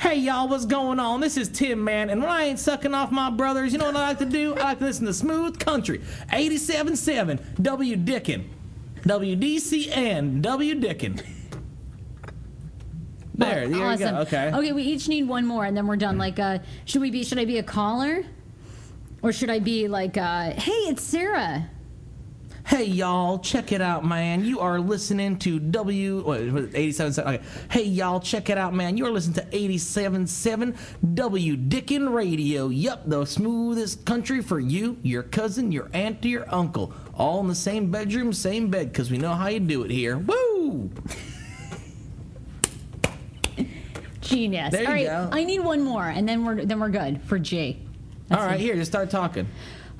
hey 0.00 0.16
y'all, 0.16 0.48
what's 0.48 0.66
going 0.66 1.00
on? 1.00 1.20
This 1.20 1.38
is 1.38 1.48
Tim, 1.48 1.82
man, 1.82 2.10
and 2.10 2.20
when 2.20 2.30
I 2.30 2.44
ain't 2.44 2.58
sucking 2.58 2.92
off 2.92 3.10
my 3.10 3.30
brothers, 3.30 3.72
you 3.72 3.78
know 3.78 3.86
what 3.86 3.96
I 3.96 4.08
like 4.08 4.18
to 4.18 4.26
do? 4.26 4.54
I 4.54 4.62
like 4.64 4.78
to 4.80 4.84
listen 4.84 5.06
to 5.06 5.14
Smooth 5.14 5.58
Country, 5.58 6.02
87.7, 6.30 7.40
W 7.62 7.96
Dickin, 7.96 8.44
WDCN, 9.02 10.42
W 10.42 10.74
Dickin. 10.74 11.24
There, 13.38 13.68
there 13.68 13.86
awesome. 13.86 14.00
you 14.00 14.12
go. 14.12 14.20
Okay. 14.22 14.50
Okay, 14.52 14.72
we 14.72 14.82
each 14.82 15.08
need 15.08 15.28
one 15.28 15.46
more, 15.46 15.64
and 15.64 15.76
then 15.76 15.86
we're 15.86 15.96
done. 15.96 16.18
Like, 16.18 16.38
uh, 16.38 16.58
should 16.84 17.00
we 17.00 17.10
be? 17.10 17.22
Should 17.24 17.38
I 17.38 17.44
be 17.44 17.58
a 17.58 17.62
caller, 17.62 18.24
or 19.22 19.32
should 19.32 19.48
I 19.48 19.60
be 19.60 19.86
like, 19.86 20.16
uh, 20.16 20.50
hey, 20.50 20.72
it's 20.72 21.02
Sarah? 21.02 21.70
Hey 22.68 22.84
y'all, 22.84 23.38
check 23.38 23.72
it 23.72 23.80
out, 23.80 24.04
man. 24.04 24.44
You 24.44 24.60
are 24.60 24.78
listening 24.78 25.38
to 25.38 25.58
W 25.58 26.22
what, 26.22 26.40
was 26.52 26.66
87.7. 26.66 27.18
Okay. 27.26 27.44
Hey 27.70 27.84
y'all, 27.84 28.20
check 28.20 28.50
it 28.50 28.58
out, 28.58 28.74
man. 28.74 28.98
You're 28.98 29.10
listening 29.10 29.36
to 29.36 29.56
87.7 29.56 30.76
W 31.14 31.56
Dickin 31.56 32.12
Radio. 32.12 32.68
Yup, 32.68 33.08
the 33.08 33.24
smoothest 33.24 34.04
country 34.04 34.42
for 34.42 34.60
you, 34.60 34.98
your 35.02 35.22
cousin, 35.22 35.72
your 35.72 35.88
aunt, 35.94 36.22
your 36.26 36.44
uncle. 36.54 36.92
All 37.14 37.40
in 37.40 37.46
the 37.46 37.54
same 37.54 37.90
bedroom, 37.90 38.34
same 38.34 38.68
bed, 38.68 38.92
because 38.92 39.10
we 39.10 39.16
know 39.16 39.32
how 39.32 39.46
you 39.46 39.60
do 39.60 39.84
it 39.84 39.90
here. 39.90 40.18
Woo! 40.18 40.90
Genius. 44.28 44.72
There 44.72 44.82
you 44.82 44.86
All 44.86 44.92
right, 44.94 45.06
go. 45.06 45.28
I 45.32 45.44
need 45.44 45.60
one 45.60 45.82
more, 45.82 46.04
and 46.06 46.28
then 46.28 46.44
we're 46.44 46.64
then 46.64 46.80
we're 46.80 46.90
good 46.90 47.22
for 47.22 47.38
G. 47.38 47.78
All 48.30 48.44
right, 48.44 48.60
here, 48.60 48.74
just 48.74 48.90
start 48.90 49.10
talking. 49.10 49.48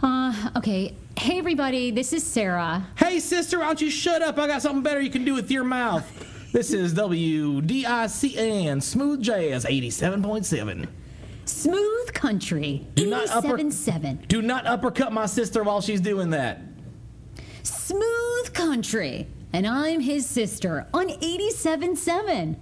Uh, 0.02 0.50
okay. 0.56 0.94
Hey, 1.18 1.38
everybody. 1.38 1.90
This 1.90 2.12
is 2.12 2.24
Sarah. 2.24 2.86
Hey 2.96 3.18
sister, 3.18 3.58
why 3.58 3.66
don't 3.66 3.80
you 3.80 3.90
shut 3.90 4.22
up? 4.22 4.38
I 4.38 4.46
got 4.46 4.62
something 4.62 4.82
better 4.82 5.00
you 5.00 5.10
can 5.10 5.24
do 5.24 5.34
with 5.34 5.50
your 5.50 5.64
mouth. 5.64 6.06
This 6.52 6.72
is 6.72 6.94
WDICN 6.94 8.82
Smooth 8.82 9.22
Jazz 9.22 9.64
87.7. 9.64 10.88
Smooth 11.44 12.12
Country. 12.12 12.86
Do 12.94 13.06
not 13.06 13.28
upper- 13.30 13.58
87.7. 13.58 14.28
Do 14.28 14.42
not 14.42 14.66
uppercut 14.66 15.12
my 15.12 15.26
sister 15.26 15.62
while 15.62 15.80
she's 15.80 16.00
doing 16.00 16.30
that. 16.30 16.60
Smooth 17.62 18.52
Country. 18.54 19.26
And 19.52 19.66
I'm 19.66 20.00
his 20.00 20.26
sister 20.26 20.86
on 20.92 21.08
87.7. 21.08 22.56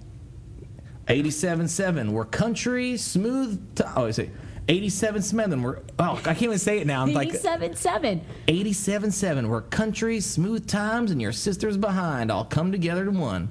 87.7. 1.08 2.10
We're 2.10 2.24
country, 2.24 2.96
smooth. 2.96 3.76
T- 3.76 3.84
oh, 3.96 4.06
I 4.06 4.10
say 4.10 4.30
87.7. 4.68 5.62
We're, 5.62 5.78
oh, 5.98 6.16
I 6.16 6.20
can't 6.20 6.42
even 6.42 6.58
say 6.58 6.80
it 6.80 6.86
now. 6.86 7.02
I'm 7.02 7.12
like 7.12 7.28
87.7. 7.28 8.20
87.7. 8.48 9.48
We're 9.48 9.62
country, 9.62 10.20
smooth 10.20 10.66
times, 10.66 11.12
and 11.12 11.22
your 11.22 11.32
sister's 11.32 11.76
behind. 11.76 12.32
All 12.32 12.44
come 12.44 12.72
together 12.72 13.04
to 13.04 13.12
one. 13.12 13.50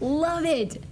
Love 0.00 0.44
it. 0.44 0.82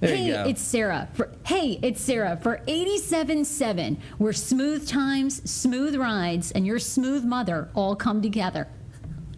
There 0.00 0.16
hey, 0.16 0.24
you 0.24 0.32
go. 0.32 0.44
it's 0.48 0.60
Sarah. 0.60 1.08
For, 1.14 1.30
hey, 1.46 1.78
it's 1.80 2.02
Sarah 2.02 2.38
for 2.42 2.60
87.7. 2.66 3.96
Where 4.18 4.32
smooth 4.32 4.86
times, 4.86 5.48
smooth 5.50 5.94
rides, 5.94 6.50
and 6.50 6.66
your 6.66 6.78
smooth 6.78 7.24
mother 7.24 7.70
all 7.74 7.96
come 7.96 8.20
together 8.20 8.68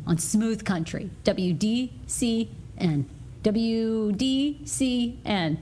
on 0.06 0.18
Smooth 0.18 0.64
Country. 0.64 1.10
WDCN. 1.24 3.04
WDCN. 3.42 5.58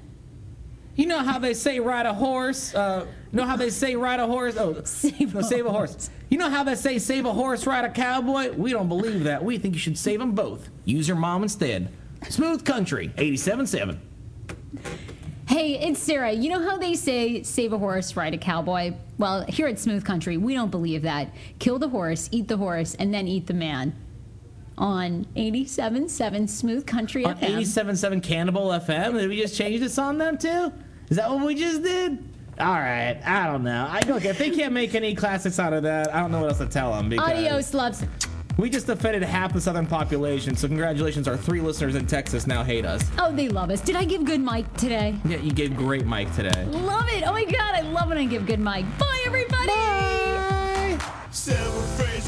You 0.94 1.06
know 1.06 1.20
how 1.20 1.38
they 1.38 1.54
say 1.54 1.80
ride 1.80 2.06
a 2.06 2.12
horse? 2.12 2.74
Uh, 2.74 3.06
you 3.32 3.36
know 3.38 3.46
how 3.46 3.56
they 3.56 3.70
say 3.70 3.96
ride 3.96 4.20
a 4.20 4.26
horse? 4.26 4.56
Oh, 4.58 4.80
Save 4.84 5.32
no, 5.34 5.40
a 5.40 5.42
save 5.44 5.64
a 5.66 5.70
horse. 5.70 5.92
horse. 5.92 6.10
You 6.28 6.38
know 6.38 6.50
how 6.50 6.64
they 6.64 6.74
say 6.74 6.98
save 6.98 7.24
a 7.24 7.32
horse, 7.32 7.66
ride 7.66 7.84
a 7.84 7.90
cowboy? 7.90 8.52
We 8.52 8.72
don't 8.72 8.88
believe 8.88 9.24
that. 9.24 9.42
We 9.44 9.58
think 9.58 9.74
you 9.74 9.80
should 9.80 9.96
save 9.98 10.18
them 10.20 10.32
both. 10.32 10.68
Use 10.84 11.08
your 11.08 11.16
mom 11.16 11.42
instead. 11.42 11.88
Smooth 12.28 12.64
Country 12.64 13.08
87.7. 13.16 13.98
Hey, 15.48 15.74
it's 15.78 16.00
Sarah. 16.00 16.32
You 16.32 16.48
know 16.50 16.62
how 16.62 16.78
they 16.78 16.94
say 16.94 17.42
save 17.42 17.72
a 17.72 17.78
horse, 17.78 18.16
ride 18.16 18.32
a 18.34 18.38
cowboy? 18.38 18.94
Well, 19.18 19.44
here 19.48 19.66
at 19.66 19.78
Smooth 19.78 20.04
Country, 20.04 20.36
we 20.36 20.54
don't 20.54 20.70
believe 20.70 21.02
that. 21.02 21.32
Kill 21.58 21.78
the 21.78 21.88
horse, 21.88 22.28
eat 22.32 22.48
the 22.48 22.56
horse, 22.56 22.94
and 22.94 23.12
then 23.12 23.28
eat 23.28 23.46
the 23.46 23.54
man. 23.54 23.94
On 24.78 25.26
87.7 25.36 26.48
Smooth 26.48 26.86
Country 26.86 27.24
On 27.26 27.36
FM. 27.36 27.60
87.7 27.60 28.22
Cannibal 28.22 28.68
FM. 28.68 29.12
Did 29.18 29.28
we 29.28 29.40
just 29.40 29.54
change 29.56 29.80
this 29.80 29.98
on 29.98 30.16
them 30.16 30.38
too? 30.38 30.72
Is 31.12 31.16
that 31.16 31.28
what 31.28 31.44
we 31.44 31.54
just 31.54 31.82
did? 31.82 32.24
All 32.58 32.72
right. 32.72 33.20
I 33.22 33.46
don't 33.46 33.64
know. 33.64 33.86
I 33.86 34.00
look 34.08 34.24
if 34.24 34.38
they 34.38 34.48
can't 34.48 34.72
make 34.72 34.94
any 34.94 35.14
classics 35.14 35.58
out 35.58 35.74
of 35.74 35.82
that, 35.82 36.14
I 36.14 36.20
don't 36.20 36.32
know 36.32 36.40
what 36.40 36.48
else 36.48 36.56
to 36.56 36.66
tell 36.66 36.94
them. 36.94 37.10
Because 37.10 37.28
Adios, 37.28 37.74
loves. 37.74 38.02
We 38.56 38.70
just 38.70 38.88
offended 38.88 39.22
half 39.22 39.52
the 39.52 39.60
southern 39.60 39.86
population. 39.86 40.56
So 40.56 40.68
congratulations, 40.68 41.28
our 41.28 41.36
three 41.36 41.60
listeners 41.60 41.96
in 41.96 42.06
Texas 42.06 42.46
now 42.46 42.64
hate 42.64 42.86
us. 42.86 43.04
Oh, 43.18 43.30
they 43.30 43.50
love 43.50 43.68
us. 43.68 43.82
Did 43.82 43.94
I 43.96 44.06
give 44.06 44.24
good 44.24 44.40
mic 44.40 44.72
today? 44.78 45.14
Yeah, 45.26 45.36
you 45.36 45.52
gave 45.52 45.76
great 45.76 46.06
mic 46.06 46.32
today. 46.32 46.64
Love 46.64 47.06
it. 47.10 47.24
Oh 47.26 47.32
my 47.32 47.44
God, 47.44 47.74
I 47.74 47.82
love 47.82 48.08
when 48.08 48.16
I 48.16 48.24
give 48.24 48.46
good 48.46 48.60
mic. 48.60 48.86
Bye, 48.98 49.22
everybody. 49.26 50.98
Celebrate 51.30 52.22